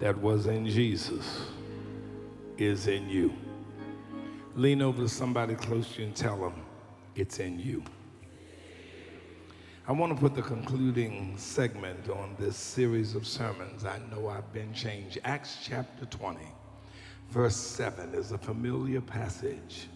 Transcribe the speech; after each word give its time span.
that 0.00 0.18
was 0.18 0.46
in 0.46 0.66
Jesus 0.66 1.46
is 2.56 2.86
in 2.86 3.08
you. 3.08 3.32
Lean 4.56 4.82
over 4.82 5.02
to 5.02 5.08
somebody 5.08 5.54
close 5.54 5.92
to 5.92 6.00
you 6.00 6.06
and 6.06 6.16
tell 6.16 6.36
them 6.36 6.54
it's 7.14 7.38
in 7.38 7.60
you. 7.60 7.84
I 9.86 9.92
want 9.92 10.14
to 10.14 10.20
put 10.20 10.34
the 10.34 10.42
concluding 10.42 11.36
segment 11.36 12.08
on 12.08 12.34
this 12.38 12.56
series 12.56 13.14
of 13.14 13.26
sermons. 13.26 13.84
I 13.84 13.98
know 14.10 14.28
I've 14.28 14.50
been 14.52 14.72
changed. 14.72 15.18
Acts 15.24 15.58
chapter 15.62 16.06
20, 16.06 16.38
verse 17.30 17.56
7 17.56 18.14
is 18.14 18.32
a 18.32 18.38
familiar 18.38 19.00
passage. 19.00 19.88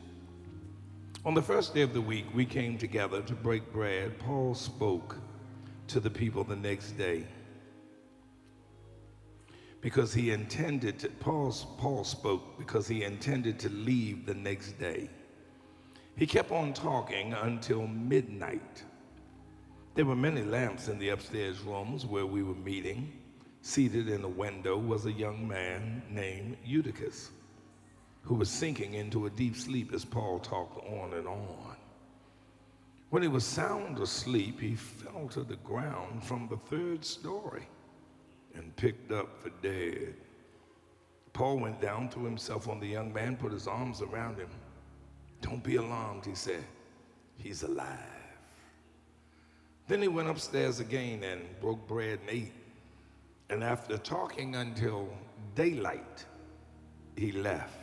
On 1.25 1.32
the 1.32 1.43
first 1.43 1.75
day 1.75 1.80
of 1.80 1.95
the 1.95 2.00
week, 2.00 2.27
we 2.34 2.45
came 2.45 2.77
together 2.77 3.23
to 3.23 3.32
break 3.32 3.73
bread. 3.73 4.18
Paul 4.18 4.55
spoke 4.55 5.16
to 5.89 6.00
the 6.00 6.11
people 6.11 6.45
the 6.45 6.57
next 6.57 6.93
day 6.93 7.25
because 9.85 10.14
he 10.14 10.30
intended 10.30 10.98
to, 10.98 11.11
Paul's, 11.11 11.66
Paul 11.77 12.05
spoke 12.05 12.56
because 12.56 12.88
he 12.88 13.05
intended 13.05 13.59
to 13.59 13.69
leave 13.69 14.25
the 14.25 14.33
next 14.33 14.79
day. 14.79 15.11
He 16.16 16.27
kept 16.27 16.51
on 16.51 16.73
talking 16.73 17.34
until 17.34 17.87
midnight. 17.87 18.83
There 19.95 20.06
were 20.06 20.16
many 20.16 20.42
lamps 20.42 20.89
in 20.89 20.98
the 20.98 21.11
upstairs 21.11 21.61
rooms 21.61 22.06
where 22.06 22.25
we 22.25 22.42
were 22.42 22.55
meeting. 22.55 23.12
Seated 23.61 24.09
in 24.09 24.25
a 24.25 24.28
window 24.28 24.78
was 24.78 25.05
a 25.05 25.12
young 25.12 25.47
man 25.47 26.03
named 26.09 26.56
Eutychus, 26.64 27.28
who 28.23 28.37
was 28.37 28.48
sinking 28.48 28.95
into 28.95 29.27
a 29.27 29.30
deep 29.30 29.55
sleep 29.55 29.92
as 29.92 30.03
Paul 30.03 30.39
talked 30.39 30.78
on 30.89 31.12
and 31.12 31.28
on. 31.28 31.77
When 33.11 33.20
he 33.23 33.28
was 33.28 33.45
sound 33.45 33.98
asleep, 33.98 34.61
he 34.61 34.77
fell 34.77 35.28
to 35.33 35.42
the 35.42 35.56
ground 35.56 36.25
from 36.25 36.48
the 36.48 36.56
third 36.56 37.05
story 37.05 37.66
and 38.54 38.74
picked 38.76 39.12
up 39.12 39.42
for 39.42 39.50
dead. 39.62 40.14
Paul 41.32 41.58
went 41.58 41.80
down, 41.80 42.08
threw 42.08 42.24
himself 42.24 42.69
on 42.69 42.78
the 42.80 42.86
young 42.86 43.12
man, 43.12 43.36
put 43.36 43.52
his 43.52 43.66
arms 43.66 44.02
around 44.02 44.38
him. 44.38 44.48
Don't 45.41 45.62
be 45.62 45.77
alarmed, 45.77 46.24
he 46.24 46.34
said. 46.34 46.64
He's 47.36 47.64
alive. 47.64 47.98
Then 49.88 50.00
he 50.00 50.08
went 50.08 50.28
upstairs 50.28 50.80
again 50.80 51.22
and 51.24 51.42
broke 51.61 51.86
bread 51.86 52.20
and 52.20 52.30
ate. 52.30 52.52
And 53.50 53.62
after 53.62 53.98
talking 53.98 54.55
until 54.56 55.08
daylight, 55.55 56.24
he 57.16 57.33
left. 57.33 57.78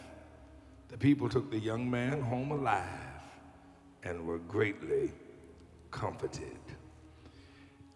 The 0.88 0.98
people 0.98 1.30
took 1.30 1.52
the 1.52 1.60
young 1.60 1.90
man 1.90 2.22
home 2.22 2.52
alive 2.52 2.88
and 4.04 4.26
were 4.26 4.40
greatly 4.40 5.12
comforted. 5.92 6.58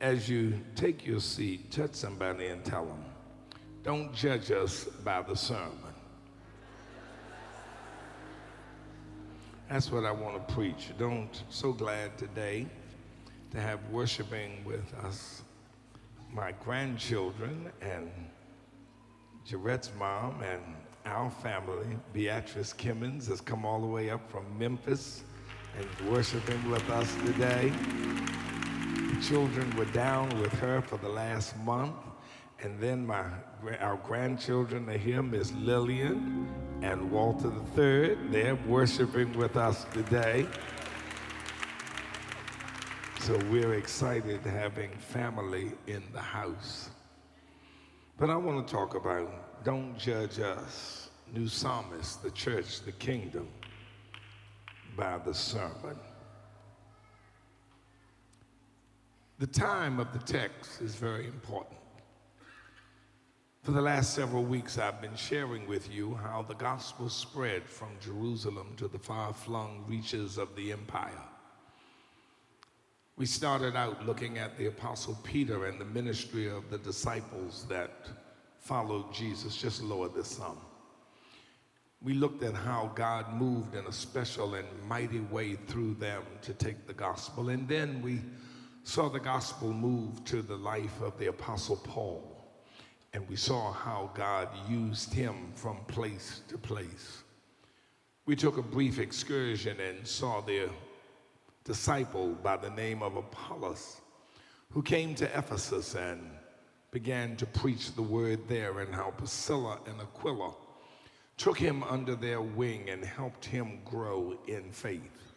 As 0.05 0.29
you 0.29 0.53
take 0.75 1.03
your 1.03 1.19
seat, 1.19 1.71
touch 1.71 1.95
somebody 1.95 2.45
and 2.45 2.63
tell 2.63 2.85
them, 2.85 3.03
don't 3.81 4.13
judge 4.13 4.51
us 4.51 4.83
by 5.03 5.23
the 5.23 5.35
sermon. 5.35 5.95
That's 9.67 9.91
what 9.91 10.05
I 10.05 10.11
want 10.11 10.47
to 10.47 10.53
preach. 10.53 10.91
Don't, 10.99 11.41
so 11.49 11.73
glad 11.73 12.19
today 12.19 12.67
to 13.49 13.59
have 13.59 13.79
worshiping 13.89 14.63
with 14.63 14.93
us 15.03 15.41
my 16.31 16.51
grandchildren 16.63 17.71
and 17.81 18.11
Jarette's 19.43 19.89
mom 19.97 20.43
and 20.43 20.61
our 21.07 21.31
family. 21.31 21.97
Beatrice 22.13 22.73
Kimmons 22.73 23.27
has 23.27 23.41
come 23.41 23.65
all 23.65 23.81
the 23.81 23.87
way 23.87 24.11
up 24.11 24.29
from 24.29 24.45
Memphis 24.55 25.23
and 25.79 26.11
worshiping 26.11 26.69
with 26.69 26.87
us 26.91 27.11
today. 27.25 27.73
Children 29.21 29.75
were 29.75 29.85
down 29.85 30.29
with 30.41 30.53
her 30.59 30.81
for 30.81 30.97
the 30.97 31.09
last 31.09 31.57
month. 31.59 31.95
And 32.61 32.79
then 32.79 33.05
my, 33.05 33.25
our 33.79 33.97
grandchildren 33.97 34.89
are 34.89 34.97
here, 34.97 35.21
Miss 35.21 35.51
Lillian 35.53 36.47
and 36.81 37.11
Walter 37.11 37.51
III. 37.77 38.17
They're 38.29 38.55
worshiping 38.67 39.35
with 39.37 39.57
us 39.57 39.85
today. 39.93 40.45
So 43.21 43.39
we're 43.49 43.73
excited 43.73 44.41
having 44.41 44.91
family 44.97 45.71
in 45.87 46.03
the 46.13 46.21
house. 46.21 46.89
But 48.17 48.29
I 48.29 48.35
want 48.35 48.67
to 48.67 48.71
talk 48.71 48.95
about 48.95 49.63
don't 49.63 49.97
judge 49.97 50.39
us, 50.39 51.09
new 51.33 51.47
psalmist, 51.47 52.21
the 52.21 52.31
church, 52.31 52.81
the 52.81 52.91
kingdom, 52.91 53.47
by 54.95 55.17
the 55.17 55.33
sermon. 55.33 55.97
The 59.37 59.47
time 59.47 59.99
of 59.99 60.13
the 60.13 60.19
text 60.19 60.81
is 60.81 60.95
very 60.95 61.25
important. 61.25 61.75
For 63.63 63.71
the 63.71 63.81
last 63.81 64.13
several 64.13 64.43
weeks, 64.43 64.77
I've 64.77 65.01
been 65.01 65.15
sharing 65.17 65.67
with 65.67 65.93
you 65.93 66.13
how 66.13 66.45
the 66.47 66.53
gospel 66.53 67.09
spread 67.09 67.63
from 67.63 67.89
Jerusalem 67.99 68.75
to 68.77 68.87
the 68.87 68.97
far 68.97 69.33
flung 69.33 69.83
reaches 69.87 70.37
of 70.37 70.55
the 70.55 70.71
empire. 70.71 71.21
We 73.17 73.25
started 73.25 73.75
out 73.75 74.05
looking 74.05 74.37
at 74.37 74.57
the 74.57 74.67
Apostle 74.67 75.17
Peter 75.23 75.65
and 75.65 75.81
the 75.81 75.85
ministry 75.85 76.49
of 76.49 76.69
the 76.69 76.77
disciples 76.77 77.65
that 77.67 78.07
followed 78.61 79.13
Jesus. 79.13 79.57
Just 79.57 79.83
lower 79.83 80.07
this 80.07 80.29
some. 80.29 80.59
We 82.01 82.13
looked 82.13 82.43
at 82.43 82.53
how 82.53 82.89
God 82.95 83.33
moved 83.33 83.75
in 83.75 83.85
a 83.85 83.91
special 83.91 84.53
and 84.53 84.67
mighty 84.87 85.19
way 85.19 85.55
through 85.55 85.95
them 85.95 86.23
to 86.43 86.53
take 86.53 86.87
the 86.87 86.93
gospel. 86.93 87.49
And 87.49 87.67
then 87.67 88.01
we 88.01 88.21
saw 88.85 89.09
the 89.09 89.19
gospel 89.19 89.73
move 89.73 90.23
to 90.25 90.43
the 90.43 90.55
life 90.55 91.01
of 91.01 91.17
the 91.17 91.25
Apostle 91.25 91.75
Paul. 91.77 92.23
And 93.13 93.27
we 93.27 93.35
saw 93.35 93.71
how 93.71 94.11
God 94.13 94.47
used 94.69 95.11
him 95.11 95.51
from 95.55 95.77
place 95.87 96.41
to 96.49 96.57
place. 96.57 97.23
We 98.27 98.35
took 98.35 98.57
a 98.57 98.61
brief 98.61 98.99
excursion 98.99 99.79
and 99.79 100.05
saw 100.05 100.39
the 100.39 100.69
disciple 101.63 102.33
by 102.43 102.57
the 102.57 102.69
name 102.69 103.01
of 103.01 103.15
Apollos, 103.15 104.01
who 104.69 104.83
came 104.83 105.15
to 105.15 105.25
Ephesus 105.35 105.95
and 105.95 106.21
began 106.91 107.35
to 107.37 107.47
preach 107.47 107.95
the 107.95 108.03
word 108.03 108.47
there, 108.47 108.81
and 108.81 108.93
how 108.93 109.09
Priscilla 109.17 109.79
and 109.87 109.99
Aquila 109.99 110.53
took 111.37 111.57
him 111.57 111.81
under 111.83 112.15
their 112.15 112.41
wing 112.41 112.87
and 112.91 113.03
helped 113.03 113.45
him 113.45 113.79
grow 113.83 114.37
in 114.47 114.71
faith. 114.71 115.33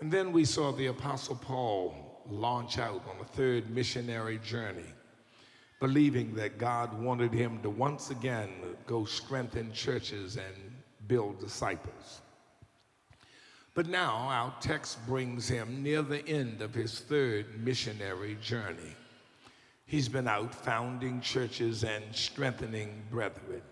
And 0.00 0.10
then 0.10 0.32
we 0.32 0.46
saw 0.46 0.72
the 0.72 0.86
Apostle 0.86 1.36
Paul 1.36 2.03
launch 2.30 2.78
out 2.78 3.02
on 3.08 3.20
a 3.20 3.24
third 3.24 3.70
missionary 3.70 4.38
journey, 4.38 4.92
believing 5.80 6.34
that 6.34 6.58
God 6.58 6.98
wanted 7.00 7.32
him 7.32 7.60
to 7.62 7.70
once 7.70 8.10
again 8.10 8.50
go 8.86 9.04
strengthen 9.04 9.72
churches 9.72 10.36
and 10.36 10.54
build 11.06 11.38
disciples. 11.38 12.22
But 13.74 13.88
now 13.88 14.14
our 14.14 14.54
text 14.60 15.04
brings 15.06 15.48
him 15.48 15.82
near 15.82 16.02
the 16.02 16.26
end 16.28 16.62
of 16.62 16.72
his 16.74 17.00
third 17.00 17.64
missionary 17.64 18.38
journey. 18.40 18.94
He's 19.86 20.08
been 20.08 20.28
out 20.28 20.54
founding 20.54 21.20
churches 21.20 21.84
and 21.84 22.04
strengthening 22.12 23.02
brethren. 23.10 23.62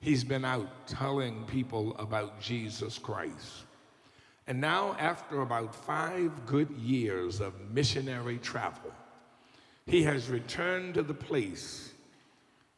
He's 0.00 0.24
been 0.24 0.44
out 0.44 0.86
telling 0.86 1.44
people 1.44 1.94
about 1.98 2.40
Jesus 2.40 2.98
Christ. 2.98 3.64
And 4.46 4.60
now, 4.60 4.96
after 4.98 5.42
about 5.42 5.74
five 5.74 6.46
good 6.46 6.70
years 6.70 7.40
of 7.40 7.54
missionary 7.70 8.38
travel, 8.38 8.92
he 9.86 10.02
has 10.02 10.28
returned 10.28 10.94
to 10.94 11.02
the 11.02 11.14
place 11.14 11.92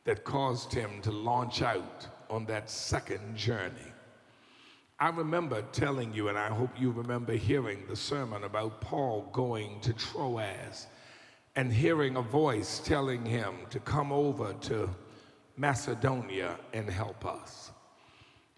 that 0.04 0.24
caused 0.24 0.72
him 0.72 1.00
to 1.02 1.12
launch 1.12 1.62
out 1.62 2.06
on 2.28 2.44
that 2.46 2.68
second 2.68 3.36
journey. 3.36 3.92
I 4.98 5.08
remember 5.08 5.62
telling 5.72 6.14
you, 6.14 6.28
and 6.28 6.38
I 6.38 6.48
hope 6.48 6.70
you 6.78 6.90
remember 6.90 7.32
hearing 7.34 7.84
the 7.88 7.96
sermon 7.96 8.44
about 8.44 8.80
Paul 8.80 9.28
going 9.32 9.80
to 9.80 9.92
Troas 9.92 10.86
and 11.56 11.72
hearing 11.72 12.16
a 12.16 12.22
voice 12.22 12.80
telling 12.84 13.24
him 13.24 13.54
to 13.70 13.80
come 13.80 14.12
over 14.12 14.54
to 14.54 14.88
Macedonia 15.56 16.58
and 16.72 16.88
help 16.88 17.26
us. 17.26 17.61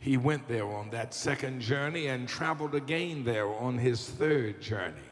He 0.05 0.17
went 0.17 0.47
there 0.47 0.67
on 0.67 0.91
that 0.91 1.15
second 1.15 1.61
journey 1.61 2.07
and 2.09 2.29
traveled 2.29 2.75
again 2.75 3.25
there 3.25 3.49
on 3.49 3.79
his 3.79 4.09
third 4.09 4.61
journey. 4.61 5.09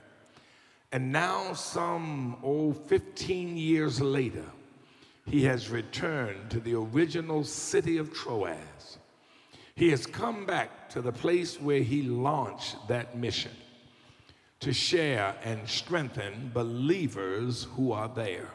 And 0.93 1.11
now, 1.11 1.55
some, 1.55 2.37
oh, 2.45 2.73
15 2.73 3.57
years 3.57 4.01
later, 4.01 4.45
he 5.27 5.43
has 5.45 5.71
returned 5.71 6.51
to 6.51 6.61
the 6.61 6.75
original 6.75 7.43
city 7.43 7.97
of 7.97 8.13
Troas 8.13 8.99
he 9.75 9.91
has 9.91 10.07
come 10.07 10.45
back 10.45 10.91
to 10.91 11.01
the 11.01 11.13
place 11.13 11.61
where 11.61 11.83
he 11.83 12.03
launched 12.03 12.77
that 12.89 13.17
mission 13.17 13.53
to 14.61 14.73
share 14.73 15.35
and 15.43 15.69
strengthen 15.69 16.51
believers 16.53 17.65
who 17.75 17.93
are 17.93 18.09
there. 18.09 18.51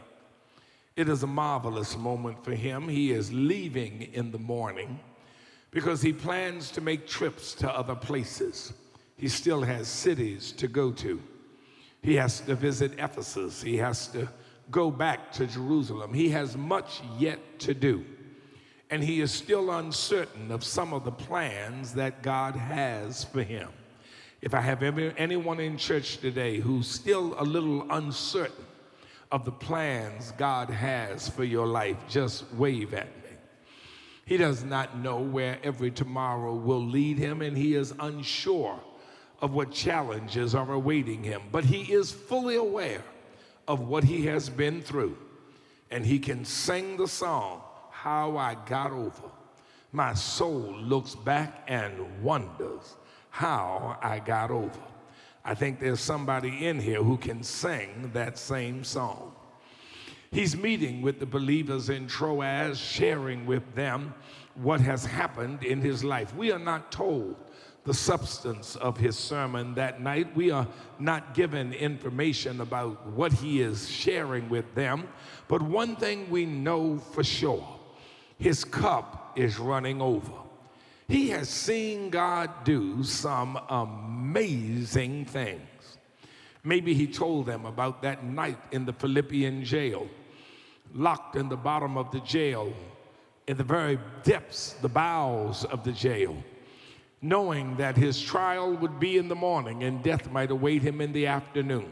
It 0.96 1.10
is 1.10 1.24
a 1.24 1.28
marvelous 1.28 1.98
moment 1.98 2.44
for 2.44 2.54
him. 2.54 2.88
He 2.88 3.12
is 3.12 3.34
leaving 3.34 4.04
in 4.14 4.32
the 4.32 4.40
morning 4.40 5.00
because 5.72 6.02
he 6.02 6.14
plans 6.14 6.72
to 6.72 6.82
make 6.82 7.08
trips 7.08 7.54
to 7.56 7.70
other 7.70 7.96
places. 7.96 8.74
He 9.18 9.28
still 9.28 9.62
has 9.62 9.88
cities 9.88 10.52
to 10.54 10.68
go 10.68 10.92
to. 10.92 11.22
He 12.02 12.16
has 12.16 12.40
to 12.42 12.56
visit 12.56 12.94
Ephesus. 13.00 13.62
He 13.62 13.78
has 13.78 14.08
to 14.10 14.30
go 14.72 14.92
back 14.92 15.32
to 15.34 15.48
Jerusalem. 15.48 16.14
He 16.14 16.30
has 16.30 16.56
much 16.56 17.02
yet 17.18 17.40
to 17.60 17.74
do. 17.74 18.06
And 18.90 19.04
he 19.04 19.20
is 19.20 19.32
still 19.32 19.72
uncertain 19.72 20.52
of 20.52 20.64
some 20.64 20.94
of 20.94 21.04
the 21.04 21.12
plans 21.12 21.94
that 21.96 22.22
God 22.22 22.56
has 22.56 23.26
for 23.26 23.44
him. 23.44 23.70
If 24.42 24.54
I 24.54 24.62
have 24.62 24.84
ever, 24.84 25.14
anyone 25.18 25.60
in 25.60 25.78
church 25.78 26.20
today 26.20 26.60
who's 26.60 26.88
still 26.88 27.36
a 27.40 27.44
little 27.44 27.86
uncertain 27.92 28.66
of 29.32 29.44
the 29.44 29.52
plans 29.52 30.32
God 30.38 30.70
has 30.70 31.28
for 31.28 31.44
your 31.44 31.68
life, 31.68 31.98
just 32.08 32.46
wave 32.54 32.94
at 32.94 33.08
me. 33.24 33.27
He 34.28 34.36
does 34.36 34.66
not 34.66 34.98
know 34.98 35.22
where 35.22 35.58
every 35.64 35.90
tomorrow 35.90 36.54
will 36.54 36.86
lead 36.86 37.18
him, 37.18 37.42
and 37.42 37.58
he 37.58 37.76
is 37.76 37.94
unsure 37.98 38.78
of 39.42 39.54
what 39.54 39.72
challenges 39.72 40.54
are 40.54 40.70
awaiting 40.74 41.24
him, 41.24 41.44
but 41.50 41.64
he 41.64 41.94
is 41.94 42.12
fully 42.12 42.58
aware 42.58 43.06
of 43.70 43.80
what 43.80 44.04
he 44.04 44.26
has 44.26 44.50
been 44.50 44.82
through. 44.82 45.18
And 45.92 46.06
he 46.06 46.20
can 46.20 46.44
sing 46.44 46.98
the 46.98 47.08
song, 47.08 47.62
How 47.90 48.36
I 48.36 48.58
Got 48.66 48.92
Over. 48.92 49.32
My 49.94 50.14
soul 50.14 50.76
looks 50.78 51.16
back 51.16 51.64
and 51.70 52.22
wonders 52.22 52.98
how 53.30 53.98
I 54.02 54.20
got 54.20 54.52
over. 54.52 54.82
I 55.46 55.54
think 55.54 55.80
there's 55.80 56.02
somebody 56.02 56.68
in 56.68 56.82
here 56.82 57.02
who 57.02 57.16
can 57.16 57.44
sing 57.44 58.12
that 58.14 58.38
same 58.38 58.84
song. 58.84 59.37
He's 60.32 60.56
meeting 60.56 61.02
with 61.02 61.20
the 61.20 61.26
believers 61.26 61.90
in 61.90 62.08
Troas, 62.08 62.78
sharing 62.78 63.46
with 63.46 63.76
them 63.76 64.14
what 64.56 64.82
has 64.82 65.06
happened 65.06 65.64
in 65.64 65.82
his 65.82 66.04
life. 66.04 66.36
We 66.36 66.52
are 66.52 66.60
not 66.60 66.92
told 66.92 67.36
the 67.86 67.94
substance 67.94 68.76
of 68.76 68.98
his 68.98 69.18
sermon 69.18 69.74
that 69.76 70.02
night. 70.02 70.36
We 70.36 70.52
are 70.52 70.68
not 71.00 71.34
given 71.34 71.72
information 71.72 72.60
about 72.60 73.08
what 73.08 73.32
he 73.32 73.62
is 73.62 73.90
sharing 73.90 74.50
with 74.50 74.76
them, 74.76 75.08
but 75.48 75.62
one 75.62 75.96
thing 75.96 76.30
we 76.30 76.46
know 76.46 76.98
for 76.98 77.24
sure 77.24 77.66
his 78.38 78.66
cup 78.66 79.34
is 79.38 79.58
running 79.58 80.02
over. 80.02 80.34
He 81.08 81.30
has 81.30 81.48
seen 81.48 82.10
God 82.10 82.66
do 82.66 83.04
some 83.04 83.58
amazing 83.70 85.26
things. 85.26 85.98
Maybe 86.64 86.94
he 86.94 87.08
told 87.08 87.46
them 87.46 87.66
about 87.66 88.02
that 88.02 88.26
night 88.26 88.60
in 88.74 88.86
the 88.86 88.92
Philippian 88.92 89.64
jail, 89.64 90.10
locked 90.98 91.38
in 91.38 91.48
the 91.48 91.56
bottom 91.56 91.98
of 91.98 92.12
the 92.12 92.20
jail, 92.20 92.74
in 93.48 93.56
the 93.56 93.64
very 93.64 93.98
depths, 94.24 94.74
the 94.82 94.90
bowels 94.90 95.64
of 95.64 95.86
the 95.86 95.94
jail 95.94 96.36
knowing 97.22 97.76
that 97.78 97.98
his 97.98 98.22
trial 98.22 98.74
would 98.74 99.00
be 99.00 99.18
in 99.18 99.28
the 99.28 99.36
morning 99.36 99.84
and 99.84 100.04
death 100.04 100.30
might 100.32 100.52
await 100.52 100.82
him 100.82 101.02
in 101.02 101.12
the 101.14 101.28
afternoon. 101.28 101.92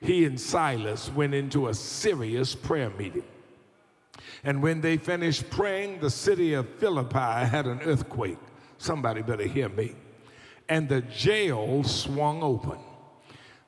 He 0.00 0.24
and 0.24 0.38
Silas 0.38 1.10
went 1.10 1.34
into 1.34 1.68
a 1.68 1.74
serious 1.74 2.54
prayer 2.54 2.90
meeting. 2.90 3.24
And 4.44 4.62
when 4.62 4.80
they 4.80 4.98
finished 4.98 5.48
praying, 5.50 6.00
the 6.00 6.10
city 6.10 6.52
of 6.52 6.68
Philippi 6.78 7.46
had 7.46 7.66
an 7.66 7.80
earthquake. 7.82 8.38
Somebody 8.78 9.22
better 9.22 9.46
hear 9.46 9.70
me. 9.70 9.94
And 10.68 10.88
the 10.88 11.00
jail 11.00 11.82
swung 11.82 12.42
open. 12.42 12.78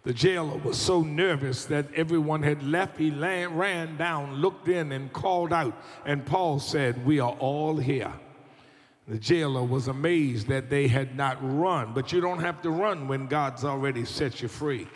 The 0.08 0.14
jailer 0.14 0.56
was 0.56 0.78
so 0.78 1.02
nervous 1.02 1.66
that 1.66 1.92
everyone 1.94 2.42
had 2.42 2.62
left. 2.62 2.96
He 2.96 3.10
ran 3.10 3.98
down, 3.98 4.36
looked 4.36 4.66
in, 4.66 4.90
and 4.92 5.12
called 5.12 5.52
out. 5.52 5.76
And 6.06 6.24
Paul 6.24 6.60
said, 6.60 7.04
We 7.04 7.20
are 7.20 7.32
all 7.32 7.76
here. 7.76 8.14
The 9.06 9.18
jailer 9.18 9.62
was 9.62 9.88
amazed 9.88 10.46
that 10.48 10.70
they 10.70 10.88
had 10.88 11.14
not 11.14 11.36
run, 11.42 11.92
but 11.92 12.10
you 12.10 12.22
don't 12.22 12.40
have 12.40 12.62
to 12.62 12.70
run 12.70 13.06
when 13.06 13.26
God's 13.26 13.66
already 13.66 14.06
set 14.06 14.40
you 14.40 14.48
free. 14.48 14.88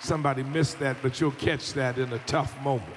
Somebody 0.00 0.42
missed 0.42 0.78
that, 0.80 0.98
but 1.00 1.18
you'll 1.18 1.30
catch 1.30 1.72
that 1.72 1.96
in 1.96 2.12
a 2.12 2.18
tough 2.26 2.60
moment. 2.60 2.92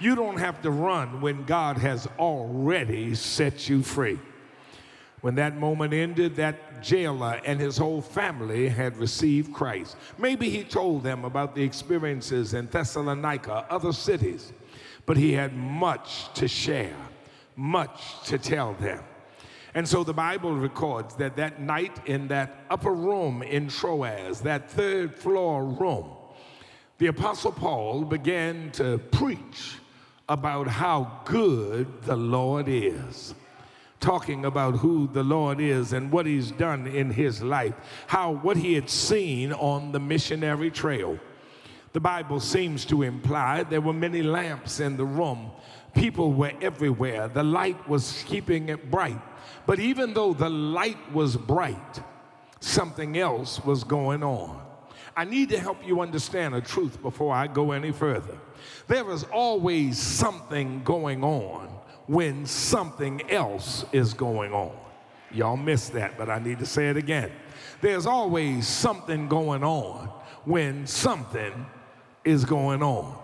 You 0.00 0.14
don't 0.14 0.38
have 0.38 0.62
to 0.62 0.70
run 0.70 1.20
when 1.20 1.44
God 1.44 1.76
has 1.76 2.08
already 2.18 3.14
set 3.14 3.68
you 3.68 3.82
free. 3.82 4.18
When 5.20 5.34
that 5.34 5.56
moment 5.56 5.92
ended, 5.92 6.36
that 6.36 6.82
jailer 6.82 7.40
and 7.44 7.60
his 7.60 7.76
whole 7.76 8.00
family 8.00 8.68
had 8.68 8.96
received 8.96 9.52
Christ. 9.52 9.96
Maybe 10.18 10.48
he 10.48 10.64
told 10.64 11.02
them 11.02 11.24
about 11.24 11.54
the 11.54 11.62
experiences 11.62 12.54
in 12.54 12.68
Thessalonica, 12.68 13.66
other 13.68 13.92
cities, 13.92 14.52
but 15.04 15.16
he 15.16 15.32
had 15.32 15.54
much 15.54 16.32
to 16.34 16.48
share, 16.48 16.96
much 17.54 18.22
to 18.24 18.38
tell 18.38 18.72
them. 18.74 19.02
And 19.74 19.86
so 19.86 20.02
the 20.02 20.14
Bible 20.14 20.56
records 20.56 21.14
that 21.16 21.36
that 21.36 21.60
night 21.60 22.00
in 22.06 22.28
that 22.28 22.64
upper 22.70 22.92
room 22.92 23.42
in 23.42 23.68
Troas, 23.68 24.40
that 24.40 24.70
third 24.70 25.14
floor 25.14 25.64
room, 25.64 26.08
the 26.98 27.06
Apostle 27.06 27.52
Paul 27.52 28.04
began 28.04 28.72
to 28.72 28.98
preach 28.98 29.76
about 30.28 30.66
how 30.66 31.20
good 31.24 32.02
the 32.02 32.16
Lord 32.16 32.68
is. 32.68 33.34
Talking 34.00 34.46
about 34.46 34.78
who 34.78 35.08
the 35.12 35.22
Lord 35.22 35.60
is 35.60 35.92
and 35.92 36.10
what 36.10 36.24
he's 36.24 36.50
done 36.52 36.86
in 36.86 37.10
his 37.10 37.42
life, 37.42 37.74
how 38.06 38.32
what 38.32 38.56
he 38.56 38.72
had 38.74 38.88
seen 38.88 39.52
on 39.52 39.92
the 39.92 40.00
missionary 40.00 40.70
trail. 40.70 41.18
The 41.92 42.00
Bible 42.00 42.40
seems 42.40 42.84
to 42.86 43.02
imply 43.02 43.62
there 43.64 43.80
were 43.80 43.92
many 43.92 44.22
lamps 44.22 44.80
in 44.80 44.96
the 44.96 45.04
room. 45.04 45.50
People 45.94 46.32
were 46.32 46.52
everywhere. 46.62 47.28
The 47.28 47.42
light 47.42 47.88
was 47.88 48.24
keeping 48.26 48.68
it 48.68 48.90
bright. 48.90 49.20
But 49.66 49.80
even 49.80 50.14
though 50.14 50.32
the 50.32 50.48
light 50.48 51.12
was 51.12 51.36
bright, 51.36 52.00
something 52.60 53.18
else 53.18 53.62
was 53.64 53.84
going 53.84 54.22
on. 54.22 54.62
I 55.16 55.24
need 55.24 55.48
to 55.50 55.58
help 55.58 55.84
you 55.84 56.00
understand 56.00 56.54
a 56.54 56.60
truth 56.60 57.02
before 57.02 57.34
I 57.34 57.48
go 57.48 57.72
any 57.72 57.90
further. 57.90 58.38
There 58.86 59.10
is 59.10 59.24
always 59.24 59.98
something 59.98 60.82
going 60.84 61.24
on 61.24 61.79
when 62.10 62.44
something 62.44 63.22
else 63.30 63.84
is 63.92 64.14
going 64.14 64.52
on. 64.52 64.72
Y'all 65.30 65.56
missed 65.56 65.92
that, 65.92 66.18
but 66.18 66.28
I 66.28 66.40
need 66.40 66.58
to 66.58 66.66
say 66.66 66.88
it 66.88 66.96
again. 66.96 67.30
There's 67.80 68.04
always 68.04 68.66
something 68.66 69.28
going 69.28 69.62
on 69.62 70.08
when 70.44 70.88
something 70.88 71.66
is 72.24 72.44
going 72.44 72.82
on. 72.82 73.16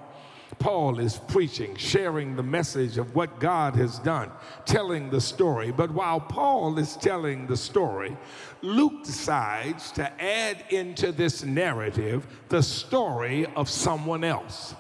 Paul 0.61 1.01
is 1.01 1.19
preaching, 1.27 1.75
sharing 1.75 2.37
the 2.37 2.45
message 2.45 2.97
of 2.97 3.13
what 3.17 3.41
God 3.41 3.75
has 3.75 3.99
done, 3.99 4.31
telling 4.67 5.11
the 5.11 5.21
story. 5.21 5.73
But 5.73 5.91
while 5.91 6.21
Paul 6.21 6.79
is 6.79 6.97
telling 6.97 7.49
the 7.49 7.57
story, 7.57 8.17
Luke 8.63 9.03
decides 9.03 9.91
to 9.93 10.23
add 10.23 10.63
into 10.71 11.11
this 11.11 11.43
narrative 11.43 12.25
the 12.51 12.63
story 12.63 13.47
of 13.57 13.69
someone 13.69 14.23
else. 14.23 14.77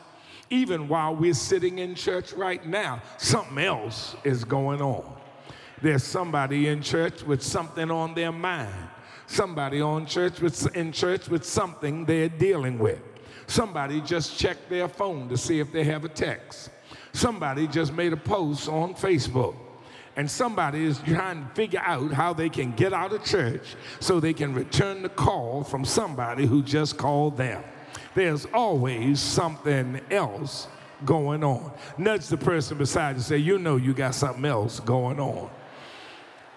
Even 0.51 0.89
while 0.89 1.15
we're 1.15 1.35
sitting 1.35 1.79
in 1.79 1.95
church 1.95 2.33
right 2.33 2.65
now, 2.65 3.03
something 3.19 3.59
else 3.59 4.15
is 4.25 4.45
going 4.45 4.81
on. 4.81 5.13
There's 5.83 6.05
somebody 6.05 6.69
in 6.69 6.83
church 6.83 7.23
with 7.23 7.43
something 7.43 7.91
on 7.91 8.15
their 8.15 8.33
mind. 8.33 8.89
Somebody 9.27 9.81
on 9.81 10.07
church 10.07 10.41
with, 10.41 10.75
in 10.77 10.93
church 10.93 11.29
with 11.29 11.45
something 11.45 12.05
they're 12.05 12.29
dealing 12.29 12.79
with. 12.79 13.01
Somebody 13.49 14.01
just 14.01 14.39
checked 14.39 14.71
their 14.71 14.89
phone 14.89 15.29
to 15.29 15.37
see 15.37 15.59
if 15.61 15.73
they 15.73 15.85
have 15.85 16.05
a 16.05 16.09
text. 16.09 16.71
Somebody 17.13 17.67
just 17.67 17.93
made 17.93 18.13
a 18.13 18.17
post 18.17 18.69
on 18.69 18.95
Facebook. 18.95 19.57
And 20.17 20.31
somebody 20.31 20.85
is 20.85 20.99
trying 21.01 21.47
to 21.47 21.55
figure 21.55 21.83
out 21.85 22.13
how 22.13 22.33
they 22.33 22.49
can 22.49 22.73
get 22.73 22.93
out 22.93 23.13
of 23.13 23.25
church 23.25 23.77
so 24.01 24.19
they 24.19 24.33
can 24.33 24.55
return 24.55 25.03
the 25.03 25.11
call 25.11 25.63
from 25.63 25.85
somebody 25.85 26.47
who 26.47 26.63
just 26.63 26.97
called 26.97 27.37
them. 27.37 27.63
There's 28.15 28.47
always 28.47 29.21
something 29.21 30.01
else 30.11 30.69
going 31.05 31.45
on. 31.45 31.73
Nudge 31.99 32.29
the 32.29 32.37
person 32.37 32.79
beside 32.79 33.11
you 33.11 33.15
and 33.17 33.23
say, 33.23 33.37
You 33.39 33.59
know, 33.59 33.77
you 33.77 33.95
got 33.95 34.15
something 34.15 34.45
else 34.45 34.81
going 34.81 35.21
on 35.21 35.51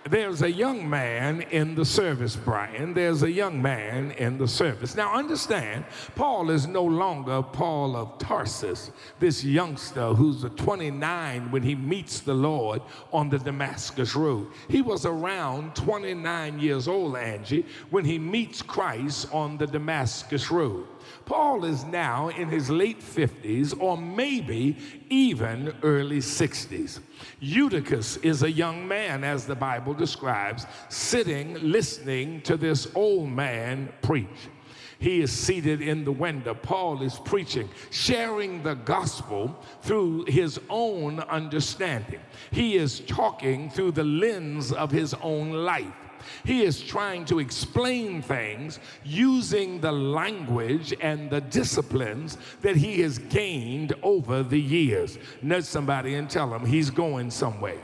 there's 0.09 0.41
a 0.41 0.51
young 0.51 0.89
man 0.89 1.41
in 1.41 1.75
the 1.75 1.85
service, 1.85 2.35
Brian. 2.35 2.93
There's 2.93 3.23
a 3.23 3.31
young 3.31 3.61
man 3.61 4.11
in 4.11 4.37
the 4.37 4.47
service. 4.47 4.95
Now, 4.95 5.13
understand, 5.13 5.85
Paul 6.15 6.49
is 6.49 6.67
no 6.67 6.83
longer 6.83 7.43
Paul 7.43 7.95
of 7.95 8.17
Tarsus, 8.17 8.91
this 9.19 9.43
youngster 9.43 10.13
who's 10.13 10.43
29 10.55 11.51
when 11.51 11.63
he 11.63 11.75
meets 11.75 12.21
the 12.21 12.33
Lord 12.33 12.81
on 13.11 13.29
the 13.29 13.39
Damascus 13.39 14.15
Road. 14.15 14.47
He 14.67 14.81
was 14.81 15.05
around 15.05 15.75
29 15.75 16.59
years 16.59 16.87
old, 16.87 17.17
Angie, 17.17 17.65
when 17.89 18.05
he 18.05 18.17
meets 18.17 18.61
Christ 18.61 19.31
on 19.33 19.57
the 19.57 19.67
Damascus 19.67 20.49
Road. 20.49 20.87
Paul 21.29 21.63
is 21.63 21.85
now 21.85 22.29
in 22.29 22.49
his 22.49 22.71
late 22.71 23.01
50s 23.01 23.79
or 23.79 23.95
maybe 23.95 24.75
even 25.09 25.75
early 25.83 26.21
60s. 26.21 27.01
Eutychus 27.39 28.17
is 28.17 28.41
a 28.41 28.51
young 28.51 28.87
man, 28.87 29.23
as 29.23 29.45
the 29.45 29.53
Bible 29.53 29.93
describes, 29.93 30.65
sitting 30.89 31.53
listening 31.61 32.41
to 32.41 32.57
this 32.57 32.87
old 32.95 33.29
man 33.29 33.93
preach. 34.01 34.49
He 34.97 35.21
is 35.21 35.31
seated 35.31 35.83
in 35.83 36.03
the 36.03 36.11
window. 36.11 36.55
Paul 36.55 37.03
is 37.03 37.19
preaching, 37.19 37.69
sharing 37.91 38.63
the 38.63 38.73
gospel 38.73 39.55
through 39.83 40.25
his 40.25 40.59
own 40.67 41.19
understanding. 41.19 42.21
He 42.49 42.75
is 42.75 43.01
talking 43.01 43.69
through 43.69 43.91
the 43.91 44.03
lens 44.03 44.73
of 44.73 44.89
his 44.89 45.13
own 45.21 45.51
life. 45.51 46.08
He 46.43 46.63
is 46.63 46.81
trying 46.81 47.25
to 47.25 47.39
explain 47.39 48.21
things 48.21 48.79
using 49.03 49.79
the 49.79 49.91
language 49.91 50.93
and 51.01 51.29
the 51.29 51.41
disciplines 51.41 52.37
that 52.61 52.75
he 52.75 53.01
has 53.01 53.17
gained 53.17 53.93
over 54.03 54.43
the 54.43 54.59
years. 54.59 55.17
Nudge 55.41 55.65
somebody 55.65 56.15
and 56.15 56.29
tell 56.29 56.53
him 56.53 56.65
he's 56.65 56.89
going 56.89 57.31
somewhere. 57.31 57.81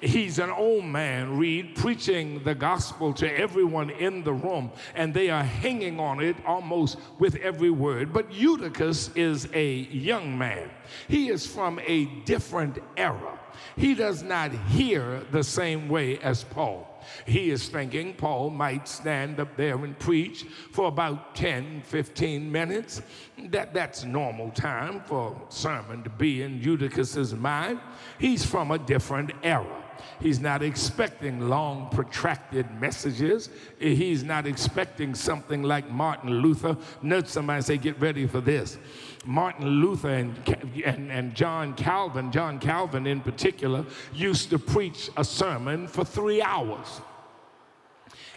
He's 0.00 0.38
an 0.38 0.50
old 0.50 0.84
man, 0.84 1.38
Reed, 1.38 1.74
preaching 1.74 2.44
the 2.44 2.54
gospel 2.54 3.14
to 3.14 3.38
everyone 3.38 3.88
in 3.88 4.22
the 4.22 4.32
room, 4.32 4.70
and 4.94 5.14
they 5.14 5.30
are 5.30 5.42
hanging 5.42 5.98
on 5.98 6.22
it 6.22 6.36
almost 6.44 6.98
with 7.18 7.36
every 7.36 7.70
word. 7.70 8.12
But 8.12 8.30
Eutychus 8.30 9.10
is 9.16 9.48
a 9.54 9.70
young 9.90 10.36
man. 10.36 10.70
He 11.08 11.30
is 11.30 11.46
from 11.46 11.80
a 11.86 12.04
different 12.26 12.78
era. 12.98 13.38
He 13.76 13.94
does 13.94 14.22
not 14.22 14.52
hear 14.52 15.22
the 15.30 15.42
same 15.42 15.88
way 15.88 16.18
as 16.18 16.44
Paul. 16.44 16.86
He 17.26 17.50
is 17.50 17.68
thinking 17.68 18.14
Paul 18.14 18.50
might 18.50 18.88
stand 18.88 19.40
up 19.40 19.56
there 19.56 19.82
and 19.84 19.98
preach 19.98 20.44
for 20.72 20.88
about 20.88 21.34
10, 21.34 21.82
15 21.82 22.50
minutes. 22.50 23.02
That, 23.50 23.72
that's 23.74 24.04
normal 24.04 24.50
time 24.50 25.00
for 25.00 25.40
sermon 25.48 26.02
to 26.04 26.10
be 26.10 26.42
in 26.42 26.60
Eutychus's 26.60 27.34
mind. 27.34 27.80
He's 28.18 28.44
from 28.44 28.70
a 28.70 28.78
different 28.78 29.32
era. 29.42 29.85
He's 30.20 30.40
not 30.40 30.62
expecting 30.62 31.48
long, 31.48 31.88
protracted 31.90 32.70
messages. 32.80 33.50
He's 33.78 34.24
not 34.24 34.46
expecting 34.46 35.14
something 35.14 35.62
like 35.62 35.90
Martin 35.90 36.30
Luther. 36.30 36.76
Nudge 37.02 37.28
somebody 37.28 37.62
say, 37.62 37.76
get 37.76 38.00
ready 38.00 38.26
for 38.26 38.40
this. 38.40 38.78
Martin 39.24 39.66
Luther 39.66 40.10
and, 40.10 40.56
and, 40.84 41.10
and 41.10 41.34
John 41.34 41.74
Calvin, 41.74 42.30
John 42.32 42.58
Calvin 42.58 43.06
in 43.06 43.20
particular, 43.20 43.84
used 44.14 44.50
to 44.50 44.58
preach 44.58 45.10
a 45.16 45.24
sermon 45.24 45.88
for 45.88 46.04
three 46.04 46.40
hours. 46.40 47.00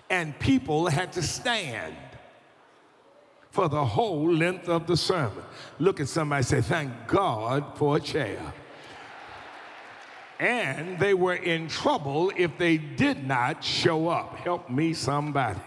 And 0.10 0.38
people 0.40 0.88
had 0.88 1.14
to 1.14 1.22
stand 1.22 1.96
for 3.52 3.68
the 3.68 3.84
whole 3.84 4.32
length 4.32 4.68
of 4.70 4.88
the 4.88 4.98
sermon. 4.98 5.44
Look 5.80 6.00
at 6.00 6.08
somebody 6.08 6.44
say, 6.44 6.62
Thank 6.62 6.92
God 7.08 7.78
for 7.78 7.98
a 7.98 8.00
chair 8.00 8.54
and 10.40 10.98
they 11.00 11.14
were 11.14 11.36
in 11.36 11.68
trouble 11.68 12.32
if 12.36 12.58
they 12.58 12.78
did 12.78 13.28
not 13.28 13.64
show 13.64 14.08
up. 14.08 14.38
Help 14.38 14.70
me, 14.70 14.94
somebody. 14.94 15.60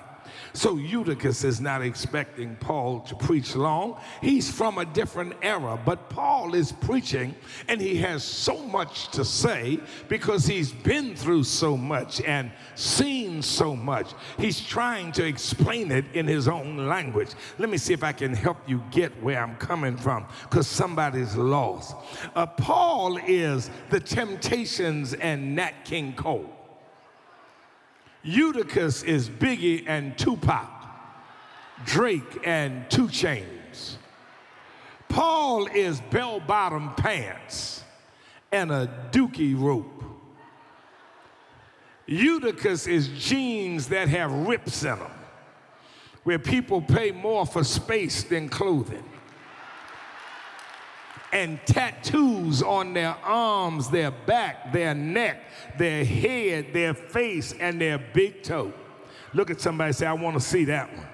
So 0.54 0.76
Eutychus 0.76 1.44
is 1.44 1.60
not 1.60 1.82
expecting 1.82 2.56
Paul 2.56 3.00
to 3.00 3.14
preach 3.14 3.56
long. 3.56 3.98
He's 4.20 4.50
from 4.50 4.78
a 4.78 4.84
different 4.84 5.34
era, 5.42 5.80
but 5.82 6.10
Paul 6.10 6.54
is 6.54 6.72
preaching 6.72 7.34
and 7.68 7.80
he 7.80 7.96
has 7.96 8.22
so 8.22 8.62
much 8.66 9.08
to 9.12 9.24
say 9.24 9.80
because 10.08 10.46
he's 10.46 10.70
been 10.70 11.16
through 11.16 11.44
so 11.44 11.76
much 11.76 12.20
and 12.20 12.52
seen 12.74 13.40
so 13.40 13.74
much. 13.74 14.12
He's 14.38 14.60
trying 14.60 15.12
to 15.12 15.24
explain 15.24 15.90
it 15.90 16.04
in 16.12 16.26
his 16.26 16.48
own 16.48 16.86
language. 16.86 17.30
Let 17.58 17.70
me 17.70 17.78
see 17.78 17.94
if 17.94 18.04
I 18.04 18.12
can 18.12 18.34
help 18.34 18.58
you 18.66 18.82
get 18.90 19.10
where 19.22 19.42
I'm 19.42 19.56
coming 19.56 19.96
from 19.96 20.26
because 20.42 20.66
somebody's 20.66 21.34
lost. 21.34 21.96
Uh, 22.34 22.46
Paul 22.46 23.16
is 23.26 23.70
the 23.88 24.00
Temptations 24.00 25.14
and 25.14 25.54
Nat 25.54 25.84
King 25.84 26.12
Cole. 26.12 26.61
Eutychus 28.24 29.02
is 29.02 29.28
Biggie 29.28 29.84
and 29.86 30.16
Tupac, 30.16 30.70
Drake 31.84 32.40
and 32.44 32.88
2 32.90 33.08
Chainz. 33.08 33.96
Paul 35.08 35.66
is 35.66 36.00
bell 36.10 36.38
bottom 36.40 36.94
pants 36.94 37.82
and 38.52 38.70
a 38.70 39.08
dookie 39.10 39.60
rope. 39.60 40.04
Eutychus 42.06 42.86
is 42.86 43.08
jeans 43.08 43.88
that 43.88 44.08
have 44.08 44.30
rips 44.32 44.82
in 44.82 44.98
them, 44.98 45.10
where 46.22 46.38
people 46.38 46.80
pay 46.80 47.10
more 47.10 47.44
for 47.44 47.64
space 47.64 48.22
than 48.22 48.48
clothing 48.48 49.11
and 51.32 51.58
tattoos 51.66 52.62
on 52.62 52.92
their 52.92 53.16
arms, 53.24 53.90
their 53.90 54.10
back, 54.10 54.72
their 54.72 54.94
neck, 54.94 55.42
their 55.78 56.04
head, 56.04 56.66
their 56.72 56.94
face, 56.94 57.54
and 57.58 57.80
their 57.80 57.98
big 57.98 58.42
toe. 58.42 58.72
Look 59.34 59.50
at 59.50 59.60
somebody 59.60 59.92
say, 59.94 60.06
I 60.06 60.12
want 60.12 60.36
to 60.36 60.40
see 60.40 60.66
that 60.66 60.94
one 60.94 61.06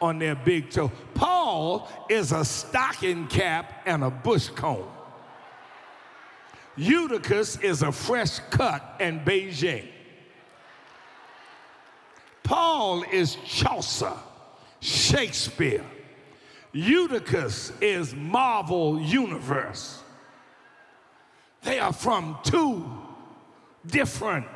on 0.00 0.18
their 0.18 0.34
big 0.34 0.70
toe. 0.70 0.92
Paul 1.14 1.88
is 2.08 2.32
a 2.32 2.44
stocking 2.44 3.26
cap 3.28 3.82
and 3.86 4.04
a 4.04 4.10
bush 4.10 4.48
comb. 4.48 4.84
Eutychus 6.76 7.58
is 7.60 7.82
a 7.82 7.90
fresh 7.90 8.38
cut 8.50 8.96
and 9.00 9.24
Beijing. 9.24 9.88
Paul 12.42 13.02
is 13.10 13.36
Chaucer, 13.44 14.12
Shakespeare, 14.80 15.84
Eutychus 16.76 17.72
is 17.80 18.14
Marvel 18.14 19.00
Universe. 19.00 20.02
They 21.62 21.78
are 21.78 21.92
from 21.92 22.36
two 22.42 22.84
different 23.86 24.46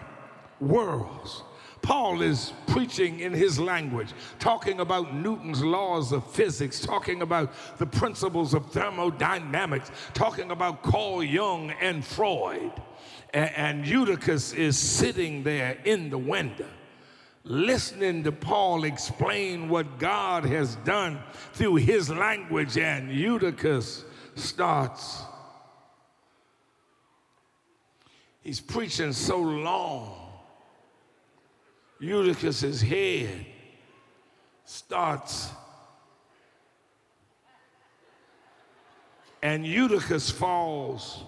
worlds. 0.60 1.42
Paul 1.80 2.20
is 2.20 2.52
preaching 2.66 3.20
in 3.20 3.32
his 3.32 3.58
language, 3.58 4.12
talking 4.38 4.80
about 4.80 5.14
Newton's 5.14 5.64
laws 5.64 6.12
of 6.12 6.30
physics, 6.30 6.78
talking 6.78 7.22
about 7.22 7.54
the 7.78 7.86
principles 7.86 8.52
of 8.52 8.70
thermodynamics, 8.70 9.90
talking 10.12 10.50
about 10.50 10.82
Carl 10.82 11.24
Jung 11.24 11.70
and 11.80 12.04
Freud. 12.04 12.72
And, 13.32 13.86
Eutychus 13.86 14.52
is 14.52 14.76
sitting 14.76 15.42
there 15.42 15.78
in 15.86 16.10
the 16.10 16.18
window 16.18 16.66
listening 17.50 18.22
to 18.22 18.30
Paul 18.30 18.84
explain 18.84 19.68
what 19.68 19.98
God 19.98 20.44
has 20.44 20.76
done 20.76 21.18
through 21.52 21.76
his 21.76 22.08
language, 22.08 22.78
and 22.78 23.10
Eutychus 23.10 24.04
starts. 24.36 25.22
He's 28.40 28.60
preaching 28.60 29.12
so 29.12 29.40
long. 29.40 30.14
Eutychus's 31.98 32.80
head 32.80 33.46
starts, 34.64 35.50
and 39.42 39.66
Eutychus 39.66 40.30
falls. 40.30 41.24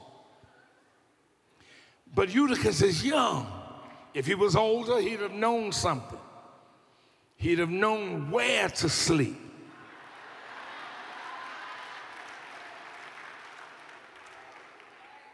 But 2.14 2.32
Eutychus 2.32 2.80
is 2.80 3.04
young. 3.04 3.61
If 4.14 4.26
he 4.26 4.34
was 4.34 4.56
older, 4.56 5.00
he'd 5.00 5.20
have 5.20 5.32
known 5.32 5.72
something. 5.72 6.18
He'd 7.36 7.58
have 7.58 7.70
known 7.70 8.30
where 8.30 8.68
to 8.68 8.88
sleep. 8.88 9.40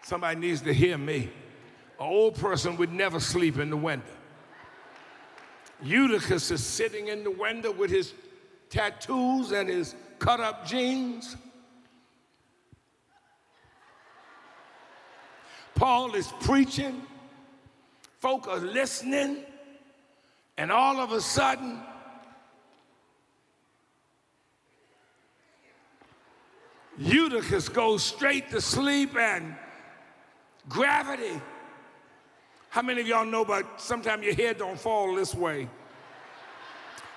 Somebody 0.03 0.41
needs 0.41 0.63
to 0.63 0.73
hear 0.73 0.97
me. 0.97 1.31
An 2.01 2.07
old 2.07 2.37
person 2.37 2.77
would 2.77 2.93
never 2.93 3.21
sleep 3.21 3.59
in 3.59 3.69
the 3.69 3.77
window. 3.77 4.07
Eutychus 5.83 6.51
is 6.51 6.65
sitting 6.65 7.09
in 7.09 7.25
the 7.25 7.31
window 7.31 7.73
with 7.73 7.91
his 7.91 8.15
tattoos 8.71 9.53
and 9.53 9.69
his 9.69 9.95
cut 10.19 10.41
up 10.41 10.67
jeans. 10.67 11.37
Paul 15.75 16.15
is 16.15 16.33
preaching 16.41 17.03
folk 18.21 18.49
are 18.49 18.59
listening, 18.59 19.39
and 20.57 20.73
all 20.73 21.01
of 21.01 21.13
a 21.13 21.21
sudden, 21.21 21.81
Eutychus 26.99 27.69
goes 27.69 28.03
straight 28.03 28.51
to 28.51 28.61
sleep 28.61 29.17
and 29.17 29.55
gravity. 30.69 31.41
How 32.71 32.83
many 32.83 33.01
of 33.01 33.07
y'all 33.07 33.25
know 33.25 33.45
but 33.45 33.81
sometimes 33.81 34.25
your 34.25 34.35
head 34.35 34.59
don't 34.59 34.79
fall 34.79 35.15
this 35.15 35.35
way? 35.35 35.69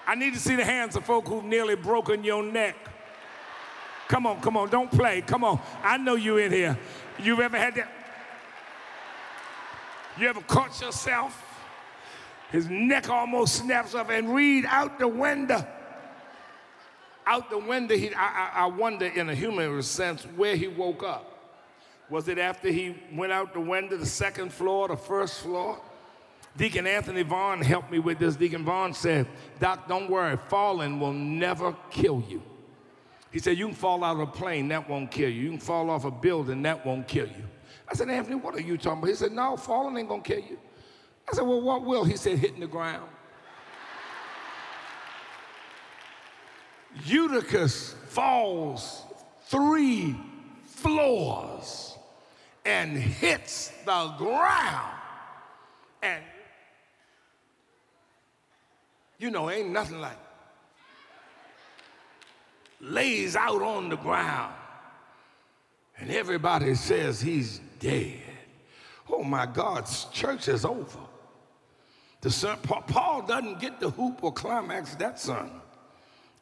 I 0.06 0.16
need 0.16 0.34
to 0.34 0.40
see 0.40 0.56
the 0.56 0.66
hands 0.66 0.96
of 0.96 1.06
folk 1.06 1.28
who've 1.28 1.44
nearly 1.44 1.76
broken 1.76 2.24
your 2.24 2.44
neck. 2.44 2.76
Come 4.08 4.28
on, 4.28 4.42
come 4.42 4.58
on, 4.58 4.70
don't 4.70 4.92
play. 4.92 5.22
Come 5.22 5.44
on. 5.44 5.60
I 5.84 5.98
know 5.98 6.16
you 6.16 6.38
in 6.38 6.52
here. 6.52 6.78
You've 7.18 7.40
ever 7.40 7.58
had 7.58 7.76
that? 7.76 8.01
You 10.20 10.28
ever 10.28 10.42
caught 10.42 10.80
yourself? 10.82 11.48
His 12.52 12.70
neck 12.70 13.10
almost 13.10 13.56
snaps 13.56 13.96
off 13.96 14.10
and 14.10 14.34
read 14.34 14.66
out 14.66 15.00
the 15.00 15.08
window. 15.08 15.66
Out 17.26 17.50
the 17.50 17.58
window, 17.58 17.96
he, 17.96 18.14
I, 18.14 18.52
I 18.54 18.66
wonder 18.66 19.06
in 19.06 19.30
a 19.30 19.36
human 19.36 19.82
sense 19.84 20.24
where 20.36 20.56
he 20.56 20.68
woke 20.68 21.04
up. 21.04 21.28
Was 22.10 22.28
it 22.28 22.38
after 22.38 22.70
he 22.70 22.96
went 23.14 23.32
out 23.32 23.54
the 23.54 23.62
window, 23.62 23.96
the 23.96 24.06
second 24.06 24.52
floor, 24.52 24.90
the 24.90 24.98
first 24.98 25.40
floor? 25.40 25.80
Deacon 26.58 26.86
Anthony 26.86 27.24
Vaughn 27.24 27.62
helped 27.62 27.90
me 27.90 28.00
with 28.00 28.20
this. 28.20 28.36
Deacon 28.36 28.66
Vaughn 28.66 28.94
said, 28.94 29.28
Doc, 29.60 29.88
don't 29.88 30.10
worry, 30.10 30.38
falling 30.50 31.00
will 31.00 31.14
never 31.14 31.74
kill 31.90 32.22
you. 32.28 32.44
He 33.32 33.40
said, 33.40 33.58
You 33.58 33.68
can 33.68 33.76
fall 33.76 34.04
out 34.04 34.18
of 34.18 34.20
a 34.20 34.28
plane, 34.28 34.68
that 34.68 34.90
won't 34.90 35.10
kill 35.10 35.30
you. 35.30 35.44
You 35.44 35.50
can 35.52 35.60
fall 35.60 35.90
off 35.90 36.04
a 36.04 36.12
building, 36.12 36.62
that 36.64 36.86
won't 36.86 37.08
kill 37.08 37.28
you. 37.28 37.46
I 37.88 37.94
said, 37.94 38.10
Anthony, 38.10 38.36
what 38.36 38.56
are 38.56 38.62
you 38.62 38.78
talking 38.78 39.00
about? 39.00 39.08
He 39.08 39.16
said, 39.16 39.32
No, 39.32 39.58
falling 39.58 39.98
ain't 39.98 40.10
gonna 40.10 40.22
kill 40.22 40.40
you. 40.40 40.60
I 41.30 41.36
said, 41.36 41.44
Well, 41.44 41.62
what 41.62 41.84
will? 41.84 42.04
He 42.04 42.18
said, 42.18 42.38
Hitting 42.38 42.60
the 42.60 42.68
ground. 42.68 43.10
Eutychus 47.06 47.96
falls 48.08 49.04
three 49.46 50.16
floors 50.66 51.98
and 52.66 52.98
hits 52.98 53.72
the 53.86 54.14
ground. 54.18 54.98
And 56.04 56.24
you 59.20 59.30
know, 59.30 59.50
ain't 59.50 59.70
nothing 59.70 60.02
like 60.02 60.18
lays 62.80 63.36
out 63.36 63.62
on 63.62 63.90
the 63.90 63.98
ground 63.98 64.54
and 66.02 66.10
everybody 66.10 66.74
says 66.74 67.22
he's 67.22 67.62
dead. 67.80 68.20
Oh 69.08 69.24
my 69.24 69.46
God, 69.46 69.88
church 70.12 70.48
is 70.48 70.66
over. 70.66 71.00
The 72.22 72.32
son, 72.32 72.58
Paul 72.64 73.22
doesn't 73.24 73.60
get 73.60 73.80
the 73.80 73.90
whoop 73.90 74.24
or 74.24 74.34
climax 74.34 74.96
that 74.96 75.20
son. 75.20 75.52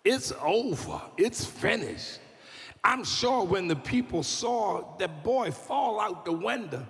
It's 0.06 0.32
over. 0.42 1.02
It's 1.18 1.46
finished. 1.46 2.20
I'm 2.84 3.04
sure 3.04 3.44
when 3.44 3.68
the 3.68 3.76
people 3.76 4.24
saw 4.24 4.98
that 4.98 5.24
boy 5.24 5.52
fall 5.52 6.00
out 6.00 6.24
the 6.24 6.32
window, 6.32 6.86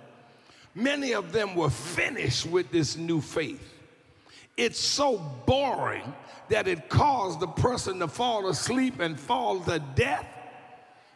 many 0.74 1.12
of 1.12 1.32
them 1.32 1.56
were 1.56 1.70
finished 1.70 2.46
with 2.46 2.70
this 2.70 2.96
new 2.96 3.20
faith. 3.20 3.74
It's 4.56 4.78
so 4.78 5.18
boring 5.46 6.14
that 6.48 6.68
it 6.68 6.88
caused 6.88 7.40
the 7.40 7.48
person 7.48 7.98
to 8.00 8.08
fall 8.08 8.48
asleep 8.48 9.00
and 9.00 9.18
fall 9.18 9.60
to 9.60 9.80
death. 9.94 10.26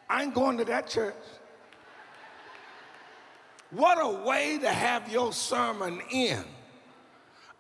I 0.09 0.25
ain't 0.25 0.35
going 0.35 0.59
to 0.59 0.65
that 0.65 0.89
church. 0.89 1.15
What 3.71 3.99
a 4.01 4.25
way 4.25 4.59
to 4.59 4.69
have 4.69 5.11
your 5.11 5.33
sermon 5.33 6.01
end. 6.13 6.45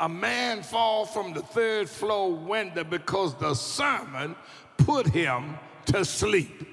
A 0.00 0.08
man 0.08 0.62
fall 0.62 1.06
from 1.06 1.32
the 1.32 1.42
third 1.42 1.88
floor 1.88 2.32
window 2.32 2.84
because 2.84 3.34
the 3.36 3.54
sermon 3.54 4.34
put 4.76 5.06
him 5.06 5.56
to 5.86 6.04
sleep. 6.04 6.68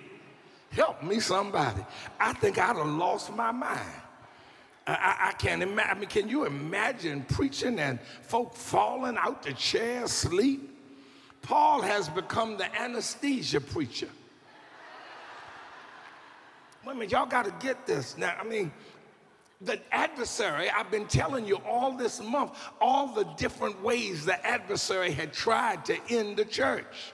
Help 0.72 1.04
me, 1.04 1.20
somebody. 1.20 1.84
I 2.20 2.34
think 2.34 2.58
I'd 2.58 2.76
have 2.76 2.88
lost 2.88 3.34
my 3.36 3.52
mind. 3.52 4.02
I, 4.88 5.30
I, 5.30 5.32
can't 5.34 5.62
imagine. 5.62 5.92
I 5.92 6.00
mean, 6.00 6.10
can 6.10 6.28
you 6.28 6.46
imagine 6.46 7.24
preaching 7.30 7.80
and 7.80 8.00
folk 8.24 8.56
falling 8.56 9.16
out 9.18 9.44
the 9.44 9.54
chair 9.54 10.06
asleep? 10.06 10.70
Paul 11.42 11.82
has 11.82 12.10
become 12.10 12.58
the 12.58 12.74
anesthesia 12.80 13.62
preacher. 13.62 14.10
Minute, 16.86 17.12
y'all 17.12 17.28
got 17.28 17.46
to 17.46 17.54
get 17.66 17.86
this. 17.86 18.18
Now, 18.18 18.36
I 18.40 18.44
mean, 18.44 18.72
the 19.63 19.80
adversary, 19.94 20.70
I've 20.70 20.89
been 20.89 21.06
telling 21.06 21.46
you 21.46 21.58
all 21.58 21.91
this 21.91 22.22
month, 22.22 22.53
all 22.80 23.08
the 23.08 23.25
different 23.38 23.82
ways 23.84 24.25
the 24.25 24.44
adversary 24.46 25.12
had 25.12 25.34
tried 25.34 25.86
to 25.86 25.98
end 26.10 26.38
the 26.38 26.46
church. 26.46 27.13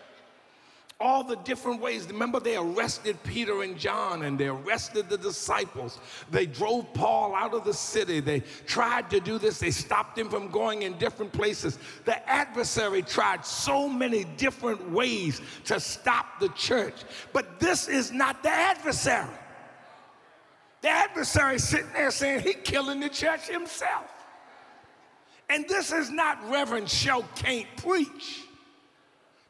All 0.99 1.23
the 1.23 1.35
different 1.35 1.79
ways. 1.79 2.07
Remember, 2.07 2.39
they 2.39 2.55
arrested 2.55 3.21
Peter 3.23 3.61
and 3.61 3.77
John 3.77 4.23
and 4.23 4.39
they 4.39 4.47
arrested 4.47 5.09
the 5.09 5.17
disciples. 5.17 5.99
They 6.31 6.47
drove 6.47 6.91
Paul 6.95 7.35
out 7.35 7.53
of 7.53 7.65
the 7.65 7.73
city. 7.73 8.19
They 8.19 8.39
tried 8.65 9.11
to 9.11 9.19
do 9.19 9.37
this. 9.37 9.59
They 9.59 9.69
stopped 9.69 10.17
him 10.17 10.27
from 10.27 10.49
going 10.49 10.81
in 10.81 10.97
different 10.97 11.33
places. 11.33 11.77
The 12.05 12.27
adversary 12.27 13.03
tried 13.03 13.45
so 13.45 13.87
many 13.87 14.23
different 14.37 14.89
ways 14.89 15.39
to 15.65 15.79
stop 15.79 16.39
the 16.39 16.49
church. 16.49 16.95
But 17.31 17.59
this 17.59 17.87
is 17.87 18.11
not 18.11 18.41
the 18.41 18.49
adversary. 18.49 19.29
The 20.81 20.89
adversary 20.89 21.59
sitting 21.59 21.91
there 21.93 22.11
saying 22.11 22.41
he 22.41 22.53
killing 22.53 22.99
the 22.99 23.09
church 23.09 23.47
himself. 23.47 24.11
And 25.49 25.67
this 25.67 25.91
is 25.91 26.09
not 26.11 26.49
Reverend 26.49 26.89
Show 26.89 27.23
can't 27.35 27.67
preach. 27.77 28.43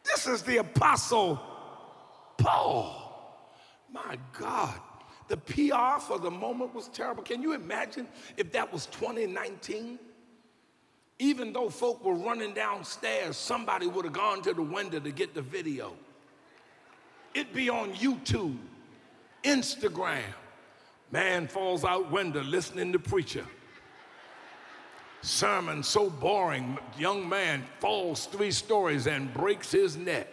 This 0.03 0.27
is 0.27 0.43
the 0.43 0.57
apostle 0.57 1.41
Paul. 2.37 3.03
My 3.91 4.17
God, 4.39 4.79
the 5.27 5.37
PR 5.37 5.99
for 5.99 6.19
the 6.19 6.31
moment 6.31 6.73
was 6.73 6.87
terrible. 6.87 7.23
Can 7.23 7.41
you 7.41 7.53
imagine 7.53 8.07
if 8.37 8.51
that 8.51 8.71
was 8.71 8.85
2019? 8.87 9.99
Even 11.19 11.51
though 11.51 11.69
folk 11.69 12.03
were 12.05 12.13
running 12.13 12.53
downstairs, 12.53 13.37
somebody 13.37 13.87
would 13.87 14.05
have 14.05 14.13
gone 14.13 14.41
to 14.43 14.53
the 14.53 14.61
window 14.61 14.99
to 14.99 15.11
get 15.11 15.33
the 15.33 15.41
video. 15.41 15.93
It'd 17.33 17.53
be 17.53 17.69
on 17.69 17.93
YouTube, 17.93 18.57
Instagram, 19.43 20.21
Man 21.11 21.47
falls 21.47 21.85
out 21.85 22.11
window 22.11 22.43
listening 22.43 22.91
to 22.93 22.99
preacher. 22.99 23.45
Sermon 25.21 25.83
so 25.83 26.09
boring, 26.09 26.77
young 26.97 27.27
man 27.27 27.65
falls 27.79 28.25
three 28.27 28.51
stories 28.51 29.07
and 29.07 29.33
breaks 29.33 29.71
his 29.71 29.97
neck. 29.97 30.27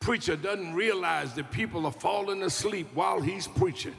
Preacher 0.00 0.36
doesn't 0.36 0.74
realize 0.74 1.34
that 1.34 1.50
people 1.50 1.86
are 1.86 1.92
falling 1.92 2.42
asleep 2.42 2.88
while 2.94 3.20
he's 3.20 3.46
preaching. 3.46 3.94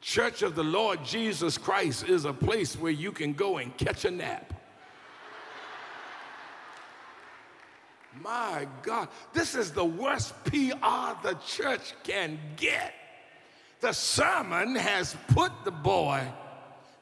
Church 0.00 0.42
of 0.42 0.54
the 0.54 0.64
Lord 0.64 1.04
Jesus 1.04 1.58
Christ 1.58 2.08
is 2.08 2.24
a 2.24 2.32
place 2.32 2.74
where 2.76 2.92
you 2.92 3.12
can 3.12 3.32
go 3.32 3.58
and 3.58 3.76
catch 3.76 4.04
a 4.04 4.10
nap. 4.10 4.52
My 8.22 8.66
God, 8.82 9.08
this 9.32 9.54
is 9.54 9.72
the 9.72 9.84
worst 9.84 10.32
PR 10.44 11.14
the 11.22 11.36
church 11.46 11.94
can 12.02 12.38
get. 12.56 12.94
The 13.80 13.92
sermon 13.92 14.74
has 14.74 15.16
put 15.28 15.52
the 15.64 15.70
boy 15.70 16.26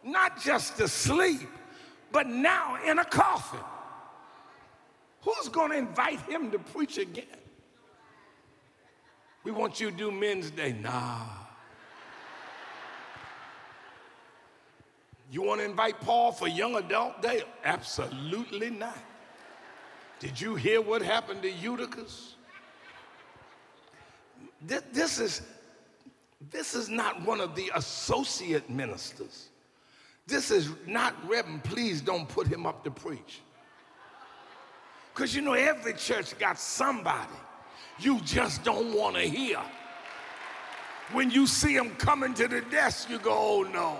not 0.02 0.40
just 0.42 0.76
to 0.76 0.88
sleep, 0.88 1.48
but 2.12 2.26
now 2.26 2.78
in 2.84 2.98
a 2.98 3.04
coffin. 3.04 3.60
Who's 5.22 5.48
going 5.48 5.70
to 5.70 5.78
invite 5.78 6.20
him 6.20 6.50
to 6.50 6.58
preach 6.58 6.98
again? 6.98 7.24
We 9.42 9.50
want 9.50 9.80
you 9.80 9.90
to 9.90 9.96
do 9.96 10.10
Men's 10.10 10.50
Day. 10.50 10.72
Nah. 10.72 11.26
You 15.30 15.42
want 15.42 15.60
to 15.60 15.64
invite 15.64 16.00
Paul 16.00 16.32
for 16.32 16.46
Young 16.46 16.76
Adult 16.76 17.22
Day? 17.22 17.42
Absolutely 17.64 18.70
not. 18.70 18.98
Did 20.20 20.40
you 20.40 20.54
hear 20.54 20.80
what 20.80 21.02
happened 21.02 21.42
to 21.42 21.50
Eutychus? 21.50 22.36
This, 24.62 24.82
this 24.92 25.18
is 25.18 25.42
this 26.50 26.74
is 26.74 26.88
not 26.88 27.24
one 27.24 27.40
of 27.40 27.54
the 27.54 27.70
associate 27.74 28.68
ministers. 28.68 29.48
This 30.26 30.50
is 30.50 30.70
not 30.86 31.14
Reverend. 31.28 31.64
Please 31.64 32.00
don't 32.00 32.28
put 32.28 32.46
him 32.46 32.66
up 32.66 32.82
to 32.84 32.90
preach. 32.90 33.40
Because 35.12 35.34
you 35.34 35.42
know, 35.42 35.52
every 35.52 35.92
church 35.92 36.36
got 36.38 36.58
somebody 36.58 37.34
you 37.98 38.20
just 38.20 38.64
don't 38.64 38.94
want 38.94 39.16
to 39.16 39.22
hear. 39.22 39.60
When 41.12 41.30
you 41.30 41.46
see 41.46 41.76
them 41.76 41.90
coming 41.96 42.34
to 42.34 42.48
the 42.48 42.62
desk, 42.62 43.10
you 43.10 43.18
go, 43.18 43.32
oh 43.32 43.62
no. 43.62 43.98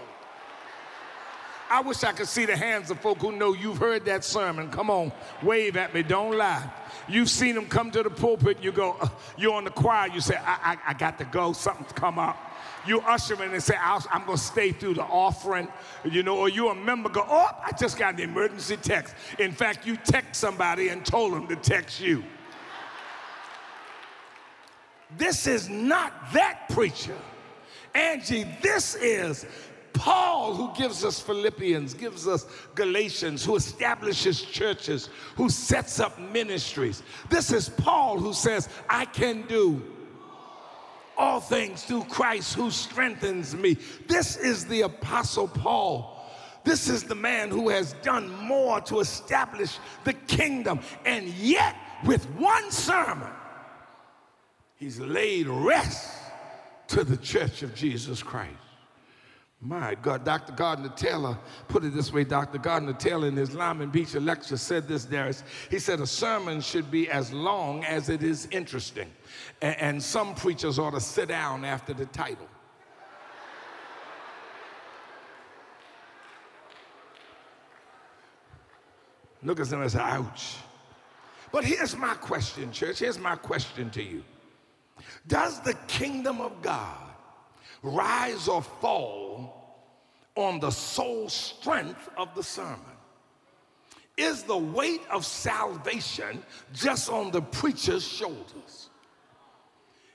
I 1.75 1.81
wish 1.81 2.05
I 2.05 2.13
could 2.13 2.29
see 2.29 2.45
the 2.45 2.57
hands 2.57 2.93
of 2.93 3.01
folk 3.01 3.19
who 3.19 3.33
know 3.33 3.53
you've 3.53 3.79
heard 3.79 4.05
that 4.05 4.23
sermon. 4.23 4.71
Come 4.71 4.91
on, 4.91 5.11
wave 5.43 5.77
at 5.77 5.93
me, 5.93 6.05
don't 6.05 6.39
lie. 6.39 6.71
You've 7.09 7.29
seen 7.29 7.57
them 7.57 7.67
come 7.67 7.91
to 7.91 8.05
the 8.05 8.11
pulpit, 8.11 8.63
you 8.63 8.71
go, 8.71 8.97
uh, 9.01 9.09
you're 9.37 9.55
on 9.55 9.65
the 9.65 9.71
choir, 9.71 10.09
you 10.09 10.21
say, 10.21 10.37
I, 10.37 10.77
I, 10.87 10.91
I 10.91 10.95
got 10.95 11.19
to 11.19 11.25
go, 11.25 11.53
something's 11.53 11.91
come 11.91 12.17
up. 12.17 12.39
You 12.87 13.01
usher 13.01 13.43
in 13.43 13.51
and 13.51 13.61
say, 13.61 13.75
i 13.75 14.01
am 14.13 14.25
going 14.25 14.39
to 14.39 14.45
stay 14.45 14.71
through 14.71 14.95
the 14.95 15.03
offering, 15.03 15.67
you 16.05 16.23
know, 16.23 16.39
or 16.39 16.49
you 16.49 16.69
a 16.69 16.77
member 16.77 17.09
go, 17.09 17.27
oh, 17.29 17.51
I 17.65 17.73
just 17.77 17.99
got 17.99 18.15
an 18.15 18.21
emergency 18.21 18.77
text. 18.77 19.17
In 19.41 19.51
fact, 19.51 19.85
you 19.85 19.97
text 19.97 20.37
somebody 20.37 20.91
and 20.91 21.05
told 21.05 21.33
them 21.33 21.49
to 21.49 21.57
text 21.57 22.01
you. 22.01 22.23
This 25.19 25.49
is 25.49 25.69
not 25.69 26.13
that 26.35 26.69
preacher. 26.69 27.19
Angie, 27.97 28.47
this 28.63 28.95
is 28.95 29.45
Paul, 29.95 30.55
who 30.55 30.75
gives 30.77 31.05
us 31.05 31.21
Philippians, 31.21 31.95
gives 31.95 32.29
us 32.29 32.47
Galatians, 32.75 33.45
who 33.45 33.57
establishes 33.57 34.43
churches, 34.43 35.09
who 35.37 35.49
sets 35.49 36.01
up 36.01 36.19
ministries. 36.19 37.03
This 37.31 37.51
is 37.53 37.69
Paul 37.71 38.19
who 38.19 38.35
says, 38.35 38.69
I 38.91 39.07
can 39.07 39.47
do 39.47 39.83
all 41.17 41.41
things 41.41 41.85
through 41.85 42.05
Christ 42.05 42.55
who 42.55 42.71
strengthens 42.71 43.55
me. 43.55 43.77
This 44.09 44.37
is 44.37 44.67
the 44.67 44.83
Apostle 44.83 45.49
Paul. 45.49 46.11
This 46.65 46.89
is 46.89 47.05
the 47.05 47.15
man 47.15 47.51
who 47.51 47.69
has 47.69 47.93
done 48.03 48.29
more 48.43 48.81
to 48.83 49.01
establish 49.01 49.79
the 50.05 50.15
kingdom. 50.15 50.81
And 51.05 51.29
yet, 51.29 51.77
with 52.05 52.25
one 52.33 52.71
sermon, 52.71 53.31
he's 54.77 54.99
laid 54.99 55.47
rest 55.47 56.11
to 56.89 57.05
the 57.05 57.17
church 57.19 57.63
of 57.63 57.75
Jesus 57.75 58.23
Christ. 58.23 58.64
My 59.67 59.95
God, 59.95 60.27
Dr. 60.27 60.53
Gardner 60.53 60.91
Taylor 60.91 61.39
put 61.69 61.85
it 61.85 61.95
this 61.95 62.13
way. 62.13 62.23
Dr. 62.23 62.59
Gardner 62.59 62.93
Taylor, 62.93 63.29
in 63.29 63.37
his 63.37 63.55
Lyman 63.55 63.89
Beecher 63.89 64.21
lecture, 64.21 64.59
said 64.59 64.87
this, 64.87 65.07
Darius. 65.07 65.43
He 65.71 65.79
said, 65.79 66.01
A 66.01 66.07
sermon 66.07 66.61
should 66.61 66.91
be 66.91 67.11
as 67.11 67.33
long 67.33 67.83
as 67.85 68.11
it 68.11 68.23
is 68.23 68.47
interesting. 68.51 69.11
And, 69.63 69.77
and 69.81 70.03
some 70.03 70.35
preachers 70.35 70.79
ought 70.79 70.91
to 70.91 71.01
sit 71.01 71.29
down 71.29 71.65
after 71.65 71.95
the 71.95 72.05
title. 72.05 72.47
Look 79.43 79.61
at 79.61 79.69
them 79.69 79.81
and 79.81 79.91
say, 79.91 80.01
Ouch. 80.01 80.57
But 81.53 81.65
here's 81.65 81.97
my 81.97 82.15
question, 82.17 82.71
church. 82.71 82.99
Here's 82.99 83.19
my 83.19 83.37
question 83.37 83.89
to 83.91 84.03
you 84.03 84.25
Does 85.27 85.61
the 85.61 85.73
kingdom 85.89 86.43
of 86.43 86.61
God 86.61 87.14
rise 87.85 88.49
or 88.49 88.63
fall 88.63 89.79
on 90.35 90.59
the 90.59 90.71
sole 90.71 91.29
strength 91.29 92.09
of 92.17 92.35
the 92.35 92.43
sermon? 92.43 92.81
Is 94.17 94.43
the 94.43 94.57
weight 94.57 95.03
of 95.11 95.25
salvation 95.25 96.43
just 96.73 97.11
on 97.11 97.31
the 97.31 97.43
preacher's 97.43 98.07
shoulders? 98.07 98.91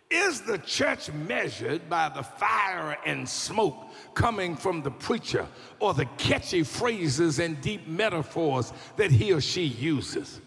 Is 0.10 0.42
the 0.42 0.58
church 0.58 1.12
measured 1.12 1.88
by 1.88 2.10
the 2.10 2.24
fire 2.24 2.98
and 3.06 3.30
smoke 3.30 3.76
coming 4.16 4.56
from 4.56 4.82
the 4.82 4.90
preacher 4.90 5.46
or 5.80 5.94
the 5.94 6.06
catchy 6.18 6.64
phrases 6.64 7.38
and 7.38 7.62
deep 7.62 7.88
metaphors 7.88 8.74
that 8.96 9.12
he 9.12 9.32
or 9.32 9.42
she 9.42 9.64
uses? 9.64 10.42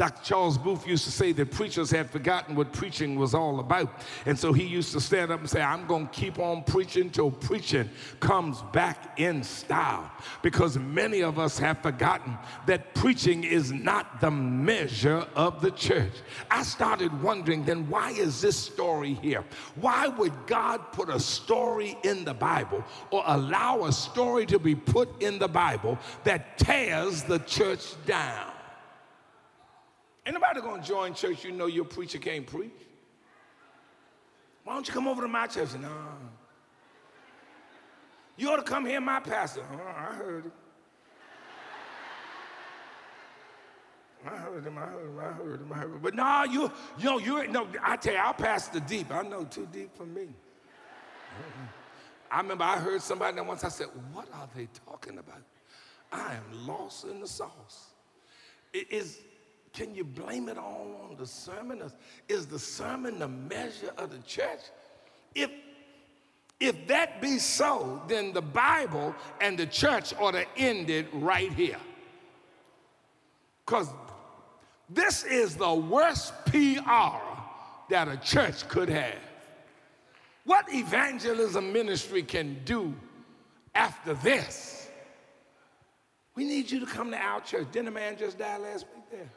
Dr. 0.00 0.24
Charles 0.24 0.56
Booth 0.56 0.86
used 0.86 1.04
to 1.04 1.10
say 1.10 1.32
that 1.32 1.50
preachers 1.50 1.90
had 1.90 2.08
forgotten 2.08 2.54
what 2.54 2.72
preaching 2.72 3.16
was 3.16 3.34
all 3.34 3.60
about. 3.60 4.00
And 4.24 4.38
so 4.38 4.50
he 4.50 4.64
used 4.64 4.92
to 4.92 5.00
stand 5.00 5.30
up 5.30 5.40
and 5.40 5.50
say, 5.50 5.60
I'm 5.60 5.86
going 5.86 6.06
to 6.06 6.10
keep 6.10 6.38
on 6.38 6.64
preaching 6.64 7.10
till 7.10 7.30
preaching 7.30 7.90
comes 8.18 8.62
back 8.72 9.20
in 9.20 9.42
style. 9.42 10.10
Because 10.40 10.78
many 10.78 11.22
of 11.22 11.38
us 11.38 11.58
have 11.58 11.82
forgotten 11.82 12.38
that 12.64 12.94
preaching 12.94 13.44
is 13.44 13.72
not 13.72 14.22
the 14.22 14.30
measure 14.30 15.26
of 15.36 15.60
the 15.60 15.70
church. 15.72 16.14
I 16.50 16.62
started 16.62 17.22
wondering 17.22 17.66
then, 17.66 17.86
why 17.86 18.12
is 18.12 18.40
this 18.40 18.56
story 18.56 19.18
here? 19.20 19.44
Why 19.74 20.08
would 20.08 20.32
God 20.46 20.92
put 20.92 21.10
a 21.10 21.20
story 21.20 21.98
in 22.04 22.24
the 22.24 22.32
Bible 22.32 22.82
or 23.10 23.22
allow 23.26 23.84
a 23.84 23.92
story 23.92 24.46
to 24.46 24.58
be 24.58 24.74
put 24.74 25.22
in 25.22 25.38
the 25.38 25.48
Bible 25.48 25.98
that 26.24 26.56
tears 26.56 27.22
the 27.22 27.40
church 27.40 28.02
down? 28.06 28.49
Anybody 30.26 30.60
gonna 30.60 30.82
join 30.82 31.14
church 31.14 31.44
you 31.44 31.52
know 31.52 31.66
your 31.66 31.84
preacher 31.84 32.18
can't 32.18 32.46
preach? 32.46 32.70
Why 34.64 34.74
don't 34.74 34.86
you 34.86 34.94
come 34.94 35.08
over 35.08 35.22
to 35.22 35.28
my 35.28 35.46
church? 35.46 35.70
No. 35.80 35.88
You 38.36 38.50
ought 38.50 38.56
to 38.56 38.62
come 38.62 38.86
hear 38.86 39.00
my 39.00 39.20
pastor. 39.20 39.62
Oh, 39.72 39.76
I 39.76 40.14
heard 40.14 40.46
it. 40.46 40.52
I 44.26 44.36
heard 44.36 44.66
him, 44.66 44.76
I 44.76 44.82
heard 44.82 45.08
him, 45.08 45.18
I 45.18 45.24
heard 45.24 45.60
him, 45.60 45.72
I 45.72 45.76
heard 45.76 45.92
him. 45.92 45.98
But 46.02 46.14
no, 46.14 46.44
you, 46.44 46.70
you 46.98 47.04
know, 47.04 47.18
you 47.18 47.48
no, 47.48 47.66
I 47.82 47.96
tell 47.96 48.12
you, 48.12 48.18
I'll 48.18 48.34
pass 48.34 48.68
the 48.68 48.80
deep. 48.80 49.10
I 49.10 49.22
know 49.22 49.44
too 49.44 49.66
deep 49.72 49.96
for 49.96 50.04
me. 50.04 50.28
I 52.30 52.40
remember 52.40 52.64
I 52.64 52.78
heard 52.78 53.02
somebody 53.02 53.36
that 53.36 53.46
once 53.46 53.64
I 53.64 53.68
said, 53.68 53.86
What 54.12 54.28
are 54.32 54.48
they 54.54 54.68
talking 54.86 55.18
about? 55.18 55.42
I 56.12 56.34
am 56.34 56.66
lost 56.66 57.04
in 57.04 57.20
the 57.20 57.26
sauce. 57.26 57.94
It 58.72 58.90
is 58.90 59.18
can 59.72 59.94
you 59.94 60.04
blame 60.04 60.48
it 60.48 60.58
all 60.58 61.08
on 61.08 61.16
the 61.16 61.26
sermon? 61.26 61.82
Is 62.28 62.46
the 62.46 62.58
sermon 62.58 63.18
the 63.18 63.28
measure 63.28 63.92
of 63.96 64.10
the 64.10 64.18
church? 64.18 64.60
If 65.34 65.50
if 66.58 66.86
that 66.88 67.22
be 67.22 67.38
so, 67.38 68.02
then 68.06 68.34
the 68.34 68.42
Bible 68.42 69.14
and 69.40 69.58
the 69.58 69.66
church 69.66 70.12
ought 70.18 70.32
to 70.32 70.44
end 70.58 70.90
it 70.90 71.06
right 71.12 71.50
here. 71.54 71.78
Because 73.64 73.88
this 74.90 75.24
is 75.24 75.56
the 75.56 75.72
worst 75.72 76.34
PR 76.44 77.16
that 77.88 78.08
a 78.08 78.18
church 78.18 78.68
could 78.68 78.90
have. 78.90 79.18
What 80.44 80.66
evangelism 80.72 81.72
ministry 81.72 82.22
can 82.22 82.60
do 82.64 82.94
after 83.74 84.12
this? 84.14 84.88
We 86.34 86.44
need 86.44 86.70
you 86.70 86.80
to 86.80 86.86
come 86.86 87.10
to 87.10 87.16
our 87.16 87.40
church. 87.40 87.68
Didn't 87.72 87.88
a 87.88 87.92
man 87.92 88.16
just 88.18 88.38
die 88.38 88.58
last 88.58 88.86
week 88.94 89.04
there? 89.10 89.30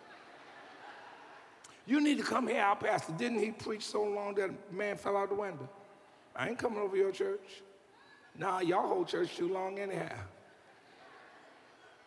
You 1.85 2.01
need 2.01 2.17
to 2.17 2.23
come 2.23 2.47
here, 2.47 2.61
our 2.61 2.75
pastor. 2.75 3.13
Didn't 3.13 3.39
he 3.39 3.51
preach 3.51 3.83
so 3.85 4.03
long 4.03 4.35
that 4.35 4.49
a 4.49 4.73
man 4.73 4.97
fell 4.97 5.17
out 5.17 5.29
the 5.29 5.35
window? 5.35 5.67
I 6.35 6.49
ain't 6.49 6.57
coming 6.57 6.79
over 6.79 6.95
your 6.95 7.11
church. 7.11 7.61
Nah, 8.37 8.59
y'all 8.59 8.87
whole 8.87 9.05
church 9.05 9.35
too 9.35 9.51
long 9.51 9.79
anyhow. 9.79 10.17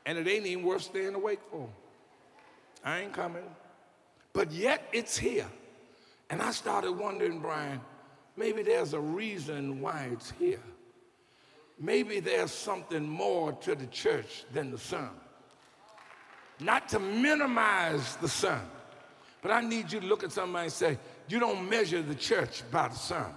And 0.06 0.18
it 0.18 0.26
ain't 0.26 0.46
even 0.46 0.64
worth 0.64 0.82
staying 0.82 1.14
awake 1.14 1.40
for. 1.50 1.68
I 2.84 3.00
ain't 3.00 3.12
coming. 3.12 3.44
But 4.32 4.52
yet 4.52 4.88
it's 4.92 5.16
here. 5.16 5.46
And 6.30 6.40
I 6.42 6.50
started 6.50 6.92
wondering, 6.92 7.40
Brian, 7.40 7.80
maybe 8.36 8.62
there's 8.62 8.92
a 8.92 9.00
reason 9.00 9.80
why 9.80 10.08
it's 10.12 10.30
here. 10.30 10.62
Maybe 11.78 12.20
there's 12.20 12.52
something 12.52 13.06
more 13.06 13.52
to 13.52 13.74
the 13.74 13.86
church 13.86 14.44
than 14.52 14.70
the 14.70 14.78
sermon. 14.78 15.10
Not 16.58 16.88
to 16.90 16.98
minimize 16.98 18.16
the 18.16 18.28
sermon, 18.28 18.64
but 19.46 19.54
I 19.54 19.60
need 19.60 19.92
you 19.92 20.00
to 20.00 20.06
look 20.06 20.24
at 20.24 20.32
somebody 20.32 20.64
and 20.64 20.72
say, 20.72 20.98
you 21.28 21.38
don't 21.38 21.70
measure 21.70 22.02
the 22.02 22.16
church 22.16 22.64
by 22.72 22.88
the 22.88 22.96
sermon. 22.96 23.30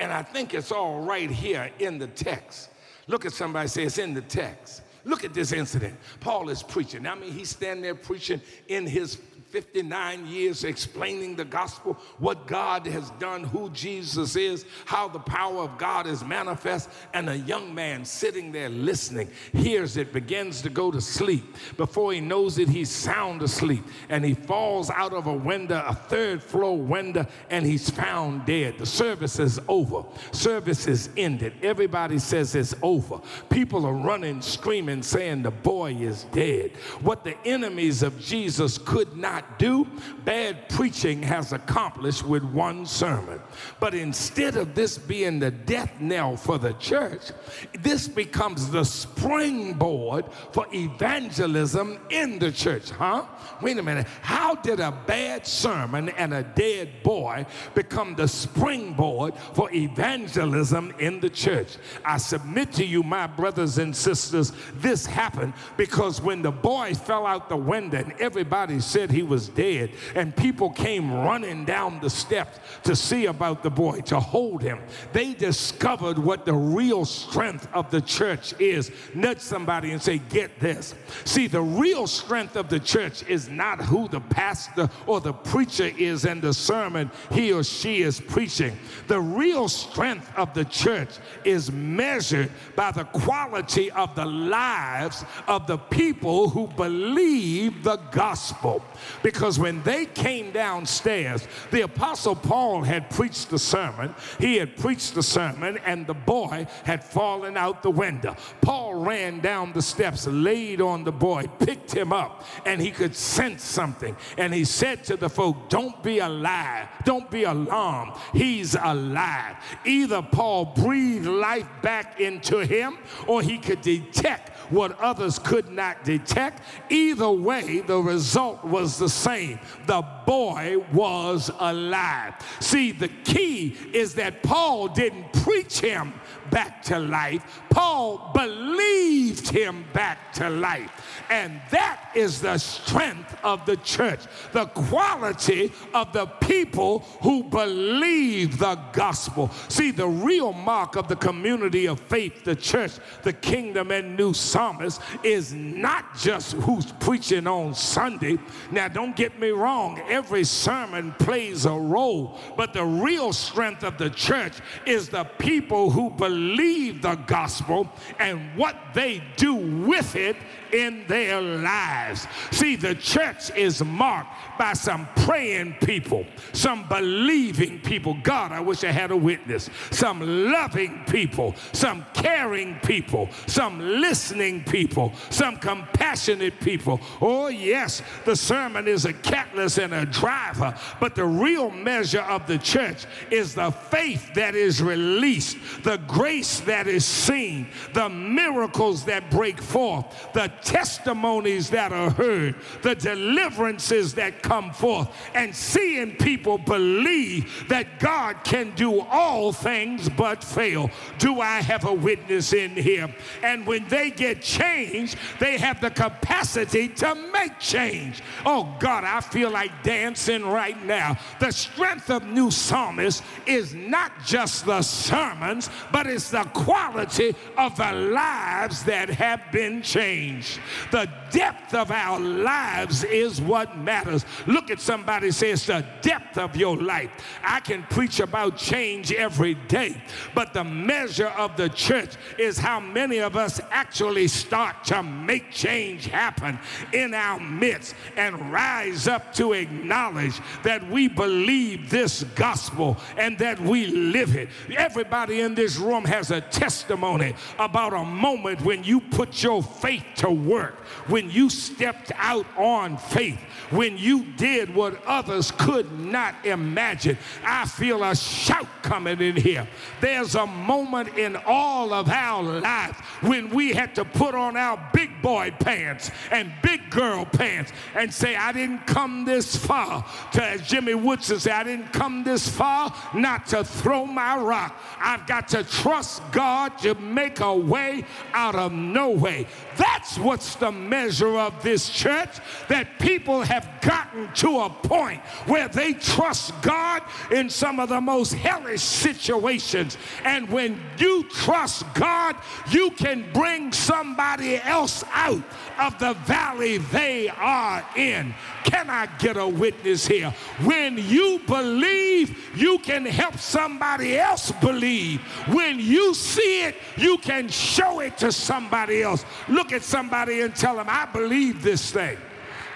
And 0.00 0.10
I 0.10 0.22
think 0.22 0.54
it's 0.54 0.72
all 0.72 1.02
right 1.02 1.30
here 1.30 1.70
in 1.78 1.98
the 1.98 2.06
text. 2.06 2.70
Look 3.06 3.26
at 3.26 3.34
somebody 3.34 3.68
say 3.68 3.84
it's 3.84 3.98
in 3.98 4.14
the 4.14 4.22
text. 4.22 4.80
Look 5.04 5.24
at 5.24 5.34
this 5.34 5.52
incident. 5.52 5.94
Paul 6.20 6.48
is 6.48 6.62
preaching. 6.62 7.06
I 7.06 7.16
mean, 7.16 7.32
he's 7.32 7.50
standing 7.50 7.82
there 7.82 7.94
preaching 7.94 8.40
in 8.68 8.86
his 8.86 9.16
59 9.50 10.26
years 10.26 10.64
explaining 10.64 11.34
the 11.34 11.44
gospel, 11.44 11.94
what 12.18 12.46
God 12.46 12.86
has 12.86 13.10
done, 13.12 13.44
who 13.44 13.70
Jesus 13.70 14.36
is, 14.36 14.66
how 14.84 15.08
the 15.08 15.18
power 15.18 15.62
of 15.62 15.78
God 15.78 16.06
is 16.06 16.22
manifest, 16.22 16.90
and 17.14 17.30
a 17.30 17.36
young 17.36 17.74
man 17.74 18.04
sitting 18.04 18.52
there 18.52 18.68
listening 18.68 19.30
hears 19.52 19.96
it, 19.96 20.12
begins 20.12 20.60
to 20.62 20.70
go 20.70 20.90
to 20.90 21.00
sleep. 21.00 21.56
Before 21.78 22.12
he 22.12 22.20
knows 22.20 22.58
it, 22.58 22.68
he's 22.68 22.90
sound 22.90 23.40
asleep, 23.40 23.84
and 24.10 24.22
he 24.24 24.34
falls 24.34 24.90
out 24.90 25.14
of 25.14 25.26
a 25.26 25.32
window, 25.32 25.82
a 25.86 25.94
third 25.94 26.42
floor 26.42 26.76
window, 26.76 27.26
and 27.48 27.64
he's 27.64 27.88
found 27.88 28.44
dead. 28.44 28.76
The 28.78 28.86
service 28.86 29.38
is 29.38 29.58
over. 29.66 30.04
Service 30.32 30.86
is 30.86 31.08
ended. 31.16 31.54
Everybody 31.62 32.18
says 32.18 32.54
it's 32.54 32.74
over. 32.82 33.20
People 33.48 33.86
are 33.86 33.94
running, 33.94 34.42
screaming, 34.42 35.02
saying 35.02 35.42
the 35.42 35.50
boy 35.50 35.94
is 35.94 36.24
dead. 36.24 36.76
What 37.00 37.24
the 37.24 37.36
enemies 37.46 38.02
of 38.02 38.20
Jesus 38.20 38.76
could 38.76 39.16
not 39.16 39.37
not 39.38 39.58
do, 39.58 39.86
bad 40.24 40.68
preaching 40.68 41.22
has 41.22 41.52
accomplished 41.52 42.24
with 42.24 42.42
one 42.42 42.86
sermon. 42.86 43.40
But 43.80 43.94
instead 43.94 44.56
of 44.56 44.74
this 44.74 44.98
being 44.98 45.38
the 45.38 45.50
death 45.50 45.92
knell 46.00 46.36
for 46.36 46.58
the 46.58 46.72
church, 46.74 47.30
this 47.78 48.08
becomes 48.08 48.70
the 48.70 48.84
springboard 48.84 50.24
for 50.52 50.66
evangelism 50.72 51.98
in 52.10 52.38
the 52.38 52.50
church, 52.50 52.90
huh? 52.90 53.26
Wait 53.62 53.78
a 53.78 53.82
minute. 53.82 54.06
How 54.22 54.54
did 54.54 54.80
a 54.80 54.92
bad 55.06 55.46
sermon 55.46 56.08
and 56.10 56.34
a 56.34 56.42
dead 56.42 57.02
boy 57.02 57.46
become 57.74 58.14
the 58.14 58.28
springboard 58.28 59.34
for 59.54 59.72
evangelism 59.72 60.94
in 60.98 61.20
the 61.20 61.30
church? 61.30 61.76
I 62.04 62.18
submit 62.18 62.72
to 62.74 62.84
you, 62.84 63.02
my 63.02 63.26
brothers 63.26 63.78
and 63.78 63.94
sisters, 63.94 64.52
this 64.74 65.06
happened 65.06 65.54
because 65.76 66.20
when 66.20 66.42
the 66.42 66.50
boy 66.50 66.94
fell 66.94 67.26
out 67.26 67.48
the 67.48 67.56
window 67.56 67.98
and 67.98 68.12
everybody 68.20 68.80
said 68.80 69.10
he 69.10 69.22
was 69.28 69.48
dead, 69.48 69.90
and 70.14 70.34
people 70.34 70.70
came 70.70 71.12
running 71.12 71.64
down 71.64 72.00
the 72.00 72.10
steps 72.10 72.58
to 72.84 72.96
see 72.96 73.26
about 73.26 73.62
the 73.62 73.70
boy, 73.70 74.00
to 74.00 74.18
hold 74.18 74.62
him. 74.62 74.80
They 75.12 75.34
discovered 75.34 76.18
what 76.18 76.44
the 76.44 76.54
real 76.54 77.04
strength 77.04 77.68
of 77.72 77.90
the 77.90 78.00
church 78.00 78.54
is. 78.58 78.90
Nudge 79.14 79.40
somebody 79.40 79.92
and 79.92 80.02
say, 80.02 80.18
Get 80.18 80.58
this. 80.60 80.94
See, 81.24 81.46
the 81.46 81.62
real 81.62 82.06
strength 82.06 82.56
of 82.56 82.68
the 82.68 82.80
church 82.80 83.22
is 83.28 83.48
not 83.48 83.80
who 83.80 84.08
the 84.08 84.20
pastor 84.20 84.88
or 85.06 85.20
the 85.20 85.32
preacher 85.32 85.90
is 85.96 86.24
and 86.24 86.42
the 86.42 86.52
sermon 86.52 87.10
he 87.30 87.52
or 87.52 87.62
she 87.62 88.02
is 88.02 88.20
preaching. 88.20 88.76
The 89.06 89.20
real 89.20 89.68
strength 89.68 90.30
of 90.36 90.54
the 90.54 90.64
church 90.64 91.10
is 91.44 91.70
measured 91.70 92.50
by 92.76 92.92
the 92.92 93.04
quality 93.04 93.90
of 93.90 94.14
the 94.14 94.26
lives 94.26 95.24
of 95.46 95.66
the 95.66 95.78
people 95.78 96.48
who 96.48 96.66
believe 96.68 97.82
the 97.82 97.96
gospel. 98.10 98.82
Because 99.22 99.58
when 99.58 99.82
they 99.82 100.06
came 100.06 100.52
downstairs, 100.52 101.46
the 101.70 101.82
Apostle 101.82 102.36
Paul 102.36 102.82
had 102.82 103.10
preached 103.10 103.50
the 103.50 103.58
sermon. 103.58 104.14
He 104.38 104.56
had 104.56 104.76
preached 104.76 105.14
the 105.14 105.22
sermon, 105.22 105.78
and 105.84 106.06
the 106.06 106.14
boy 106.14 106.66
had 106.84 107.04
fallen 107.04 107.56
out 107.56 107.82
the 107.82 107.90
window. 107.90 108.36
Paul 108.60 108.94
ran 108.94 109.40
down 109.40 109.72
the 109.72 109.82
steps, 109.82 110.26
laid 110.26 110.80
on 110.80 111.04
the 111.04 111.12
boy, 111.12 111.46
picked 111.58 111.92
him 111.92 112.12
up, 112.12 112.44
and 112.64 112.80
he 112.80 112.90
could 112.90 113.14
sense 113.14 113.62
something. 113.62 114.16
And 114.36 114.52
he 114.52 114.64
said 114.64 115.04
to 115.04 115.16
the 115.16 115.28
folk, 115.28 115.68
Don't 115.68 116.02
be 116.02 116.18
alive, 116.18 116.88
don't 117.04 117.30
be 117.30 117.44
alarmed. 117.44 118.12
He's 118.32 118.74
alive. 118.74 119.56
Either 119.84 120.22
Paul 120.22 120.66
breathed 120.66 121.26
life 121.26 121.68
back 121.82 122.20
into 122.20 122.64
him, 122.64 122.98
or 123.26 123.42
he 123.42 123.58
could 123.58 123.80
detect 123.80 124.50
what 124.70 124.98
others 125.00 125.38
could 125.38 125.70
not 125.70 126.04
detect. 126.04 126.62
Either 126.90 127.30
way, 127.30 127.80
the 127.80 127.98
result 127.98 128.64
was 128.64 128.98
the 129.08 129.14
same. 129.14 129.58
The 129.86 130.02
boy 130.28 130.76
was 130.92 131.50
alive. 131.58 132.34
See, 132.60 132.92
the 132.92 133.08
key 133.24 133.74
is 133.94 134.12
that 134.16 134.42
Paul 134.42 134.88
didn't 134.88 135.32
preach 135.32 135.80
him 135.80 136.12
back 136.50 136.82
to 136.82 136.98
life, 136.98 137.62
Paul 137.70 138.30
believed 138.34 139.48
him 139.48 139.84
back 139.92 140.32
to 140.34 140.50
life. 140.50 140.90
And 141.30 141.60
that 141.70 142.10
is 142.14 142.40
the 142.40 142.58
strength 142.58 143.36
of 143.44 143.64
the 143.66 143.76
church, 143.76 144.20
the 144.52 144.66
quality 144.66 145.72
of 145.94 146.12
the 146.12 146.26
people 146.26 147.00
who 147.22 147.44
believe 147.44 148.58
the 148.58 148.76
gospel. 148.92 149.50
See, 149.68 149.90
the 149.90 150.08
real 150.08 150.52
mark 150.52 150.96
of 150.96 151.08
the 151.08 151.16
community 151.16 151.86
of 151.86 152.00
faith, 152.00 152.44
the 152.44 152.56
church, 152.56 152.92
the 153.22 153.32
kingdom, 153.32 153.90
and 153.90 154.16
new 154.16 154.32
psalmist 154.32 155.00
is 155.22 155.52
not 155.52 156.16
just 156.18 156.52
who's 156.54 156.92
preaching 156.92 157.46
on 157.46 157.74
Sunday. 157.74 158.38
Now, 158.70 158.88
don't 158.88 159.14
get 159.14 159.38
me 159.38 159.50
wrong, 159.50 160.00
every 160.18 160.42
sermon 160.42 161.14
plays 161.20 161.64
a 161.64 161.72
role, 161.72 162.36
but 162.56 162.72
the 162.72 162.84
real 162.84 163.32
strength 163.32 163.84
of 163.84 163.96
the 163.98 164.10
church 164.10 164.54
is 164.84 165.08
the 165.08 165.22
people 165.38 165.90
who 165.90 166.10
believe 166.10 167.02
the 167.02 167.14
gospel 167.14 167.88
and 168.18 168.40
what 168.56 168.74
they 168.94 169.22
do 169.36 169.54
with 169.54 170.16
it 170.16 170.34
in 170.72 171.06
their 171.06 171.40
lives. 171.40 172.26
See, 172.50 172.74
the 172.74 172.96
church 172.96 173.56
is 173.56 173.82
marked 173.84 174.58
by 174.58 174.72
some 174.72 175.08
praying 175.14 175.76
people, 175.80 176.26
some 176.52 176.88
believing 176.88 177.80
people. 177.80 178.16
God, 178.24 178.50
I 178.50 178.60
wish 178.60 178.82
I 178.82 178.90
had 178.90 179.12
a 179.12 179.16
witness. 179.16 179.70
Some 179.92 180.50
loving 180.50 181.04
people, 181.08 181.54
some 181.72 182.04
caring 182.12 182.74
people, 182.80 183.28
some 183.46 183.78
listening 184.00 184.64
people, 184.64 185.12
some 185.30 185.56
compassionate 185.58 186.58
people. 186.60 187.00
Oh, 187.20 187.46
yes, 187.46 188.02
the 188.24 188.34
sermon 188.34 188.88
is 188.88 189.04
a 189.04 189.12
catalyst 189.12 189.78
and 189.78 189.94
a 189.94 190.07
driver, 190.08 190.66
uh, 190.66 190.78
but 191.00 191.14
the 191.14 191.24
real 191.24 191.70
measure 191.70 192.22
of 192.22 192.46
the 192.46 192.58
church 192.58 193.06
is 193.30 193.54
the 193.54 193.70
faith 193.70 194.34
that 194.34 194.54
is 194.54 194.82
released, 194.82 195.56
the 195.84 195.98
grace 196.06 196.60
that 196.60 196.86
is 196.86 197.04
seen, 197.04 197.68
the 197.94 198.08
miracles 198.08 199.04
that 199.04 199.30
break 199.30 199.60
forth, 199.60 200.04
the 200.34 200.50
testimonies 200.62 201.70
that 201.70 201.92
are 201.92 202.10
heard, 202.10 202.54
the 202.82 202.94
deliverances 202.94 204.14
that 204.14 204.42
come 204.42 204.72
forth, 204.72 205.08
and 205.34 205.54
seeing 205.54 206.16
people 206.16 206.58
believe 206.58 207.66
that 207.68 208.00
God 208.00 208.44
can 208.44 208.74
do 208.74 209.00
all 209.00 209.52
things 209.52 210.08
but 210.08 210.42
fail. 210.42 210.90
Do 211.18 211.40
I 211.40 211.60
have 211.62 211.84
a 211.84 211.94
witness 211.94 212.52
in 212.52 212.70
here? 212.70 213.14
And 213.42 213.66
when 213.66 213.86
they 213.88 214.10
get 214.10 214.42
changed, 214.42 215.16
they 215.38 215.58
have 215.58 215.80
the 215.80 215.90
capacity 215.90 216.88
to 216.88 217.14
make 217.32 217.58
change. 217.58 218.22
Oh 218.44 218.74
God, 218.78 219.04
I 219.04 219.20
feel 219.20 219.50
like 219.50 219.70
dancing 219.82 219.97
right 220.44 220.84
now. 220.84 221.18
The 221.40 221.50
strength 221.50 222.10
of 222.10 222.24
new 222.26 222.50
psalmists 222.50 223.22
is 223.46 223.74
not 223.74 224.12
just 224.24 224.66
the 224.66 224.82
sermons, 224.82 225.70
but 225.92 226.06
it's 226.06 226.30
the 226.30 226.44
quality 226.44 227.34
of 227.56 227.76
the 227.76 227.92
lives 227.92 228.84
that 228.84 229.08
have 229.10 229.40
been 229.52 229.82
changed. 229.82 230.60
The 230.90 231.08
depth 231.30 231.74
of 231.74 231.90
our 231.90 232.18
lives 232.18 233.04
is 233.04 233.40
what 233.40 233.76
matters. 233.78 234.24
Look 234.46 234.70
at 234.70 234.80
somebody 234.80 235.30
say 235.30 235.50
it's 235.50 235.66
the 235.66 235.84
depth 236.00 236.38
of 236.38 236.56
your 236.56 236.76
life. 236.76 237.10
I 237.44 237.60
can 237.60 237.82
preach 237.84 238.20
about 238.20 238.56
change 238.56 239.12
every 239.12 239.54
day, 239.54 240.00
but 240.34 240.52
the 240.52 240.64
measure 240.64 241.28
of 241.28 241.56
the 241.56 241.68
church 241.68 242.14
is 242.38 242.58
how 242.58 242.80
many 242.80 243.18
of 243.18 243.36
us 243.36 243.60
actually 243.70 244.28
start 244.28 244.84
to 244.84 245.02
make 245.02 245.50
change 245.50 246.06
happen 246.06 246.58
in 246.92 247.14
our 247.14 247.38
midst 247.40 247.94
and 248.16 248.52
rise 248.52 249.08
up 249.08 249.32
to 249.34 249.52
acknowledge 249.88 250.38
that 250.64 250.86
we 250.90 251.08
believe 251.08 251.88
this 251.88 252.22
gospel 252.34 252.98
and 253.16 253.38
that 253.38 253.58
we 253.58 253.86
live 253.86 254.36
it. 254.36 254.50
Everybody 254.76 255.40
in 255.40 255.54
this 255.54 255.78
room 255.78 256.04
has 256.04 256.30
a 256.30 256.42
testimony 256.42 257.34
about 257.58 257.94
a 257.94 258.04
moment 258.04 258.60
when 258.60 258.84
you 258.84 259.00
put 259.00 259.42
your 259.42 259.62
faith 259.62 260.04
to 260.16 260.30
work, 260.30 260.74
when 261.08 261.30
you 261.30 261.48
stepped 261.48 262.12
out 262.16 262.46
on 262.58 262.98
faith, 262.98 263.38
when 263.70 263.96
you 263.96 264.24
did 264.36 264.74
what 264.74 265.02
others 265.06 265.50
could 265.52 265.90
not 265.98 266.34
imagine. 266.44 267.16
I 267.42 267.64
feel 267.66 268.04
a 268.04 268.14
shout 268.14 268.68
coming 268.82 269.20
in 269.22 269.36
here. 269.36 269.66
There's 270.02 270.34
a 270.34 270.46
moment 270.46 271.16
in 271.16 271.36
all 271.46 271.94
of 271.94 272.10
our 272.10 272.42
life 272.42 272.96
when 273.22 273.48
we 273.48 273.72
had 273.72 273.94
to 273.94 274.04
put 274.04 274.34
on 274.34 274.56
our 274.56 274.78
big 274.92 275.22
boy 275.22 275.54
pants 275.58 276.10
and 276.30 276.52
big 276.62 276.90
girl 276.90 277.24
pants 277.24 277.72
and 277.94 278.12
say, 278.12 278.36
I 278.36 278.52
didn't 278.52 278.86
come 278.86 279.24
this 279.24 279.56
far. 279.68 280.02
To, 280.32 280.42
as 280.42 280.66
Jimmy 280.66 280.94
Woodson 280.94 281.38
said, 281.38 281.52
I 281.52 281.62
didn't 281.62 281.92
come 281.92 282.24
this 282.24 282.48
far 282.48 282.90
not 283.14 283.46
to 283.48 283.62
throw 283.62 284.06
my 284.06 284.38
rock. 284.38 284.80
I've 284.98 285.26
got 285.26 285.46
to 285.48 285.62
trust 285.62 286.22
God 286.32 286.78
to 286.78 286.94
make 286.94 287.40
a 287.40 287.54
way 287.54 288.04
out 288.32 288.54
of 288.54 288.72
no 288.72 289.10
way. 289.10 289.46
That's 289.78 290.18
what's 290.18 290.56
the 290.56 290.72
measure 290.72 291.38
of 291.38 291.62
this 291.62 291.88
church 291.88 292.38
that 292.68 292.98
people 292.98 293.42
have 293.42 293.68
gotten 293.80 294.32
to 294.34 294.60
a 294.60 294.70
point 294.70 295.20
where 295.46 295.68
they 295.68 295.92
trust 295.94 296.52
God 296.62 297.02
in 297.30 297.48
some 297.48 297.78
of 297.78 297.88
the 297.88 298.00
most 298.00 298.32
hellish 298.34 298.82
situations. 298.82 299.96
And 300.24 300.48
when 300.48 300.80
you 300.98 301.22
trust 301.30 301.84
God, 301.94 302.34
you 302.70 302.90
can 302.90 303.24
bring 303.32 303.72
somebody 303.72 304.56
else 304.56 305.04
out 305.12 305.44
of 305.78 305.98
the 306.00 306.14
valley 306.14 306.78
they 306.78 307.28
are 307.28 307.86
in. 307.96 308.34
Can 308.64 308.90
I 308.90 309.06
get 309.18 309.36
a 309.36 309.46
witness 309.46 310.06
here? 310.06 310.34
When 310.64 310.98
you 310.98 311.40
believe, 311.46 312.56
you 312.56 312.78
can 312.80 313.06
help 313.06 313.38
somebody 313.38 314.18
else 314.18 314.50
believe. 314.52 315.20
When 315.48 315.78
you 315.78 316.14
see 316.14 316.64
it, 316.64 316.74
you 316.96 317.18
can 317.18 317.48
show 317.48 318.00
it 318.00 318.18
to 318.18 318.32
somebody 318.32 319.02
else. 319.02 319.24
Look 319.48 319.67
at 319.72 319.82
somebody 319.82 320.40
and 320.40 320.54
tell 320.54 320.76
them, 320.76 320.86
I 320.88 321.06
believe 321.06 321.62
this 321.62 321.90
thing. 321.90 322.16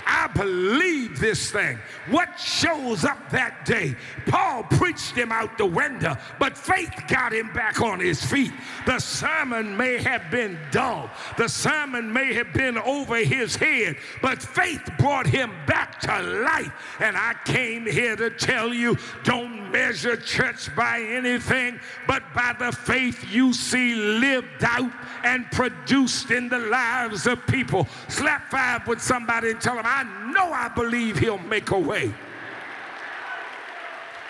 I 0.07 0.29
believe 0.29 1.19
this 1.19 1.51
thing. 1.51 1.79
What 2.09 2.39
shows 2.39 3.05
up 3.05 3.31
that 3.31 3.65
day? 3.65 3.97
Paul 4.27 4.65
preached 4.65 5.13
him 5.13 5.33
out 5.33 5.59
the 5.59 5.67
window, 5.67 6.17
but 6.39 6.57
faith 6.57 6.93
got 7.09 7.33
him 7.33 7.53
back 7.53 7.81
on 7.81 8.01
his 8.01 8.25
feet. 8.25 8.53
The 8.87 8.99
sermon 8.99 9.77
may 9.77 10.03
have 10.03 10.31
been 10.31 10.59
dull, 10.71 11.11
the 11.37 11.49
sermon 11.49 12.13
may 12.13 12.33
have 12.35 12.53
been 12.53 12.79
over 12.79 13.17
his 13.17 13.57
head, 13.57 13.97
but 14.21 14.43
faith 14.43 14.83
brought 14.99 15.27
him 15.27 15.53
back 15.67 16.01
to 16.01 16.23
life. 16.23 16.73
And 17.01 17.17
I 17.17 17.35
came 17.45 17.87
here 17.87 18.17
to 18.17 18.31
tell 18.31 18.73
you 18.73 18.97
don't 19.25 19.71
measure 19.71 20.17
church 20.17 20.75
by 20.77 21.01
anything 21.01 21.81
but 22.07 22.23
by 22.35 22.55
the 22.59 22.73
faith 22.73 23.25
you 23.31 23.53
see 23.53 23.95
lived 23.95 24.63
out 24.63 24.91
and 25.25 25.51
produced 25.51 26.31
in 26.31 26.49
the 26.49 26.59
lives 26.59 27.27
of 27.27 27.47
people. 27.47 27.89
Slap 28.09 28.51
five 28.51 28.87
with 28.87 29.01
somebody 29.01 29.51
and 29.51 29.61
tell 29.61 29.77
them, 29.77 29.87
I 29.95 30.05
know 30.33 30.51
I 30.55 30.69
believe 30.69 31.19
he'll 31.19 31.37
make 31.37 31.71
a 31.71 31.79
way. 31.79 32.15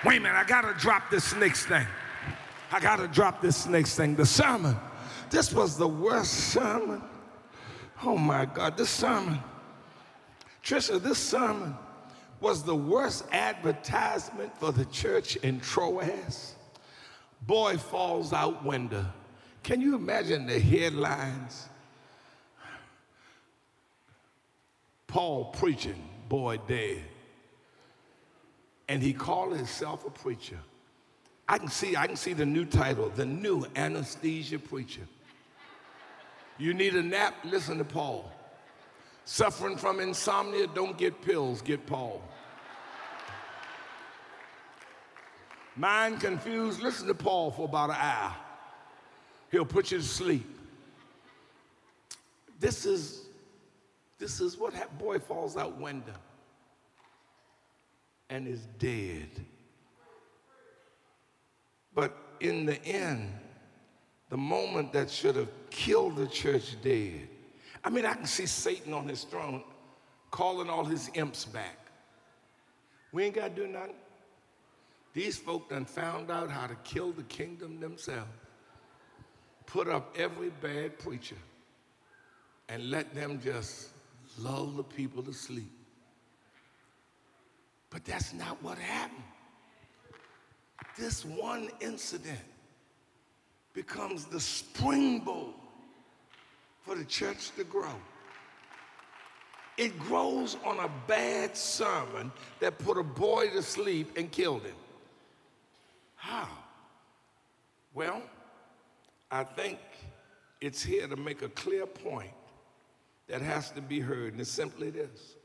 Wait 0.04 0.16
a 0.16 0.20
minute, 0.20 0.36
I 0.36 0.42
gotta 0.42 0.74
drop 0.74 1.08
this 1.08 1.36
next 1.36 1.66
thing. 1.66 1.86
I 2.72 2.80
gotta 2.80 3.06
drop 3.06 3.40
this 3.40 3.66
next 3.66 3.94
thing. 3.94 4.16
The 4.16 4.26
sermon. 4.26 4.76
This 5.30 5.52
was 5.54 5.76
the 5.76 5.86
worst 5.86 6.32
sermon. 6.52 7.00
Oh 8.02 8.18
my 8.18 8.44
God, 8.44 8.76
this 8.76 8.90
sermon. 8.90 9.38
Trisha, 10.64 11.00
this 11.00 11.18
sermon 11.18 11.76
was 12.40 12.64
the 12.64 12.74
worst 12.74 13.24
advertisement 13.30 14.58
for 14.58 14.72
the 14.72 14.84
church 14.86 15.36
in 15.36 15.60
Troas. 15.60 16.56
Boy 17.42 17.76
falls 17.76 18.32
out 18.32 18.64
window. 18.64 19.06
Can 19.62 19.80
you 19.80 19.94
imagine 19.94 20.44
the 20.44 20.58
headlines? 20.58 21.68
Paul 25.12 25.44
preaching, 25.44 26.02
boy 26.30 26.58
dead. 26.66 27.02
And 28.88 29.02
he 29.02 29.12
called 29.12 29.54
himself 29.54 30.06
a 30.06 30.10
preacher. 30.10 30.58
I 31.46 31.58
can 31.58 31.68
see, 31.68 31.96
I 31.96 32.06
can 32.06 32.16
see 32.16 32.32
the 32.32 32.46
new 32.46 32.64
title, 32.64 33.12
the 33.14 33.26
new 33.26 33.66
anesthesia 33.76 34.58
preacher. 34.58 35.06
You 36.56 36.72
need 36.72 36.96
a 36.96 37.02
nap? 37.02 37.34
Listen 37.44 37.76
to 37.76 37.84
Paul. 37.84 38.32
Suffering 39.26 39.76
from 39.76 40.00
insomnia, 40.00 40.66
don't 40.68 40.96
get 40.96 41.20
pills, 41.20 41.60
get 41.60 41.84
Paul. 41.84 42.22
Mind 45.76 46.20
confused, 46.20 46.80
listen 46.80 47.06
to 47.08 47.14
Paul 47.14 47.50
for 47.50 47.66
about 47.66 47.90
an 47.90 47.96
hour. 47.98 48.34
He'll 49.50 49.66
put 49.66 49.90
you 49.90 49.98
to 49.98 50.04
sleep. 50.04 50.48
This 52.58 52.86
is 52.86 53.21
this 54.22 54.40
is 54.40 54.56
what 54.56 54.72
happened. 54.72 55.00
Boy 55.00 55.18
falls 55.18 55.56
out 55.56 55.80
window 55.80 56.14
and 58.30 58.46
is 58.46 58.68
dead. 58.78 59.28
But 61.92 62.16
in 62.38 62.64
the 62.64 62.80
end, 62.84 63.32
the 64.28 64.36
moment 64.36 64.92
that 64.92 65.10
should 65.10 65.34
have 65.34 65.48
killed 65.70 66.14
the 66.14 66.28
church 66.28 66.80
dead. 66.82 67.28
I 67.82 67.90
mean, 67.90 68.06
I 68.06 68.14
can 68.14 68.26
see 68.26 68.46
Satan 68.46 68.94
on 68.94 69.08
his 69.08 69.24
throne 69.24 69.64
calling 70.30 70.70
all 70.70 70.84
his 70.84 71.10
imps 71.14 71.44
back. 71.44 71.88
We 73.10 73.24
ain't 73.24 73.34
got 73.34 73.56
to 73.56 73.62
do 73.62 73.66
nothing. 73.66 73.96
These 75.14 75.36
folk 75.36 75.68
done 75.68 75.84
found 75.84 76.30
out 76.30 76.48
how 76.48 76.68
to 76.68 76.76
kill 76.84 77.10
the 77.10 77.24
kingdom 77.24 77.80
themselves. 77.80 78.30
Put 79.66 79.88
up 79.88 80.14
every 80.16 80.50
bad 80.50 81.00
preacher 81.00 81.36
and 82.68 82.88
let 82.88 83.12
them 83.16 83.40
just 83.42 83.91
lull 84.38 84.66
the 84.66 84.82
people 84.82 85.22
to 85.22 85.32
sleep. 85.32 85.72
But 87.90 88.04
that's 88.04 88.32
not 88.32 88.62
what 88.62 88.78
happened. 88.78 89.22
This 90.98 91.24
one 91.24 91.68
incident 91.80 92.40
becomes 93.74 94.24
the 94.26 94.40
springboard 94.40 95.54
for 96.82 96.94
the 96.94 97.04
church 97.04 97.50
to 97.56 97.64
grow. 97.64 97.94
It 99.78 99.98
grows 99.98 100.56
on 100.64 100.78
a 100.78 100.90
bad 101.06 101.56
sermon 101.56 102.30
that 102.60 102.78
put 102.78 102.98
a 102.98 103.02
boy 103.02 103.48
to 103.50 103.62
sleep 103.62 104.16
and 104.18 104.30
killed 104.30 104.62
him. 104.62 104.74
How? 106.16 106.48
Well, 107.94 108.22
I 109.30 109.44
think 109.44 109.78
it's 110.60 110.82
here 110.82 111.06
to 111.08 111.16
make 111.16 111.42
a 111.42 111.48
clear 111.48 111.86
point 111.86 112.32
that 113.28 113.40
has 113.40 113.70
to 113.72 113.80
be 113.80 114.00
heard, 114.00 114.32
and 114.32 114.40
it's 114.40 114.50
simply 114.50 114.90
this. 114.90 115.36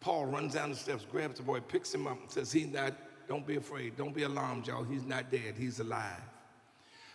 Paul 0.00 0.26
runs 0.26 0.54
down 0.54 0.70
the 0.70 0.76
steps, 0.76 1.06
grabs 1.10 1.38
the 1.38 1.42
boy, 1.42 1.60
picks 1.60 1.94
him 1.94 2.06
up, 2.06 2.20
and 2.20 2.30
says, 2.30 2.52
He's 2.52 2.68
not, 2.68 2.94
don't 3.28 3.46
be 3.46 3.56
afraid, 3.56 3.96
don't 3.96 4.14
be 4.14 4.24
alarmed, 4.24 4.66
y'all. 4.66 4.84
He's 4.84 5.04
not 5.04 5.30
dead, 5.30 5.54
he's 5.58 5.80
alive. 5.80 6.20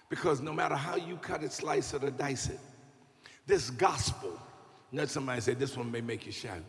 Because 0.09 0.41
no 0.41 0.51
matter 0.51 0.75
how 0.75 0.97
you 0.97 1.15
cut 1.17 1.43
it, 1.43 1.53
slice 1.53 1.93
it, 1.93 2.03
or 2.03 2.11
dice 2.11 2.49
it, 2.49 2.59
this 3.45 3.69
gospel, 3.69 4.37
let 4.91 5.09
somebody 5.09 5.41
say, 5.41 5.53
This 5.53 5.77
one 5.77 5.91
may 5.91 6.01
make 6.01 6.25
you 6.25 6.31
shout. 6.31 6.63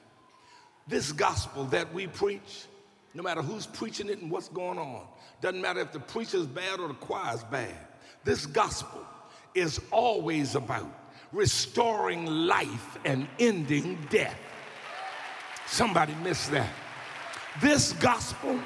This 0.86 1.12
gospel 1.12 1.64
that 1.66 1.92
we 1.92 2.06
preach, 2.06 2.66
no 3.14 3.22
matter 3.22 3.42
who's 3.42 3.66
preaching 3.66 4.08
it 4.08 4.20
and 4.20 4.30
what's 4.30 4.48
going 4.48 4.78
on, 4.78 5.06
doesn't 5.40 5.60
matter 5.60 5.80
if 5.80 5.92
the 5.92 6.00
preacher's 6.00 6.46
bad 6.46 6.80
or 6.80 6.88
the 6.88 6.94
choir's 6.94 7.44
bad, 7.44 7.74
this 8.24 8.46
gospel 8.46 9.04
is 9.54 9.80
always 9.90 10.54
about 10.54 11.01
restoring 11.32 12.26
life 12.26 12.98
and 13.04 13.26
ending 13.38 13.98
death. 14.10 14.38
Somebody 15.66 16.14
missed 16.22 16.50
that. 16.50 16.70
This 17.60 17.92
gospel 17.94 18.58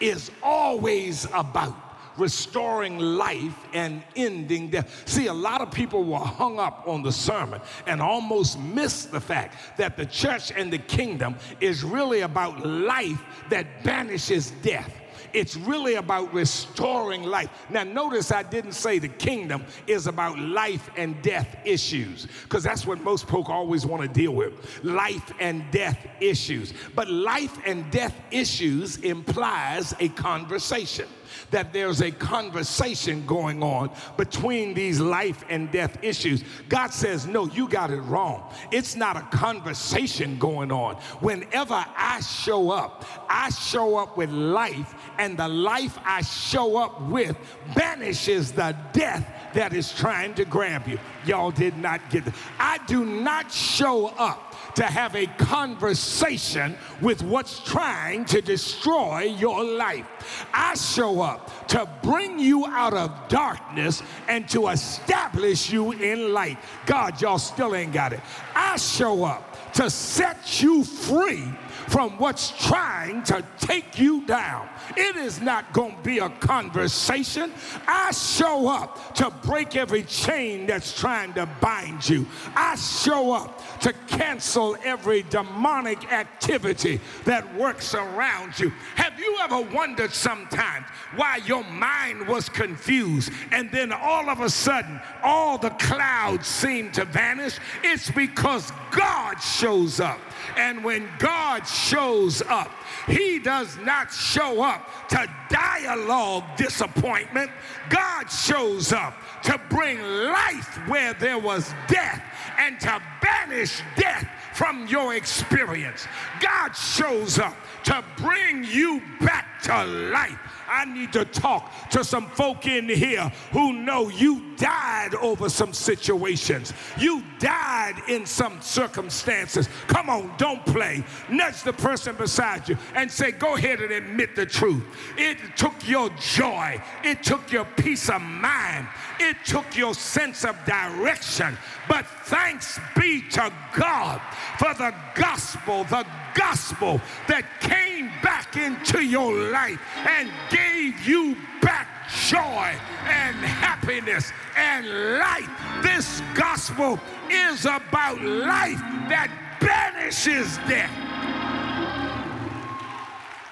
is 0.00 0.30
always 0.42 1.26
about 1.32 1.74
restoring 2.18 2.98
life 2.98 3.56
and 3.72 4.02
ending 4.14 4.70
death. 4.70 5.02
See, 5.06 5.26
a 5.26 5.34
lot 5.34 5.60
of 5.60 5.70
people 5.70 6.04
were 6.04 6.18
hung 6.18 6.58
up 6.58 6.84
on 6.86 7.02
the 7.02 7.12
sermon 7.12 7.60
and 7.86 8.00
almost 8.00 8.58
missed 8.58 9.10
the 9.10 9.20
fact 9.20 9.78
that 9.78 9.96
the 9.96 10.06
church 10.06 10.52
and 10.52 10.72
the 10.72 10.78
kingdom 10.78 11.36
is 11.60 11.84
really 11.84 12.20
about 12.20 12.64
life 12.64 13.22
that 13.50 13.84
banishes 13.84 14.50
death. 14.62 14.90
It's 15.32 15.56
really 15.56 15.94
about 15.94 16.32
restoring 16.32 17.22
life. 17.22 17.50
Now, 17.70 17.84
notice 17.84 18.32
I 18.32 18.42
didn't 18.42 18.72
say 18.72 18.98
the 18.98 19.08
kingdom 19.08 19.64
is 19.86 20.06
about 20.06 20.38
life 20.38 20.90
and 20.96 21.20
death 21.22 21.56
issues, 21.64 22.26
because 22.42 22.62
that's 22.62 22.86
what 22.86 23.00
most 23.02 23.28
folk 23.28 23.48
always 23.48 23.86
want 23.86 24.02
to 24.02 24.08
deal 24.08 24.32
with 24.32 24.84
life 24.84 25.32
and 25.40 25.64
death 25.70 25.98
issues. 26.20 26.72
But 26.94 27.08
life 27.08 27.58
and 27.64 27.90
death 27.90 28.14
issues 28.30 28.98
implies 28.98 29.94
a 30.00 30.08
conversation 30.10 31.08
that 31.50 31.72
there's 31.72 32.00
a 32.00 32.10
conversation 32.10 33.24
going 33.26 33.62
on 33.62 33.90
between 34.16 34.74
these 34.74 35.00
life 35.00 35.44
and 35.48 35.70
death 35.70 35.98
issues. 36.02 36.44
God 36.68 36.92
says, 36.92 37.26
No, 37.26 37.46
you 37.46 37.68
got 37.68 37.90
it 37.90 38.00
wrong. 38.00 38.52
It's 38.70 38.96
not 38.96 39.16
a 39.16 39.36
conversation 39.36 40.38
going 40.38 40.72
on. 40.72 40.96
Whenever 41.20 41.84
I 41.96 42.20
show 42.20 42.70
up, 42.70 43.04
I 43.28 43.50
show 43.50 43.96
up 43.96 44.16
with 44.16 44.30
life, 44.30 44.94
and 45.18 45.36
the 45.36 45.48
life 45.48 45.98
I 46.04 46.22
show 46.22 46.76
up 46.76 47.00
with 47.02 47.36
banishes 47.74 48.52
the 48.52 48.76
death 48.92 49.26
that 49.54 49.72
is 49.72 49.92
trying 49.92 50.34
to 50.34 50.44
grab 50.44 50.86
you. 50.86 50.98
Y'all 51.24 51.50
did 51.50 51.76
not 51.78 52.10
get 52.10 52.26
it. 52.26 52.34
I 52.58 52.78
do 52.86 53.04
not 53.04 53.50
show 53.50 54.08
up 54.18 54.45
to 54.76 54.84
have 54.84 55.16
a 55.16 55.26
conversation 55.26 56.76
with 57.00 57.22
what's 57.22 57.60
trying 57.60 58.24
to 58.26 58.40
destroy 58.40 59.22
your 59.22 59.64
life. 59.64 60.46
I 60.52 60.74
show 60.74 61.22
up 61.22 61.68
to 61.68 61.88
bring 62.02 62.38
you 62.38 62.66
out 62.66 62.94
of 62.94 63.10
darkness 63.28 64.02
and 64.28 64.48
to 64.50 64.68
establish 64.68 65.70
you 65.70 65.92
in 65.92 66.32
light. 66.32 66.58
God, 66.84 67.20
y'all 67.20 67.38
still 67.38 67.74
ain't 67.74 67.92
got 67.92 68.12
it. 68.12 68.20
I 68.54 68.76
show 68.76 69.24
up 69.24 69.72
to 69.74 69.90
set 69.90 70.62
you 70.62 70.84
free 70.84 71.44
from 71.88 72.18
what's 72.18 72.50
trying 72.66 73.22
to 73.24 73.44
take 73.58 73.98
you 73.98 74.26
down. 74.26 74.68
It 74.96 75.16
is 75.16 75.40
not 75.40 75.72
going 75.72 75.96
to 75.96 76.02
be 76.02 76.18
a 76.18 76.28
conversation. 76.28 77.52
I 77.86 78.10
show 78.12 78.68
up 78.68 79.14
to 79.16 79.30
break 79.42 79.76
every 79.76 80.02
chain 80.02 80.66
that's 80.66 80.98
trying 80.98 81.32
to 81.34 81.46
bind 81.60 82.08
you. 82.08 82.26
I 82.54 82.76
show 82.76 83.32
up 83.32 83.80
to 83.80 83.92
cancel 84.06 84.76
every 84.84 85.22
demonic 85.22 86.12
activity 86.12 87.00
that 87.24 87.56
works 87.56 87.94
around 87.94 88.58
you. 88.58 88.70
Have 88.94 89.18
you 89.18 89.36
ever 89.42 89.60
wondered 89.60 90.12
sometimes 90.12 90.86
why 91.14 91.38
your 91.46 91.64
mind 91.64 92.26
was 92.26 92.48
confused 92.48 93.32
and 93.52 93.70
then 93.70 93.92
all 93.92 94.28
of 94.28 94.40
a 94.40 94.50
sudden 94.50 95.00
all 95.22 95.58
the 95.58 95.70
clouds 95.70 96.46
seem 96.46 96.92
to 96.92 97.04
vanish? 97.04 97.58
It's 97.82 98.10
because 98.10 98.72
God 98.90 99.36
shows 99.36 100.00
up. 100.00 100.20
And 100.56 100.82
when 100.84 101.08
God 101.18 101.66
shows 101.66 102.42
up, 102.42 102.70
he 103.06 103.38
does 103.38 103.76
not 103.78 104.12
show 104.12 104.62
up 104.62 105.08
to 105.08 105.26
dialogue 105.48 106.44
disappointment. 106.56 107.50
God 107.88 108.26
shows 108.26 108.92
up 108.92 109.14
to 109.44 109.60
bring 109.68 110.00
life 110.00 110.76
where 110.88 111.14
there 111.14 111.38
was 111.38 111.72
death 111.88 112.22
and 112.58 112.78
to 112.80 113.00
banish 113.22 113.80
death 113.96 114.28
from 114.54 114.86
your 114.88 115.14
experience. 115.14 116.06
God 116.40 116.72
shows 116.72 117.38
up 117.38 117.56
to 117.84 118.04
bring 118.16 118.64
you 118.64 119.02
back 119.20 119.62
to 119.62 119.84
life. 119.84 120.38
I 120.68 120.84
need 120.84 121.12
to 121.12 121.24
talk 121.24 121.72
to 121.90 122.04
some 122.04 122.26
folk 122.30 122.66
in 122.66 122.88
here 122.88 123.32
who 123.52 123.72
know 123.72 124.08
you 124.08 124.42
died 124.56 125.14
over 125.16 125.48
some 125.48 125.72
situations. 125.72 126.72
You 126.98 127.22
died 127.38 128.02
in 128.08 128.26
some 128.26 128.60
circumstances. 128.60 129.68
Come 129.86 130.10
on, 130.10 130.32
don't 130.38 130.64
play. 130.66 131.04
Nudge 131.28 131.62
the 131.62 131.72
person 131.72 132.16
beside 132.16 132.68
you 132.68 132.76
and 132.94 133.10
say, 133.10 133.32
Go 133.32 133.56
ahead 133.56 133.80
and 133.80 133.92
admit 133.92 134.34
the 134.34 134.46
truth. 134.46 134.82
It 135.16 135.38
took 135.56 135.88
your 135.88 136.10
joy, 136.20 136.82
it 137.04 137.22
took 137.22 137.52
your 137.52 137.66
peace 137.76 138.08
of 138.08 138.22
mind, 138.22 138.88
it 139.20 139.36
took 139.44 139.76
your 139.76 139.94
sense 139.94 140.44
of 140.44 140.56
direction. 140.64 141.56
But 141.88 142.06
thanks 142.24 142.78
be 142.98 143.22
to 143.30 143.52
God 143.76 144.20
for 144.58 144.74
the 144.74 144.94
gospel, 145.14 145.84
the 145.84 146.06
gospel 146.36 147.00
that 147.26 147.44
came 147.60 148.10
back 148.22 148.56
into 148.56 149.04
your 149.04 149.34
life 149.50 149.80
and 150.08 150.30
gave 150.50 151.00
you 151.06 151.36
back 151.62 151.88
joy 152.28 152.72
and 153.06 153.36
happiness 153.36 154.32
and 154.56 154.86
life. 155.18 155.50
This 155.82 156.22
gospel 156.34 157.00
is 157.30 157.64
about 157.64 158.20
life 158.20 158.78
that 159.08 159.30
banishes 159.60 160.58
death. 160.68 160.92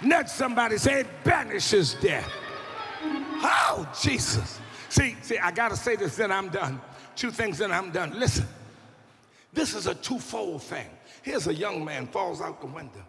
Let 0.07 0.29
somebody 0.29 0.77
say 0.77 1.01
it 1.01 1.07
banishes 1.25 1.95
death. 1.95 2.31
Oh, 3.03 3.91
Jesus. 4.01 4.61
See, 4.89 5.17
see, 5.23 5.39
I 5.39 5.51
gotta 5.51 5.77
say 5.77 5.97
this, 5.97 6.17
then 6.17 6.31
I'm 6.31 6.51
done. 6.51 6.81
Two 7.17 7.31
things, 7.31 7.59
then 7.59 7.73
I'm 7.73 7.91
done. 7.91 8.19
Listen, 8.19 8.47
this 9.53 9.75
is 9.75 9.87
a 9.87 9.95
twofold 9.95 10.63
thing. 10.63 10.89
Here's 11.25 11.47
a 11.47 11.55
young 11.55 11.83
man 11.83 12.07
falls 12.07 12.43
out 12.43 12.61
the 12.61 12.67
window. 12.67 13.03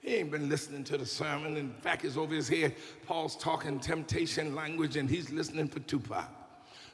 He 0.00 0.16
ain't 0.16 0.32
been 0.32 0.48
listening 0.48 0.82
to 0.84 0.98
the 0.98 1.06
sermon. 1.06 1.56
In 1.56 1.72
fact, 1.74 2.02
he's 2.02 2.18
over 2.18 2.34
his 2.34 2.48
head. 2.48 2.74
Paul's 3.06 3.36
talking 3.36 3.78
temptation 3.78 4.52
language, 4.52 4.96
and 4.96 5.08
he's 5.08 5.30
listening 5.30 5.68
for 5.68 5.78
Tupac. 5.78 6.28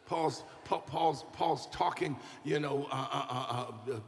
Paul's, 0.04 0.44
Paul, 0.64 0.80
Paul's, 0.80 1.24
Paul's 1.32 1.68
talking, 1.72 2.18
you 2.44 2.60
know, 2.60 2.86
uh, 2.92 3.06
uh, 3.10 3.26
uh, 3.30 3.92
uh 3.94 4.00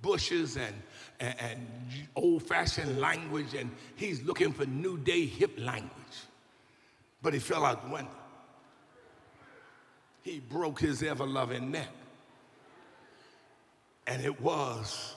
bushes 0.00 0.56
and, 0.56 0.74
and, 1.20 1.34
and 1.38 1.66
old-fashioned 2.14 2.98
language, 2.98 3.52
and 3.52 3.70
he's 3.94 4.22
looking 4.22 4.54
for 4.54 4.64
new 4.64 4.96
day 4.96 5.26
hip 5.26 5.52
language. 5.58 5.90
But 7.20 7.34
he 7.34 7.40
fell 7.40 7.66
out 7.66 7.84
the 7.84 7.92
window. 7.92 8.10
He 10.22 10.40
broke 10.40 10.80
his 10.80 11.02
ever-loving 11.02 11.70
neck. 11.70 11.90
And 14.06 14.24
it 14.24 14.40
was 14.40 15.15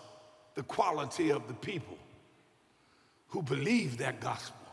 the 0.59 0.63
quality 0.63 1.29
of 1.29 1.47
the 1.47 1.53
people 1.53 1.97
who 3.29 3.41
believed 3.41 3.97
that 3.97 4.19
gospel, 4.19 4.67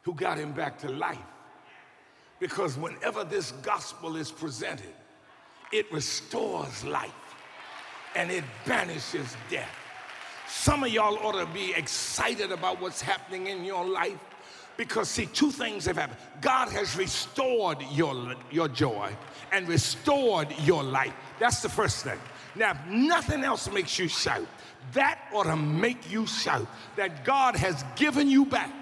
who 0.00 0.14
got 0.14 0.38
him 0.38 0.50
back 0.52 0.78
to 0.78 0.88
life. 0.88 1.18
Because 2.40 2.78
whenever 2.78 3.22
this 3.22 3.52
gospel 3.60 4.16
is 4.16 4.30
presented, 4.30 4.94
it 5.74 5.92
restores 5.92 6.84
life 6.84 7.12
and 8.16 8.30
it 8.30 8.44
banishes 8.64 9.36
death. 9.50 9.68
Some 10.48 10.82
of 10.84 10.88
y'all 10.88 11.18
ought 11.18 11.38
to 11.38 11.52
be 11.52 11.74
excited 11.74 12.50
about 12.50 12.80
what's 12.80 13.02
happening 13.02 13.48
in 13.48 13.66
your 13.66 13.84
life 13.84 14.18
because, 14.78 15.10
see, 15.10 15.26
two 15.26 15.50
things 15.50 15.84
have 15.84 15.98
happened. 15.98 16.18
God 16.40 16.70
has 16.70 16.96
restored 16.96 17.82
your, 17.92 18.34
your 18.50 18.68
joy 18.68 19.14
and 19.52 19.68
restored 19.68 20.48
your 20.60 20.82
life. 20.82 21.12
That's 21.38 21.60
the 21.60 21.68
first 21.68 22.04
thing. 22.04 22.18
Now, 22.54 22.72
if 22.72 22.86
nothing 22.86 23.44
else 23.44 23.70
makes 23.70 23.98
you 23.98 24.08
shout, 24.08 24.46
that 24.94 25.18
ought 25.32 25.44
to 25.44 25.56
make 25.56 26.10
you 26.10 26.26
shout 26.26 26.66
that 26.96 27.24
God 27.24 27.56
has 27.56 27.84
given 27.96 28.28
you 28.28 28.46
back 28.46 28.72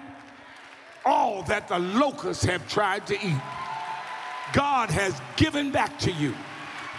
all 1.05 1.41
that 1.43 1.67
the 1.69 1.79
locusts 1.79 2.43
have 2.43 2.67
tried 2.67 3.07
to 3.07 3.15
eat. 3.15 3.41
God 4.53 4.89
has 4.89 5.19
given 5.37 5.71
back 5.71 5.97
to 5.99 6.11
you. 6.11 6.33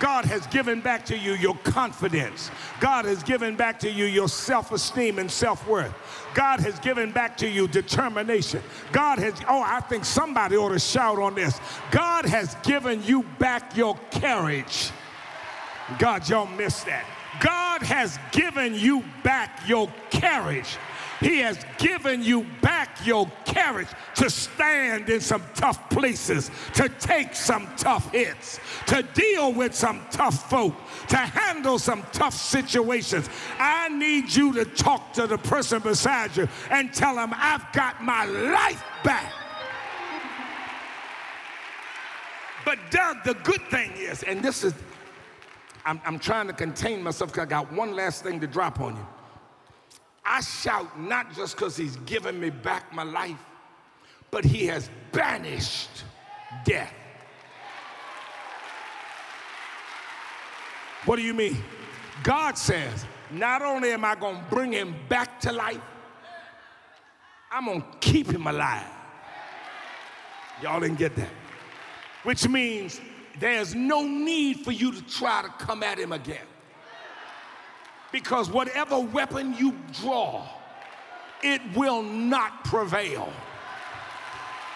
God 0.01 0.25
has 0.27 0.47
given 0.47 0.81
back 0.81 1.05
to 1.07 1.19
you 1.19 1.33
your 1.33 1.57
confidence. 1.59 2.51
God 2.81 3.05
has 3.05 3.23
given 3.23 3.57
back 3.57 3.81
to 3.81 3.91
you 3.91 4.05
your 4.05 4.29
self 4.29 4.71
esteem 4.71 5.19
and 5.19 5.31
self 5.31 5.67
worth. 5.67 5.93
God 6.35 6.61
has 6.61 6.79
given 6.79 7.11
back 7.11 7.37
to 7.39 7.49
you 7.49 7.67
determination. 7.67 8.63
God 8.93 9.19
has, 9.19 9.35
oh, 9.49 9.63
I 9.63 9.81
think 9.81 10.05
somebody 10.05 10.57
ought 10.57 10.71
to 10.71 10.79
shout 10.79 11.19
on 11.19 11.35
this. 11.35 11.59
God 11.91 12.27
has 12.27 12.55
given 12.63 13.03
you 13.03 13.25
back 13.39 13.77
your 13.77 13.99
courage. 14.13 14.91
God, 15.99 16.29
y'all 16.29 16.47
missed 16.47 16.87
that. 16.87 17.05
God 17.41 17.83
has 17.83 18.19
given 18.33 18.75
you 18.75 19.05
back 19.23 19.67
your 19.69 19.93
courage. 20.11 20.77
He 21.21 21.39
has 21.39 21.59
given 21.79 22.23
you 22.23 22.47
back 22.63 23.05
your 23.05 23.31
courage 23.47 23.89
to 24.17 24.31
stand 24.31 25.09
in 25.09 25.21
some 25.21 25.43
tough 25.55 25.91
places, 25.91 26.51
to 26.75 26.89
take 26.89 27.35
some 27.35 27.69
tough 27.77 28.13
hits, 28.13 28.61
to 28.87 29.03
deal 29.15 29.53
with 29.53 29.75
some 29.75 30.01
tough 30.13 30.49
folk, 30.49 30.75
to 31.09 31.17
handle 31.17 31.79
some 31.79 32.05
tough 32.13 32.35
situations. 32.35 33.29
I 33.59 33.89
need 33.89 34.35
you 34.35 34.53
to 34.55 34.65
talk 34.65 35.13
to 35.15 35.27
the 35.27 35.39
person 35.39 35.83
beside 35.83 36.37
you 36.37 36.49
and 36.71 36.95
tell 36.95 37.17
them, 37.17 37.33
I've 37.35 37.73
got 37.73 38.03
my 38.03 38.25
life 38.25 38.83
back. 39.03 39.33
But 42.65 42.79
Doug, 42.91 43.25
the 43.25 43.35
good 43.35 43.63
thing 43.71 43.91
is, 43.97 44.23
and 44.23 44.43
this 44.43 44.63
is, 44.63 44.75
I'm, 45.89 46.03
I'm 46.05 46.19
trying 46.19 46.49
to 46.49 46.53
contain 46.53 47.03
myself 47.03 47.31
because 47.33 47.47
I 47.47 47.49
got 47.49 47.73
one 47.73 47.97
last 47.97 48.23
thing 48.23 48.41
to 48.41 48.47
drop 48.47 48.79
on 48.79 48.95
you. 48.95 49.07
I 50.23 50.43
shout 50.43 51.01
not 51.01 51.35
just 51.35 51.57
because 51.57 51.79
he's 51.79 51.97
given 51.99 52.39
me 52.39 52.51
back 52.51 52.93
my 52.93 53.05
life, 53.05 53.39
but 54.31 54.45
he 54.45 54.67
has 54.67 54.91
banished 55.13 56.05
death. 56.67 56.93
What 61.07 61.17
do 61.17 61.23
you 61.23 61.33
mean? 61.33 61.57
God 62.23 62.59
says, 62.59 63.07
not 63.31 63.63
only 63.63 63.91
am 63.93 64.05
I 64.05 64.15
going 64.15 64.37
to 64.37 64.45
bring 64.51 64.73
him 64.73 64.95
back 65.09 65.41
to 65.41 65.53
life, 65.53 65.81
I'm 67.51 67.65
going 67.65 67.81
to 67.81 67.99
keep 68.01 68.31
him 68.31 68.47
alive. 68.47 68.85
Y'all 70.63 70.81
didn't 70.81 70.99
get 70.99 71.17
that. 71.17 71.31
Which 72.25 72.47
means 72.47 73.01
there's 73.39 73.75
no 73.75 74.03
need 74.03 74.61
for 74.61 74.73
you 74.73 74.93
to 74.93 75.03
try 75.03 75.43
to 75.43 75.49
come 75.65 75.83
at 75.83 75.99
him 75.99 76.13
again. 76.13 76.47
Because 78.11 78.51
whatever 78.51 78.99
weapon 78.99 79.55
you 79.59 79.75
draw, 80.01 80.47
it 81.43 81.61
will 81.77 82.03
not 82.03 82.65
prevail. 82.65 83.33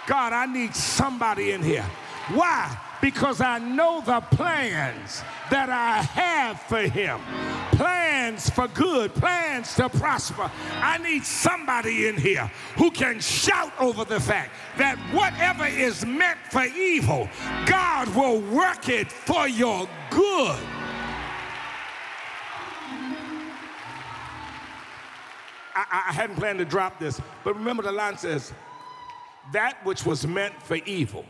God, 0.06 0.32
I 0.32 0.46
need 0.46 0.74
somebody 0.74 1.52
in 1.52 1.62
here. 1.62 1.86
Why? 2.34 2.76
Because 3.00 3.40
I 3.40 3.58
know 3.58 4.02
the 4.04 4.20
plans 4.20 5.22
that 5.50 5.70
I 5.70 6.02
have 6.02 6.60
for 6.62 6.82
him. 6.82 7.20
Plans 7.72 8.01
for 8.30 8.68
good, 8.68 9.14
plans 9.14 9.74
to 9.74 9.88
prosper. 9.88 10.50
I 10.74 10.98
need 10.98 11.24
somebody 11.24 12.08
in 12.08 12.16
here 12.16 12.50
who 12.76 12.90
can 12.90 13.20
shout 13.20 13.72
over 13.80 14.04
the 14.04 14.20
fact 14.20 14.52
that 14.78 14.96
whatever 15.12 15.66
is 15.66 16.06
meant 16.06 16.38
for 16.50 16.64
evil, 16.64 17.28
God 17.66 18.08
will 18.14 18.40
work 18.40 18.88
it 18.88 19.10
for 19.10 19.48
your 19.48 19.88
good. 20.10 20.58
I, 25.74 26.04
I 26.08 26.12
hadn't 26.12 26.36
planned 26.36 26.58
to 26.58 26.64
drop 26.64 26.98
this, 26.98 27.20
but 27.44 27.54
remember 27.56 27.82
the 27.82 27.92
line 27.92 28.16
says, 28.16 28.52
that 29.52 29.84
which 29.84 30.06
was 30.06 30.26
meant 30.26 30.54
for 30.62 30.76
evil, 30.76 31.24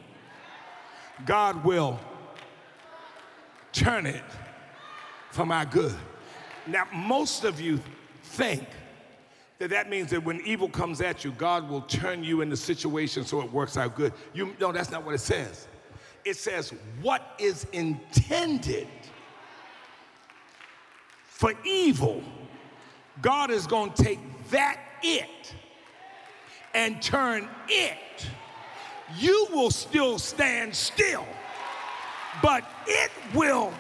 God 1.25 1.65
will 1.65 1.99
turn 3.73 4.07
it 4.07 4.25
for 5.31 5.47
my 5.47 5.65
good. 5.65 5.95
Now, 6.67 6.87
most 6.95 7.45
of 7.45 7.61
you 7.61 7.81
think 8.23 8.67
that 9.59 9.71
that 9.71 9.89
means 9.89 10.11
that 10.11 10.25
when 10.25 10.41
evil 10.41 10.69
comes 10.69 11.01
at 11.01 11.25
you, 11.25 11.33
God 11.33 11.69
will 11.69 11.83
turn 11.83 12.25
you 12.25 12.41
into 12.41 12.57
situation 12.57 13.25
so 13.25 13.41
it 13.43 13.53
works 13.53 13.77
out 13.77 13.95
good. 13.95 14.13
You 14.33 14.57
no, 14.61 14.73
that's 14.73 14.91
not 14.91 15.05
what 15.05 15.15
it 15.15 15.21
says. 15.21 15.69
It 16.25 16.37
says 16.37 16.73
what 17.01 17.35
is 17.39 17.67
intended 17.73 18.89
for 21.43 21.55
evil, 21.65 22.23
God 23.21 23.51
is 23.51 23.67
going 23.67 23.93
to 23.95 24.05
take 24.05 24.21
that 24.51 24.79
it 25.03 25.55
and 26.73 27.03
turn 27.03 27.49
it, 27.69 28.29
you 29.19 29.49
will 29.51 29.73
still 29.73 30.21
stand 30.21 30.75
still, 30.75 31.27
but 32.43 32.65
it 32.87 33.11
will. 33.35 33.73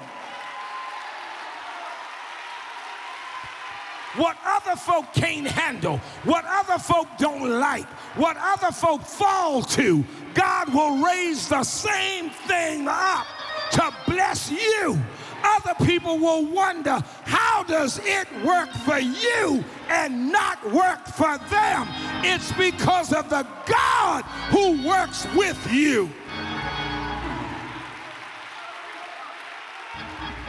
What 4.17 4.37
other 4.45 4.77
folk 4.77 5.07
can't 5.15 5.47
handle, 5.47 5.99
what 6.25 6.45
other 6.47 6.79
folk 6.79 7.09
don't 7.19 7.59
like, 7.59 7.89
what 8.17 8.37
other 8.39 8.71
folk 8.71 9.03
fall 9.03 9.63
to, 9.63 10.05
God 10.35 10.75
will 10.75 11.03
raise 11.03 11.49
the 11.49 11.65
same 11.65 12.31
thing 12.31 12.89
up 12.89 13.27
to 13.73 13.91
bless 14.07 14.51
you 14.51 15.01
other 15.45 15.75
people 15.85 16.19
will 16.19 16.47
wonder 16.47 17.03
how 17.25 17.63
does 17.65 18.01
it 18.03 18.29
work 18.45 18.71
for 18.71 18.99
you 18.99 19.65
and 19.89 20.31
not 20.31 20.63
work 20.73 21.07
for 21.07 21.39
them? 21.51 21.89
It's 22.25 22.53
because 22.53 23.13
of 23.13 23.29
the 23.29 23.47
God 23.67 24.25
who 24.51 24.87
works 24.87 25.27
with 25.35 25.73
you. 25.73 26.11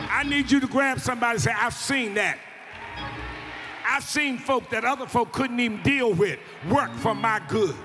I 0.10 0.24
need 0.26 0.52
you 0.52 0.60
to 0.60 0.68
grab 0.68 1.00
somebody 1.00 1.34
and 1.34 1.42
say, 1.42 1.52
I've 1.52 1.74
seen 1.74 2.14
that. 2.16 2.38
I've 3.94 4.04
seen 4.04 4.40
folk 4.40 4.72
that 4.72 4.84
other 4.86 5.06
folk 5.06 5.32
couldn't 5.32 5.60
even 5.60 5.84
deal 5.84 6.14
with 6.14 6.40
work 6.68 6.92
for 6.96 7.14
my 7.14 7.40
good. 7.48 7.76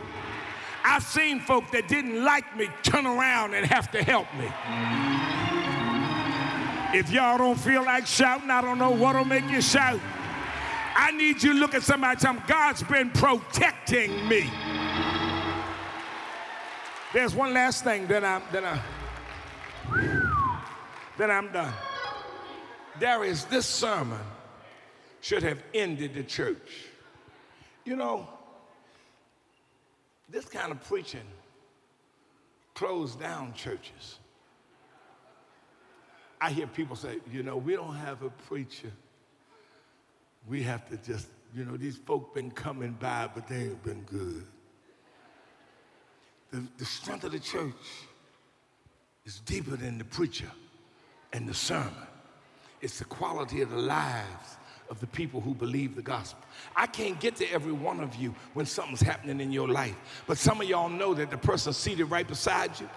I've 0.82 1.02
seen 1.02 1.38
folk 1.38 1.70
that 1.72 1.86
didn't 1.86 2.24
like 2.24 2.56
me 2.56 2.70
turn 2.82 3.04
around 3.04 3.52
and 3.52 3.66
have 3.66 3.90
to 3.90 4.02
help 4.02 4.26
me. 4.38 4.46
If 6.98 7.10
y'all 7.10 7.36
don't 7.36 7.60
feel 7.60 7.84
like 7.84 8.06
shouting, 8.06 8.48
I 8.48 8.62
don't 8.62 8.78
know 8.78 8.88
what'll 8.88 9.26
make 9.26 9.50
you 9.50 9.60
shout. 9.60 10.00
I 10.96 11.10
need 11.10 11.42
you 11.42 11.52
to 11.52 11.58
look 11.58 11.74
at 11.74 11.82
somebody 11.82 12.18
tell 12.18 12.32
them, 12.32 12.42
God's 12.46 12.82
been 12.84 13.10
protecting 13.10 14.26
me. 14.26 14.50
There's 17.12 17.34
one 17.34 17.52
last 17.52 17.84
thing, 17.84 18.06
then 18.06 18.24
I'm, 18.24 18.42
then 18.50 18.64
I, 18.64 18.80
then 21.18 21.30
I'm 21.30 21.52
done. 21.52 21.74
There 22.98 23.24
is 23.24 23.44
this 23.44 23.66
sermon 23.66 24.20
should 25.20 25.42
have 25.42 25.62
ended 25.74 26.14
the 26.14 26.22
church. 26.22 26.86
You 27.84 27.96
know, 27.96 28.28
this 30.28 30.44
kind 30.44 30.72
of 30.72 30.82
preaching 30.84 31.26
closed 32.74 33.18
down 33.18 33.52
churches. 33.54 34.18
I 36.40 36.50
hear 36.50 36.66
people 36.66 36.94
say, 36.94 37.16
you 37.32 37.42
know, 37.42 37.56
we 37.56 37.74
don't 37.74 37.96
have 37.96 38.22
a 38.22 38.30
preacher. 38.30 38.92
We 40.46 40.62
have 40.62 40.88
to 40.90 40.96
just, 40.98 41.28
you 41.54 41.64
know, 41.64 41.76
these 41.76 41.96
folk 41.96 42.34
been 42.34 42.50
coming 42.52 42.92
by, 42.92 43.28
but 43.34 43.48
they 43.48 43.56
ain't 43.56 43.82
been 43.82 44.02
good. 44.02 44.44
The, 46.52 46.62
the 46.78 46.84
strength 46.84 47.24
of 47.24 47.32
the 47.32 47.40
church 47.40 47.74
is 49.24 49.40
deeper 49.40 49.76
than 49.76 49.98
the 49.98 50.04
preacher 50.04 50.50
and 51.32 51.48
the 51.48 51.54
sermon. 51.54 51.92
It's 52.80 52.98
the 52.98 53.04
quality 53.04 53.60
of 53.60 53.70
the 53.70 53.76
lives 53.76 54.57
of 54.90 55.00
the 55.00 55.06
people 55.06 55.40
who 55.40 55.54
believe 55.54 55.94
the 55.94 56.02
gospel. 56.02 56.42
I 56.74 56.86
can't 56.86 57.18
get 57.20 57.36
to 57.36 57.50
every 57.50 57.72
one 57.72 58.00
of 58.00 58.16
you 58.16 58.34
when 58.54 58.66
something's 58.66 59.00
happening 59.00 59.40
in 59.40 59.52
your 59.52 59.68
life, 59.68 59.96
but 60.26 60.38
some 60.38 60.60
of 60.60 60.68
y'all 60.68 60.88
know 60.88 61.14
that 61.14 61.30
the 61.30 61.38
person 61.38 61.72
seated 61.72 62.06
right 62.06 62.26
beside 62.26 62.78
you, 62.80 62.88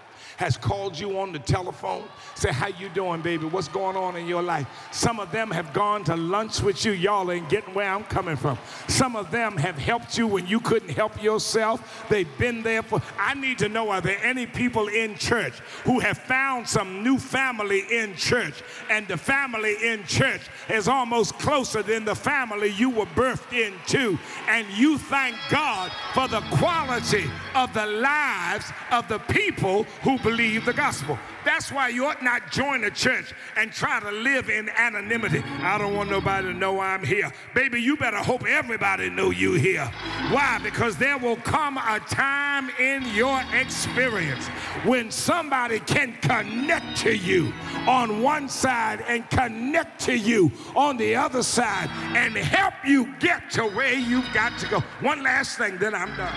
has 0.42 0.56
called 0.56 0.98
you 0.98 1.20
on 1.20 1.30
the 1.30 1.38
telephone, 1.38 2.02
say, 2.34 2.50
how 2.50 2.66
you 2.66 2.88
doing, 2.88 3.20
baby? 3.20 3.46
What's 3.46 3.68
going 3.68 3.96
on 3.96 4.16
in 4.16 4.26
your 4.26 4.42
life? 4.42 4.66
Some 4.90 5.20
of 5.20 5.30
them 5.30 5.52
have 5.52 5.72
gone 5.72 6.02
to 6.04 6.16
lunch 6.16 6.60
with 6.60 6.84
you. 6.84 6.90
Y'all 6.90 7.30
ain't 7.30 7.48
getting 7.48 7.72
where 7.74 7.88
I'm 7.88 8.02
coming 8.02 8.34
from. 8.34 8.58
Some 8.88 9.14
of 9.14 9.30
them 9.30 9.56
have 9.56 9.78
helped 9.78 10.18
you 10.18 10.26
when 10.26 10.48
you 10.48 10.58
couldn't 10.58 10.88
help 10.88 11.22
yourself. 11.22 12.04
They've 12.08 12.26
been 12.38 12.64
there 12.64 12.82
for, 12.82 13.00
I 13.20 13.34
need 13.34 13.60
to 13.60 13.68
know, 13.68 13.90
are 13.90 14.00
there 14.00 14.18
any 14.20 14.46
people 14.46 14.88
in 14.88 15.14
church 15.14 15.52
who 15.84 16.00
have 16.00 16.18
found 16.18 16.68
some 16.68 17.04
new 17.04 17.18
family 17.18 17.84
in 17.92 18.16
church 18.16 18.64
and 18.90 19.06
the 19.06 19.16
family 19.16 19.76
in 19.80 20.04
church 20.06 20.40
is 20.68 20.88
almost 20.88 21.38
closer 21.38 21.84
than 21.84 22.04
the 22.04 22.16
family 22.16 22.70
you 22.70 22.90
were 22.90 23.06
birthed 23.06 23.52
into 23.52 24.18
and 24.48 24.66
you 24.70 24.98
thank 24.98 25.36
God 25.50 25.92
for 26.14 26.26
the 26.26 26.40
quality 26.56 27.30
of 27.54 27.72
the 27.74 27.86
lives 27.86 28.72
of 28.90 29.06
the 29.06 29.20
people 29.20 29.84
who 30.02 30.18
believe 30.18 30.31
the 30.36 30.72
gospel. 30.74 31.18
That's 31.44 31.70
why 31.70 31.88
you 31.88 32.06
ought 32.06 32.22
not 32.22 32.50
join 32.50 32.84
a 32.84 32.90
church 32.90 33.34
and 33.56 33.72
try 33.72 34.00
to 34.00 34.10
live 34.10 34.48
in 34.48 34.68
anonymity. 34.70 35.42
I 35.60 35.76
don't 35.78 35.94
want 35.94 36.10
nobody 36.10 36.48
to 36.48 36.54
know 36.54 36.80
I'm 36.80 37.04
here. 37.04 37.30
Baby, 37.54 37.82
you 37.82 37.96
better 37.96 38.16
hope 38.16 38.46
everybody 38.46 39.10
know 39.10 39.30
you 39.30 39.54
here. 39.54 39.84
Why? 40.30 40.58
Because 40.62 40.96
there 40.96 41.18
will 41.18 41.36
come 41.36 41.76
a 41.76 42.00
time 42.08 42.70
in 42.80 43.04
your 43.14 43.42
experience 43.52 44.46
when 44.84 45.10
somebody 45.10 45.80
can 45.80 46.14
connect 46.22 46.96
to 46.98 47.14
you 47.14 47.52
on 47.86 48.22
one 48.22 48.48
side 48.48 49.04
and 49.06 49.28
connect 49.30 50.00
to 50.02 50.16
you 50.16 50.50
on 50.74 50.96
the 50.96 51.14
other 51.14 51.42
side 51.42 51.90
and 52.16 52.34
help 52.36 52.74
you 52.86 53.14
get 53.18 53.50
to 53.50 53.64
where 53.64 53.94
you've 53.94 54.32
got 54.32 54.58
to 54.58 54.68
go. 54.68 54.80
One 55.00 55.22
last 55.22 55.58
thing, 55.58 55.78
then 55.78 55.94
I'm 55.94 56.16
done. 56.16 56.34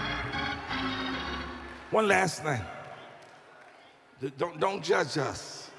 One 1.91 2.07
last 2.07 2.43
thing. 2.43 2.61
Don't, 4.37 4.59
don't 4.59 4.83
judge 4.83 5.17
us. 5.17 5.69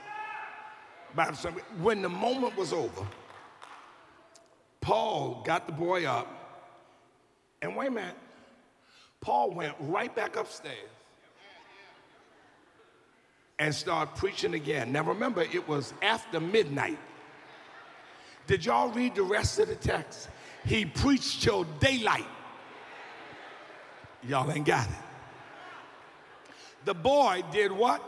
When 1.81 2.03
the 2.03 2.09
moment 2.09 2.57
was 2.57 2.73
over, 2.73 3.07
Paul 4.81 5.43
got 5.45 5.67
the 5.67 5.73
boy 5.73 6.05
up, 6.05 6.29
and 7.63 7.75
wait 7.75 7.89
a 7.89 7.91
minute, 7.91 8.17
Paul 9.21 9.51
went 9.51 9.75
right 9.81 10.15
back 10.15 10.37
upstairs 10.37 10.77
and 13.59 13.75
started 13.75 14.15
preaching 14.17 14.55
again. 14.55 14.93
Now 14.93 15.03
remember, 15.03 15.41
it 15.41 15.67
was 15.67 15.95
after 16.03 16.39
midnight. 16.39 16.99
Did 18.47 18.67
y'all 18.67 18.91
read 18.91 19.15
the 19.15 19.23
rest 19.23 19.59
of 19.59 19.69
the 19.69 19.75
text? 19.75 20.29
He 20.65 20.85
preached 20.85 21.43
till 21.43 21.65
daylight. 21.81 22.27
Y'all 24.23 24.51
ain't 24.53 24.67
got 24.67 24.87
it. 24.87 24.95
The 26.85 26.95
boy 26.95 27.43
did 27.51 27.73
what? 27.73 28.03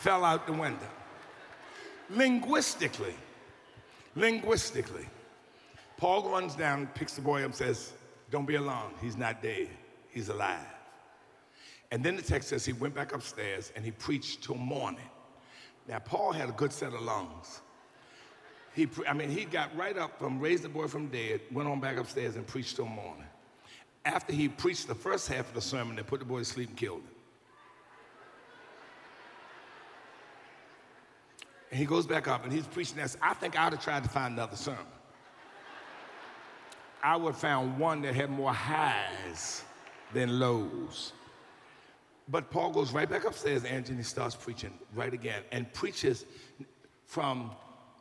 Fell 0.00 0.24
out 0.24 0.46
the 0.46 0.52
window. 0.52 0.88
Linguistically, 2.08 3.14
linguistically, 4.16 5.06
Paul 5.98 6.30
runs 6.30 6.54
down, 6.54 6.86
picks 6.94 7.14
the 7.14 7.20
boy 7.20 7.44
up, 7.44 7.54
says, 7.54 7.92
Don't 8.30 8.46
be 8.46 8.54
alarmed. 8.54 8.94
He's 9.02 9.16
not 9.16 9.42
dead, 9.42 9.68
he's 10.10 10.30
alive. 10.30 10.66
And 11.90 12.02
then 12.02 12.16
the 12.16 12.22
text 12.22 12.48
says 12.48 12.64
he 12.64 12.72
went 12.72 12.94
back 12.94 13.12
upstairs 13.12 13.72
and 13.76 13.84
he 13.84 13.90
preached 13.90 14.44
till 14.44 14.54
morning. 14.54 15.10
Now, 15.86 15.98
Paul 15.98 16.32
had 16.32 16.48
a 16.48 16.52
good 16.52 16.72
set 16.72 16.94
of 16.94 17.02
lungs. 17.02 17.60
He, 18.74 18.88
I 19.08 19.12
mean, 19.12 19.28
he 19.28 19.44
got 19.44 19.76
right 19.76 19.98
up 19.98 20.18
from 20.18 20.38
raised 20.38 20.62
the 20.62 20.68
boy 20.68 20.86
from 20.86 21.08
dead, 21.08 21.40
went 21.50 21.68
on 21.68 21.80
back 21.80 21.96
upstairs 21.96 22.36
and 22.36 22.46
preached 22.46 22.76
till 22.76 22.86
morning. 22.86 23.26
After 24.04 24.32
he 24.32 24.48
preached 24.48 24.86
the 24.86 24.94
first 24.94 25.28
half 25.28 25.48
of 25.48 25.54
the 25.54 25.60
sermon, 25.60 25.96
they 25.96 26.02
put 26.02 26.20
the 26.20 26.26
boy 26.26 26.38
to 26.38 26.44
sleep 26.44 26.68
and 26.68 26.78
killed 26.78 27.00
him. 27.00 27.19
And 31.70 31.78
he 31.78 31.84
goes 31.84 32.06
back 32.06 32.26
up 32.28 32.44
and 32.44 32.52
he's 32.52 32.66
preaching 32.66 32.96
this. 32.96 33.16
I 33.22 33.34
think 33.34 33.58
I 33.58 33.64
would 33.64 33.74
have 33.74 33.82
tried 33.84 34.02
to 34.02 34.08
find 34.08 34.34
another 34.34 34.56
sermon. 34.56 34.84
I 37.02 37.16
would 37.16 37.32
have 37.32 37.40
found 37.40 37.78
one 37.78 38.02
that 38.02 38.14
had 38.14 38.30
more 38.30 38.52
highs 38.52 39.64
than 40.12 40.38
lows. 40.38 41.12
But 42.28 42.50
Paul 42.50 42.70
goes 42.70 42.92
right 42.92 43.08
back 43.08 43.24
upstairs, 43.24 43.64
and 43.64 43.86
he 43.86 44.02
starts 44.02 44.36
preaching 44.36 44.72
right 44.94 45.12
again 45.12 45.42
and 45.50 45.72
preaches 45.72 46.26
from 47.06 47.50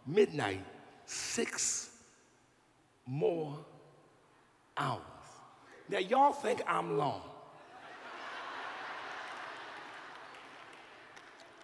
midnight, 0.05 0.63
six 1.05 1.91
more 3.07 3.57
hours. 4.77 5.01
Now, 5.87 5.97
y'all 5.99 6.31
think 6.31 6.61
I'm 6.67 6.97
long. 6.97 7.21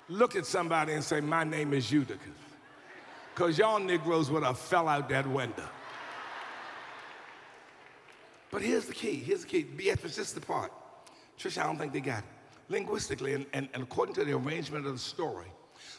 Look 0.07 0.35
at 0.35 0.45
somebody 0.45 0.93
and 0.93 1.03
say, 1.03 1.21
My 1.21 1.43
name 1.43 1.73
is 1.73 1.91
Eutychus. 1.91 2.19
Because 3.33 3.57
y'all 3.57 3.79
Negroes 3.79 4.31
would 4.31 4.43
have 4.43 4.57
fell 4.57 4.87
out 4.87 5.09
that 5.09 5.27
window. 5.27 5.67
But 8.49 8.61
here's 8.61 8.85
the 8.85 8.93
key. 8.93 9.15
Here's 9.15 9.41
the 9.41 9.47
key. 9.47 9.63
Beatrice, 9.63 10.15
this 10.15 10.29
is 10.29 10.33
the 10.33 10.39
part. 10.39 10.71
Trisha, 11.37 11.61
I 11.61 11.65
don't 11.65 11.77
think 11.77 11.91
they 11.91 11.99
got 11.99 12.19
it. 12.19 12.25
Linguistically, 12.69 13.33
and, 13.33 13.45
and, 13.51 13.67
and 13.73 13.83
according 13.83 14.15
to 14.15 14.23
the 14.23 14.33
arrangement 14.33 14.85
of 14.85 14.93
the 14.93 14.99
story, 14.99 15.51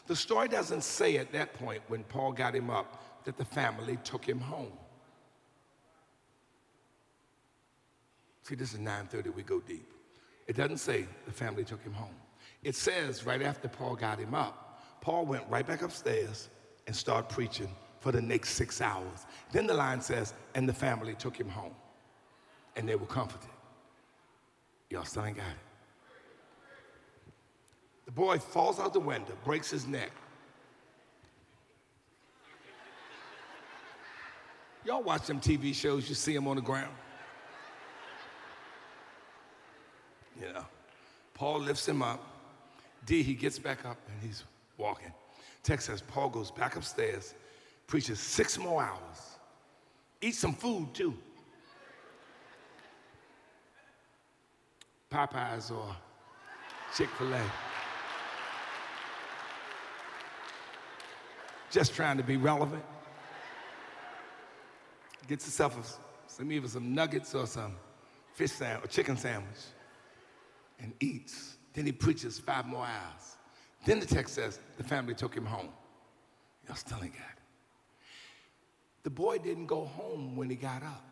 the 0.07 0.15
story 0.15 0.47
doesn't 0.47 0.83
say 0.83 1.17
at 1.17 1.31
that 1.33 1.53
point 1.53 1.81
when 1.87 2.03
Paul 2.05 2.31
got 2.31 2.55
him 2.55 2.69
up 2.69 3.23
that 3.25 3.37
the 3.37 3.45
family 3.45 3.97
took 4.03 4.25
him 4.25 4.39
home. 4.39 4.71
See, 8.43 8.55
this 8.55 8.73
is 8.73 8.79
9:30. 8.79 9.35
We 9.35 9.43
go 9.43 9.59
deep. 9.59 9.91
It 10.47 10.55
doesn't 10.55 10.77
say 10.77 11.05
the 11.25 11.33
family 11.33 11.65
took 11.65 11.83
him 11.83 11.93
home. 11.93 12.15
It 12.67 12.75
says 12.75 13.25
right 13.25 13.41
after 13.41 13.69
Paul 13.69 13.95
got 13.95 14.19
him 14.19 14.35
up, 14.35 14.81
Paul 14.99 15.25
went 15.25 15.45
right 15.47 15.65
back 15.65 15.83
upstairs 15.83 16.49
and 16.85 16.93
started 16.93 17.29
preaching 17.33 17.69
for 18.01 18.11
the 18.11 18.21
next 18.21 18.55
six 18.55 18.81
hours. 18.81 19.25
Then 19.53 19.67
the 19.67 19.73
line 19.73 20.01
says, 20.01 20.33
and 20.53 20.67
the 20.67 20.73
family 20.73 21.13
took 21.13 21.39
him 21.39 21.47
home 21.47 21.71
and 22.75 22.85
they 22.87 22.95
were 22.97 23.05
comforted. 23.05 23.49
Y'all 24.89 25.05
still 25.05 25.23
ain't 25.23 25.37
got 25.37 25.45
it. 25.45 25.55
The 28.05 28.11
boy 28.11 28.37
falls 28.37 28.81
out 28.81 28.91
the 28.91 28.99
window, 28.99 29.37
breaks 29.45 29.69
his 29.69 29.87
neck. 29.87 30.11
Y'all 34.83 35.03
watch 35.03 35.25
them 35.25 35.39
TV 35.39 35.73
shows, 35.73 36.09
you 36.09 36.15
see 36.15 36.35
him 36.35 36.49
on 36.49 36.57
the 36.57 36.61
ground. 36.61 36.93
You 40.37 40.51
know, 40.51 40.65
Paul 41.33 41.61
lifts 41.61 41.87
him 41.87 42.01
up. 42.01 42.33
D, 43.07 43.23
he 43.23 43.33
gets 43.33 43.57
back 43.57 43.85
up 43.85 43.97
and 44.11 44.21
he's 44.21 44.43
walking. 44.77 45.11
Text 45.63 45.87
says 45.87 46.01
Paul 46.01 46.29
goes 46.29 46.51
back 46.51 46.75
upstairs, 46.75 47.33
preaches 47.87 48.19
six 48.19 48.59
more 48.59 48.83
hours, 48.83 49.37
eats 50.21 50.37
some 50.37 50.53
food 50.53 50.93
too. 50.93 51.17
Popeyes 55.09 55.71
or 55.71 55.95
Chick 56.95 57.09
fil 57.17 57.33
A. 57.33 57.41
Just 61.71 61.95
trying 61.95 62.17
to 62.17 62.23
be 62.23 62.37
relevant. 62.37 62.83
Gets 65.27 65.45
himself 65.45 65.99
some 66.27 66.51
either 66.51 66.67
some 66.67 66.93
nuggets 66.93 67.35
or 67.35 67.45
some 67.45 67.75
fish 68.33 68.51
sandwich 68.51 68.85
or 68.85 68.87
chicken 68.87 69.17
sandwich 69.17 69.59
and 70.79 70.93
eats. 70.99 71.56
Then 71.77 71.85
he 71.85 71.91
preaches 71.91 72.39
five 72.39 72.65
more 72.65 72.87
hours. 72.87 73.37
Then 73.85 73.99
the 73.99 74.07
text 74.07 74.33
says 74.33 74.57
the 74.77 74.83
family 74.83 75.13
took 75.13 75.35
him 75.35 75.45
home. 75.45 75.69
Y'all 76.67 76.75
still 76.75 76.97
ain't 77.03 77.13
got 77.13 77.21
it. 77.21 77.43
The 79.03 79.11
boy 79.11 79.37
didn't 79.37 79.67
go 79.67 79.85
home 79.85 80.35
when 80.35 80.49
he 80.49 80.55
got 80.55 80.81
up. 80.81 81.05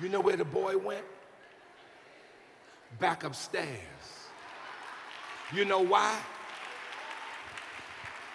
You 0.00 0.08
know 0.08 0.20
where 0.20 0.36
the 0.36 0.44
boy 0.44 0.78
went? 0.78 1.04
Back 3.00 3.24
upstairs. 3.24 4.28
You 5.52 5.64
know 5.64 5.80
why? 5.80 6.16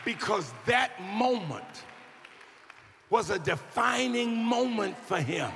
Because 0.04 0.52
that 0.66 1.02
moment 1.02 1.86
was 3.10 3.30
a 3.30 3.40
defining 3.40 4.44
moment 4.44 4.98
for 4.98 5.22
him 5.22 5.50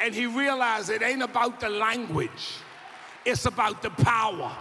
and 0.00 0.14
he 0.14 0.26
realized 0.26 0.90
it 0.90 1.02
ain't 1.02 1.22
about 1.22 1.60
the 1.60 1.68
language, 1.68 2.58
it's 3.24 3.46
about 3.46 3.82
the 3.82 3.90
power. 3.90 4.56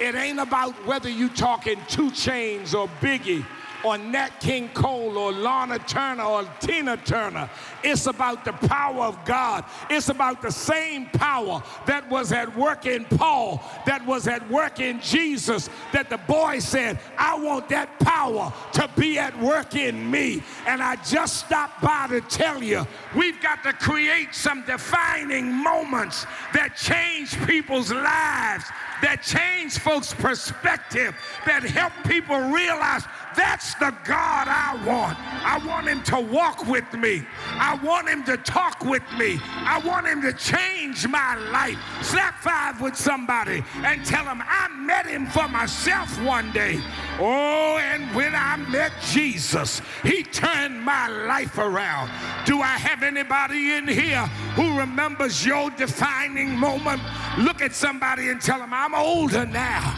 It 0.00 0.14
ain't 0.14 0.38
about 0.38 0.74
whether 0.86 1.08
you 1.08 1.28
talking 1.28 1.80
2 1.88 2.10
Chainz 2.10 2.72
or 2.72 2.88
Biggie 3.00 3.44
or 3.84 3.98
Nat 3.98 4.30
King 4.40 4.68
Cole 4.70 5.16
or 5.16 5.32
Lana 5.32 5.78
Turner 5.80 6.24
or 6.24 6.44
Tina 6.60 6.96
Turner. 6.96 7.48
It's 7.82 8.06
about 8.06 8.44
the 8.44 8.52
power 8.52 9.04
of 9.04 9.24
God. 9.24 9.64
It's 9.90 10.08
about 10.08 10.42
the 10.42 10.50
same 10.50 11.06
power 11.06 11.62
that 11.86 12.08
was 12.10 12.32
at 12.32 12.54
work 12.56 12.86
in 12.86 13.04
Paul, 13.04 13.62
that 13.86 14.04
was 14.06 14.26
at 14.28 14.48
work 14.50 14.80
in 14.80 15.00
Jesus, 15.00 15.70
that 15.92 16.10
the 16.10 16.18
boy 16.18 16.58
said, 16.58 16.98
I 17.16 17.38
want 17.38 17.68
that 17.68 17.98
power 18.00 18.52
to 18.72 18.90
be 18.96 19.18
at 19.18 19.38
work 19.40 19.74
in 19.74 20.10
me. 20.10 20.42
And 20.66 20.82
I 20.82 20.96
just 20.96 21.46
stopped 21.46 21.82
by 21.82 22.08
to 22.08 22.20
tell 22.22 22.62
you, 22.62 22.86
we've 23.16 23.40
got 23.40 23.62
to 23.64 23.72
create 23.72 24.34
some 24.34 24.64
defining 24.64 25.52
moments 25.52 26.26
that 26.52 26.76
change 26.76 27.36
people's 27.46 27.92
lives 27.92 28.64
that 29.02 29.22
change 29.22 29.78
folks' 29.78 30.12
perspective, 30.12 31.14
that 31.46 31.62
help 31.62 31.92
people 32.04 32.38
realize 32.50 33.04
that's 33.36 33.74
the 33.74 33.94
God 34.04 34.48
I 34.48 34.74
want. 34.84 35.16
I 35.44 35.58
want 35.66 35.86
him 35.86 36.02
to 36.04 36.20
walk 36.20 36.66
with 36.66 36.92
me. 36.94 37.26
I 37.52 37.78
want 37.84 38.08
him 38.08 38.24
to 38.24 38.36
talk 38.36 38.84
with 38.84 39.02
me. 39.16 39.38
I 39.42 39.80
want 39.84 40.06
him 40.06 40.22
to 40.22 40.32
change 40.32 41.06
my 41.06 41.36
life. 41.52 41.78
Slap 42.02 42.34
five 42.40 42.80
with 42.80 42.96
somebody 42.96 43.62
and 43.76 44.04
tell 44.04 44.24
them 44.24 44.42
I 44.44 44.68
met 44.68 45.06
him 45.06 45.26
for 45.26 45.48
myself 45.48 46.20
one 46.24 46.50
day. 46.52 46.80
Oh, 47.20 47.78
and 47.78 48.14
when 48.14 48.34
I 48.34 48.56
met 48.56 48.92
Jesus, 49.10 49.82
he 50.04 50.22
turned 50.22 50.80
my 50.80 51.08
life 51.08 51.58
around. 51.58 52.10
Do 52.46 52.60
I 52.60 52.78
have 52.78 53.02
anybody 53.02 53.72
in 53.72 53.88
here 53.88 54.24
who 54.54 54.78
remembers 54.78 55.44
your 55.44 55.70
defining 55.70 56.56
moment? 56.56 57.02
Look 57.38 57.60
at 57.60 57.74
somebody 57.74 58.28
and 58.28 58.40
tell 58.40 58.60
them 58.60 58.72
I'm 58.72 58.94
older 58.94 59.44
now, 59.46 59.96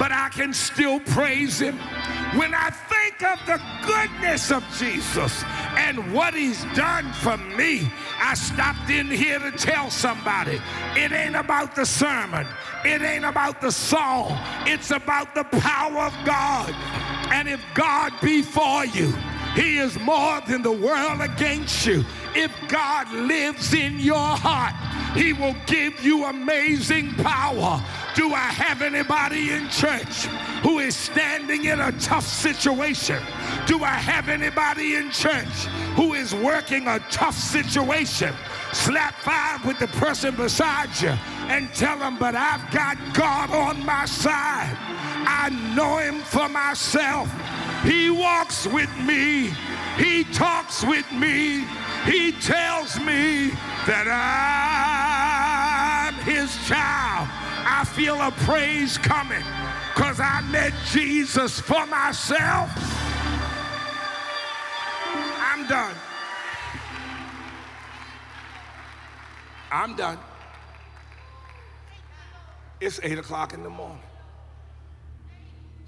but 0.00 0.10
I 0.10 0.30
can 0.30 0.54
still 0.54 0.98
praise 0.98 1.60
him. 1.60 1.76
When 2.34 2.54
I 2.54 2.70
think 2.70 3.22
of 3.22 3.38
the 3.44 3.60
goodness 3.86 4.50
of 4.50 4.64
Jesus 4.78 5.44
and 5.76 6.14
what 6.14 6.32
he's 6.32 6.64
done 6.74 7.12
for 7.12 7.36
me, 7.36 7.92
I 8.18 8.32
stopped 8.32 8.88
in 8.88 9.10
here 9.10 9.38
to 9.38 9.50
tell 9.52 9.90
somebody 9.90 10.58
it 10.96 11.12
ain't 11.12 11.36
about 11.36 11.76
the 11.76 11.84
sermon, 11.84 12.46
it 12.82 13.02
ain't 13.02 13.26
about 13.26 13.60
the 13.60 13.70
song, 13.70 14.38
it's 14.66 14.90
about 14.90 15.34
the 15.34 15.44
power 15.44 16.06
of 16.06 16.14
God. 16.24 16.74
And 17.30 17.46
if 17.46 17.62
God 17.74 18.14
be 18.22 18.40
for 18.40 18.86
you, 18.86 19.12
he 19.54 19.78
is 19.78 19.98
more 19.98 20.40
than 20.48 20.62
the 20.62 20.72
world 20.72 21.20
against 21.20 21.84
you. 21.84 22.04
If 22.34 22.52
God 22.68 23.10
lives 23.12 23.74
in 23.74 23.98
your 23.98 24.16
heart, 24.16 24.74
He 25.16 25.32
will 25.32 25.56
give 25.66 26.00
you 26.04 26.24
amazing 26.24 27.12
power. 27.14 27.82
Do 28.20 28.34
I 28.34 28.52
have 28.52 28.82
anybody 28.82 29.50
in 29.50 29.70
church 29.70 30.26
who 30.62 30.78
is 30.78 30.94
standing 30.94 31.64
in 31.64 31.80
a 31.80 31.90
tough 31.92 32.26
situation? 32.26 33.18
Do 33.66 33.82
I 33.82 33.94
have 33.94 34.28
anybody 34.28 34.96
in 34.96 35.10
church 35.10 35.64
who 35.96 36.12
is 36.12 36.34
working 36.34 36.86
a 36.86 36.98
tough 37.10 37.34
situation? 37.34 38.34
Slap 38.74 39.14
five 39.14 39.64
with 39.64 39.78
the 39.78 39.86
person 39.86 40.36
beside 40.36 40.90
you 41.00 41.16
and 41.48 41.72
tell 41.72 41.98
them, 41.98 42.18
but 42.18 42.34
I've 42.34 42.70
got 42.70 42.98
God 43.14 43.52
on 43.52 43.82
my 43.86 44.04
side. 44.04 44.76
I 45.26 45.48
know 45.74 45.96
him 45.96 46.20
for 46.20 46.46
myself. 46.50 47.32
He 47.84 48.10
walks 48.10 48.66
with 48.66 48.94
me. 48.98 49.54
He 49.96 50.24
talks 50.24 50.84
with 50.84 51.10
me. 51.10 51.64
He 52.04 52.32
tells 52.32 52.98
me 52.98 53.52
that 53.86 54.06
I'm 56.12 56.14
his 56.26 56.54
child. 56.68 57.39
I 57.66 57.84
feel 57.84 58.20
a 58.20 58.30
praise 58.30 58.98
coming 58.98 59.42
because 59.94 60.20
I 60.20 60.40
met 60.50 60.72
Jesus 60.90 61.60
for 61.60 61.86
myself. 61.86 62.70
I'm 65.40 65.66
done. 65.66 65.94
I'm 69.72 69.96
done. 69.96 70.18
It's 72.80 72.98
8 73.02 73.18
o'clock 73.18 73.52
in 73.52 73.62
the 73.62 73.70
morning. 73.70 74.02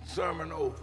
Sermon 0.04 0.52
over. 0.52 0.76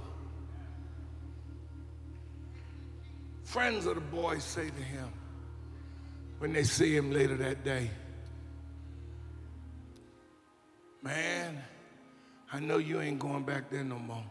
Friends 3.43 3.85
of 3.85 3.95
the 3.95 4.01
boy 4.01 4.39
say 4.39 4.69
to 4.69 4.81
him 4.81 5.07
when 6.39 6.53
they 6.53 6.63
see 6.63 6.95
him 6.95 7.11
later 7.11 7.35
that 7.37 7.63
day, 7.63 7.89
Man, 11.01 11.61
I 12.51 12.59
know 12.59 12.77
you 12.77 12.99
ain't 12.99 13.19
going 13.19 13.43
back 13.43 13.69
there 13.69 13.83
no 13.83 13.97
more. 13.97 14.23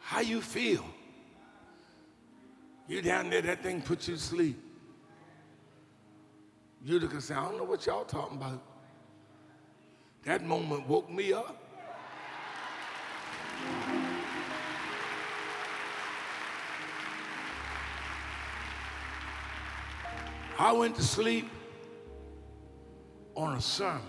How 0.00 0.20
you 0.20 0.40
feel? 0.40 0.84
You 2.88 3.02
down 3.02 3.30
there, 3.30 3.42
that 3.42 3.62
thing 3.62 3.82
put 3.82 4.08
you 4.08 4.14
to 4.14 4.20
sleep. 4.20 4.58
You 6.84 6.98
could 7.00 7.22
say, 7.22 7.34
I 7.34 7.44
don't 7.44 7.58
know 7.58 7.64
what 7.64 7.84
y'all 7.86 8.04
talking 8.04 8.38
about. 8.38 8.62
That 10.24 10.44
moment 10.44 10.88
woke 10.88 11.10
me 11.10 11.32
up. 11.32 11.62
I 20.58 20.72
went 20.72 20.96
to 20.96 21.02
sleep 21.02 21.48
on 23.38 23.54
a 23.54 23.60
sermon. 23.60 24.02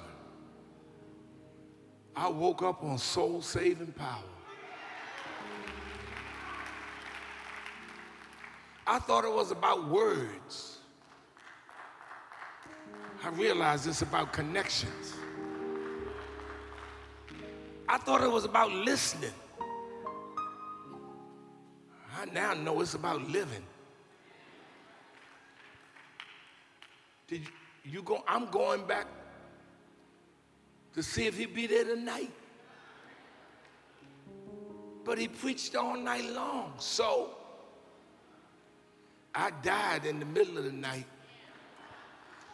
I 2.16 2.28
woke 2.28 2.64
up 2.64 2.84
on 2.84 2.98
soul 2.98 3.44
saving 3.44 3.92
power. 3.92 4.24
I 8.88 8.98
thought 8.98 9.26
it 9.26 9.32
was 9.32 9.52
about 9.52 9.88
words. 9.88 10.80
I 13.24 13.30
realized 13.30 13.88
it's 13.88 14.02
about 14.02 14.34
connections. 14.34 15.14
I 17.88 18.00
thought 18.00 18.24
it 18.24 18.32
was 18.32 18.46
about 18.46 18.72
listening. 18.72 19.30
I 22.20 22.26
now 22.34 22.56
know 22.56 22.82
it's 22.82 22.96
about 22.96 23.22
living. 23.30 23.64
Did 27.28 27.42
you, 27.42 27.48
you 27.84 28.02
go? 28.02 28.24
I'm 28.28 28.46
going 28.48 28.86
back 28.86 29.08
to 30.94 31.04
see 31.04 31.26
if 31.26 31.38
he'd 31.38 31.54
be 31.54 31.68
there 31.68 31.86
tonight. 31.86 32.32
But 35.04 35.18
he 35.18 35.28
preached 35.28 35.76
all 35.76 35.98
night 35.98 36.30
long. 36.30 36.74
So 36.78 37.32
I 39.34 39.52
died 39.64 40.06
in 40.06 40.20
the 40.20 40.26
middle 40.26 40.58
of 40.58 40.66
the 40.66 40.72
night, 40.72 41.06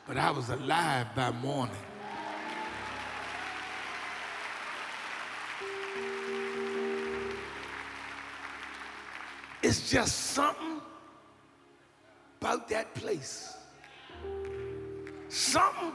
but 0.08 0.18
I 0.18 0.32
was 0.32 0.50
alive 0.50 1.08
by 1.16 1.32
morning. 1.32 1.76
It's 9.64 9.90
just 9.90 10.16
something 10.18 10.80
about 12.40 12.70
that 12.70 12.94
place. 12.94 13.58
Something 15.36 15.92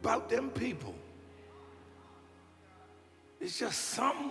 about 0.00 0.30
them 0.30 0.48
people. 0.48 0.94
It's 3.38 3.58
just 3.58 3.78
something 3.78 4.30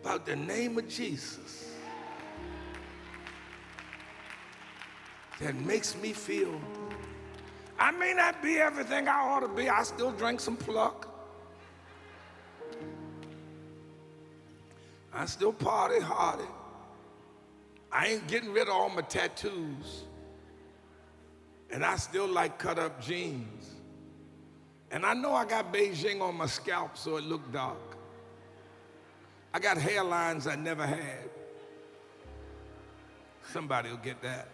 about 0.00 0.24
the 0.24 0.36
name 0.36 0.78
of 0.78 0.88
Jesus 0.88 1.74
that 5.38 5.54
makes 5.54 5.94
me 5.96 6.14
feel 6.14 6.58
I 7.78 7.90
may 7.90 8.14
not 8.14 8.42
be 8.42 8.56
everything 8.56 9.06
I 9.06 9.20
ought 9.20 9.40
to 9.40 9.48
be. 9.48 9.68
I 9.68 9.82
still 9.82 10.12
drink 10.12 10.40
some 10.40 10.56
pluck. 10.56 11.14
I 15.12 15.26
still 15.26 15.52
party 15.52 16.00
hardy. 16.00 16.48
I 17.92 18.06
ain't 18.06 18.26
getting 18.28 18.50
rid 18.50 18.68
of 18.68 18.74
all 18.74 18.88
my 18.88 19.02
tattoos. 19.02 20.04
And 21.74 21.84
I 21.84 21.96
still 21.96 22.28
like 22.28 22.56
cut 22.56 22.78
up 22.78 23.02
jeans. 23.02 23.72
And 24.92 25.04
I 25.04 25.12
know 25.12 25.34
I 25.34 25.44
got 25.44 25.72
Bigen 25.74 26.20
on 26.20 26.36
my 26.36 26.46
scalp 26.46 26.96
so 26.96 27.16
it 27.16 27.24
looked 27.24 27.50
dark. 27.52 27.96
I 29.52 29.58
got 29.58 29.76
hairlines 29.76 30.46
I 30.50 30.54
never 30.54 30.86
had. 30.86 31.28
Somebody 33.52 33.90
will 33.90 33.96
get 33.96 34.22
that. 34.22 34.46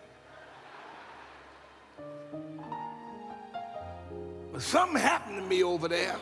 But 4.51 4.62
something 4.62 4.99
happened 4.99 5.43
to 5.43 5.47
me 5.47 5.62
over 5.62 5.89
there. 5.89 6.16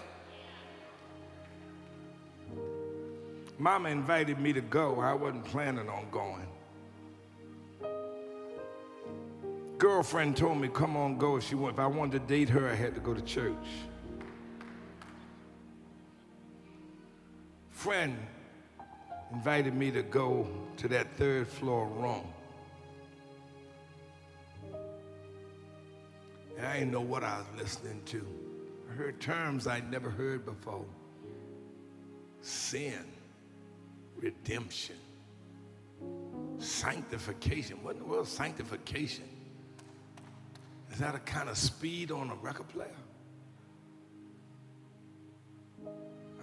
Mama 3.56 3.88
invited 3.90 4.40
me 4.40 4.52
to 4.52 4.60
go. 4.60 4.98
I 4.98 5.14
wasn't 5.14 5.44
planning 5.44 5.88
on 5.88 6.10
going. 6.10 6.48
Girlfriend 9.78 10.36
told 10.36 10.60
me, 10.60 10.68
come 10.68 10.96
on, 10.96 11.16
go. 11.16 11.36
If, 11.36 11.44
she, 11.44 11.56
if 11.56 11.78
I 11.78 11.86
wanted 11.86 12.20
to 12.20 12.34
date 12.34 12.48
her, 12.50 12.68
I 12.68 12.74
had 12.74 12.94
to 12.94 13.00
go 13.00 13.14
to 13.14 13.22
church. 13.22 13.54
friend 17.78 18.18
invited 19.32 19.72
me 19.72 19.88
to 19.88 20.02
go 20.02 20.48
to 20.76 20.88
that 20.88 21.16
third 21.16 21.46
floor 21.46 21.86
room. 21.86 22.26
And 26.56 26.66
I 26.66 26.80
didn't 26.80 26.90
know 26.90 27.00
what 27.00 27.22
I 27.22 27.38
was 27.38 27.46
listening 27.56 28.02
to. 28.06 28.26
I 28.90 28.94
heard 28.94 29.20
terms 29.20 29.68
I'd 29.68 29.88
never 29.92 30.10
heard 30.10 30.44
before 30.44 30.84
sin, 32.40 33.04
redemption, 34.16 34.96
sanctification. 36.58 37.78
What 37.84 37.94
in 37.94 38.00
the 38.00 38.06
world 38.06 38.26
is 38.26 38.32
sanctification? 38.32 39.37
Is 40.90 40.98
that 40.98 41.14
a 41.14 41.18
kind 41.20 41.48
of 41.48 41.56
speed 41.56 42.10
on 42.10 42.30
a 42.30 42.34
record 42.36 42.68
player? 42.68 42.88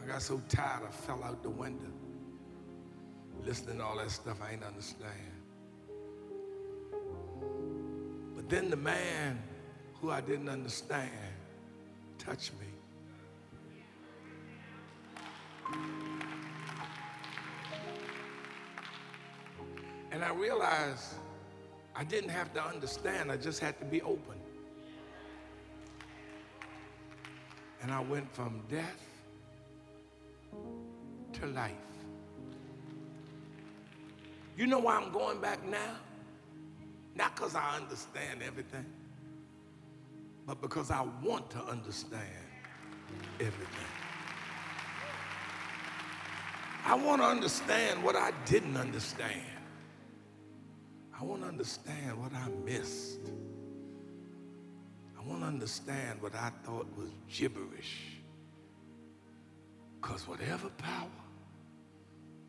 I 0.01 0.07
got 0.07 0.21
so 0.21 0.41
tired 0.49 0.83
I 0.87 0.91
fell 0.91 1.23
out 1.23 1.41
the 1.41 1.49
window. 1.49 1.91
Listening 3.43 3.79
to 3.79 3.83
all 3.83 3.97
that 3.97 4.11
stuff 4.11 4.37
I 4.41 4.53
ain't 4.53 4.63
understand. 4.63 5.11
But 8.35 8.49
then 8.49 8.69
the 8.69 8.77
man 8.77 9.41
who 9.95 10.11
I 10.11 10.21
didn't 10.21 10.49
understand 10.49 11.09
touched 12.19 12.51
me. 12.59 12.67
And 20.11 20.23
I 20.23 20.31
realized 20.31 21.15
I 21.95 22.03
didn't 22.03 22.29
have 22.29 22.53
to 22.53 22.63
understand, 22.63 23.31
I 23.31 23.37
just 23.37 23.59
had 23.59 23.79
to 23.79 23.85
be 23.85 24.01
open. 24.01 24.35
And 27.81 27.91
I 27.91 28.01
went 28.01 28.29
from 28.33 28.61
death 28.69 29.01
to 31.33 31.45
life. 31.47 31.71
You 34.57 34.67
know 34.67 34.79
why 34.79 34.95
I'm 34.97 35.11
going 35.11 35.39
back 35.39 35.65
now? 35.65 35.95
Not 37.15 37.35
because 37.35 37.55
I 37.55 37.77
understand 37.77 38.41
everything, 38.45 38.85
but 40.45 40.61
because 40.61 40.91
I 40.91 41.05
want 41.23 41.49
to 41.51 41.63
understand 41.63 42.23
everything. 43.39 43.85
I 46.85 46.95
want 46.95 47.21
to 47.21 47.27
understand 47.27 48.03
what 48.03 48.15
I 48.15 48.31
didn't 48.45 48.77
understand. 48.77 49.41
I 51.17 51.23
want 51.23 51.41
to 51.43 51.47
understand 51.47 52.19
what 52.21 52.33
I 52.33 52.49
missed. 52.65 53.31
I 55.17 55.25
want 55.27 55.41
to 55.41 55.47
understand 55.47 56.21
what 56.21 56.35
I 56.35 56.51
thought 56.63 56.87
was 56.97 57.09
gibberish. 57.29 58.17
Because 60.01 60.27
whatever 60.27 60.69
power 60.77 61.07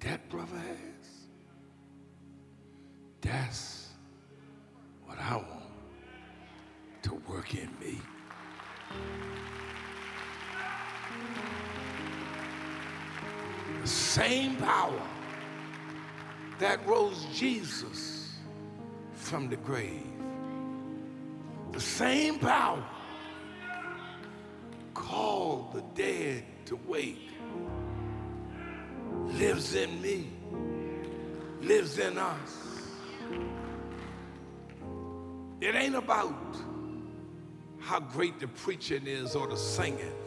that 0.00 0.28
brother 0.28 0.56
has, 0.56 1.08
that's 3.20 3.88
what 5.04 5.18
I 5.18 5.36
want 5.36 5.62
to 7.02 7.14
work 7.28 7.54
in 7.54 7.70
me. 7.80 8.00
The 13.80 13.88
same 13.88 14.56
power 14.56 15.00
that 16.58 16.84
rose 16.86 17.26
Jesus 17.32 18.25
from 19.26 19.48
the 19.48 19.56
grave, 19.56 20.06
the 21.72 21.80
same 21.80 22.38
power 22.38 22.84
called 24.94 25.72
the 25.72 25.82
dead 26.00 26.44
to 26.64 26.76
wake 26.86 27.28
lives 29.32 29.74
in 29.74 30.00
me, 30.00 30.28
lives 31.60 31.98
in 31.98 32.16
us. 32.16 32.92
It 35.60 35.74
ain't 35.74 35.96
about 35.96 36.56
how 37.80 37.98
great 37.98 38.38
the 38.38 38.46
preaching 38.46 39.08
is 39.08 39.34
or 39.34 39.48
the 39.48 39.56
singing. 39.56 40.20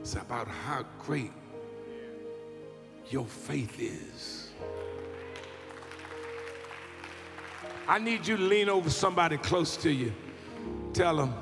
It's 0.00 0.14
about 0.14 0.48
how 0.48 0.84
great 0.98 1.32
your 3.08 3.24
faith 3.24 3.78
is. 3.78 4.45
I 7.88 7.98
need 7.98 8.26
you 8.26 8.36
to 8.36 8.42
lean 8.42 8.68
over 8.68 8.90
somebody 8.90 9.36
close 9.36 9.76
to 9.78 9.90
you. 9.90 10.12
Tell 10.92 11.16
them, 11.16 11.34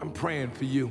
I'm 0.00 0.12
praying 0.12 0.50
for 0.52 0.64
you. 0.64 0.90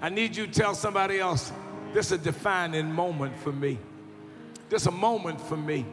I 0.00 0.08
need 0.08 0.36
you 0.36 0.46
to 0.46 0.52
tell 0.52 0.74
somebody 0.74 1.18
else, 1.18 1.52
this 1.92 2.06
is 2.06 2.12
a 2.12 2.18
defining 2.18 2.92
moment 2.92 3.38
for 3.38 3.52
me. 3.52 3.78
This 4.68 4.82
is 4.82 4.88
a 4.88 4.92
moment 4.92 5.40
for 5.40 5.56
me. 5.56 5.84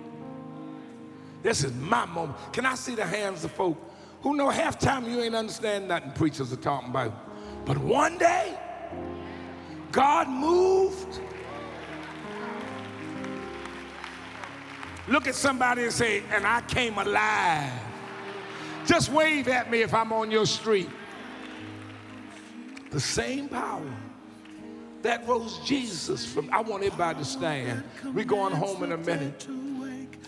This 1.44 1.64
is 1.64 1.74
my 1.74 2.06
moment. 2.06 2.38
Can 2.54 2.66
I 2.66 2.76
see 2.76 2.96
the 2.96 3.06
hands 3.06 3.44
of 3.44 3.52
folk 3.52 3.78
who 4.22 4.36
know 4.36 4.50
half 4.50 4.78
time 4.78 5.10
you 5.10 5.22
ain't 5.22 5.36
understand 5.36 5.88
nothing 5.88 6.12
preachers 6.12 6.52
are 6.52 6.58
talking 6.58 6.90
about. 6.90 7.14
But 7.66 7.78
one 7.78 8.18
day, 8.18 8.58
God 9.92 10.28
moved. 10.28 11.20
Look 15.10 15.28
at 15.28 15.34
somebody 15.34 15.84
and 15.84 15.92
say, 15.92 16.22
and 16.32 16.46
I 16.46 16.62
came 16.62 16.98
alive. 16.98 17.74
Just 18.86 19.12
wave 19.12 19.48
at 19.48 19.70
me 19.72 19.82
if 19.82 19.92
I'm 19.94 20.14
on 20.14 20.30
your 20.30 20.46
street. 20.46 20.90
The 22.92 23.00
same 23.00 23.50
power 23.50 23.92
that 25.02 25.28
rose 25.28 25.60
Jesus 25.66 26.32
from, 26.32 26.50
I 26.52 26.62
want 26.62 26.84
everybody 26.84 27.20
to 27.20 27.26
stand. 27.26 27.84
We're 28.14 28.24
going 28.24 28.54
home 28.54 28.84
in 28.84 28.92
a 28.92 28.98
minute. 28.98 29.48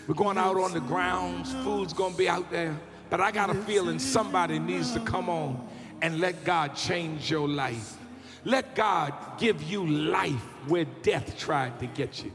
We're 0.08 0.14
going 0.14 0.36
out 0.36 0.56
on 0.56 0.72
the 0.72 0.80
grounds. 0.80 1.52
Food's 1.62 1.92
going 1.92 2.12
to 2.12 2.18
be 2.18 2.28
out 2.28 2.50
there. 2.50 2.76
But 3.08 3.20
I 3.20 3.30
got 3.30 3.50
a 3.50 3.54
feeling 3.54 4.00
somebody 4.00 4.58
needs 4.58 4.92
to 4.94 5.00
come 5.00 5.28
on 5.28 5.64
and 6.00 6.18
let 6.18 6.44
God 6.44 6.74
change 6.74 7.30
your 7.30 7.48
life. 7.48 7.98
Let 8.44 8.74
God 8.74 9.14
give 9.38 9.62
you 9.62 9.86
life 9.86 10.42
where 10.66 10.86
death 11.02 11.38
tried 11.38 11.78
to 11.78 11.86
get 11.86 12.24
you. 12.24 12.32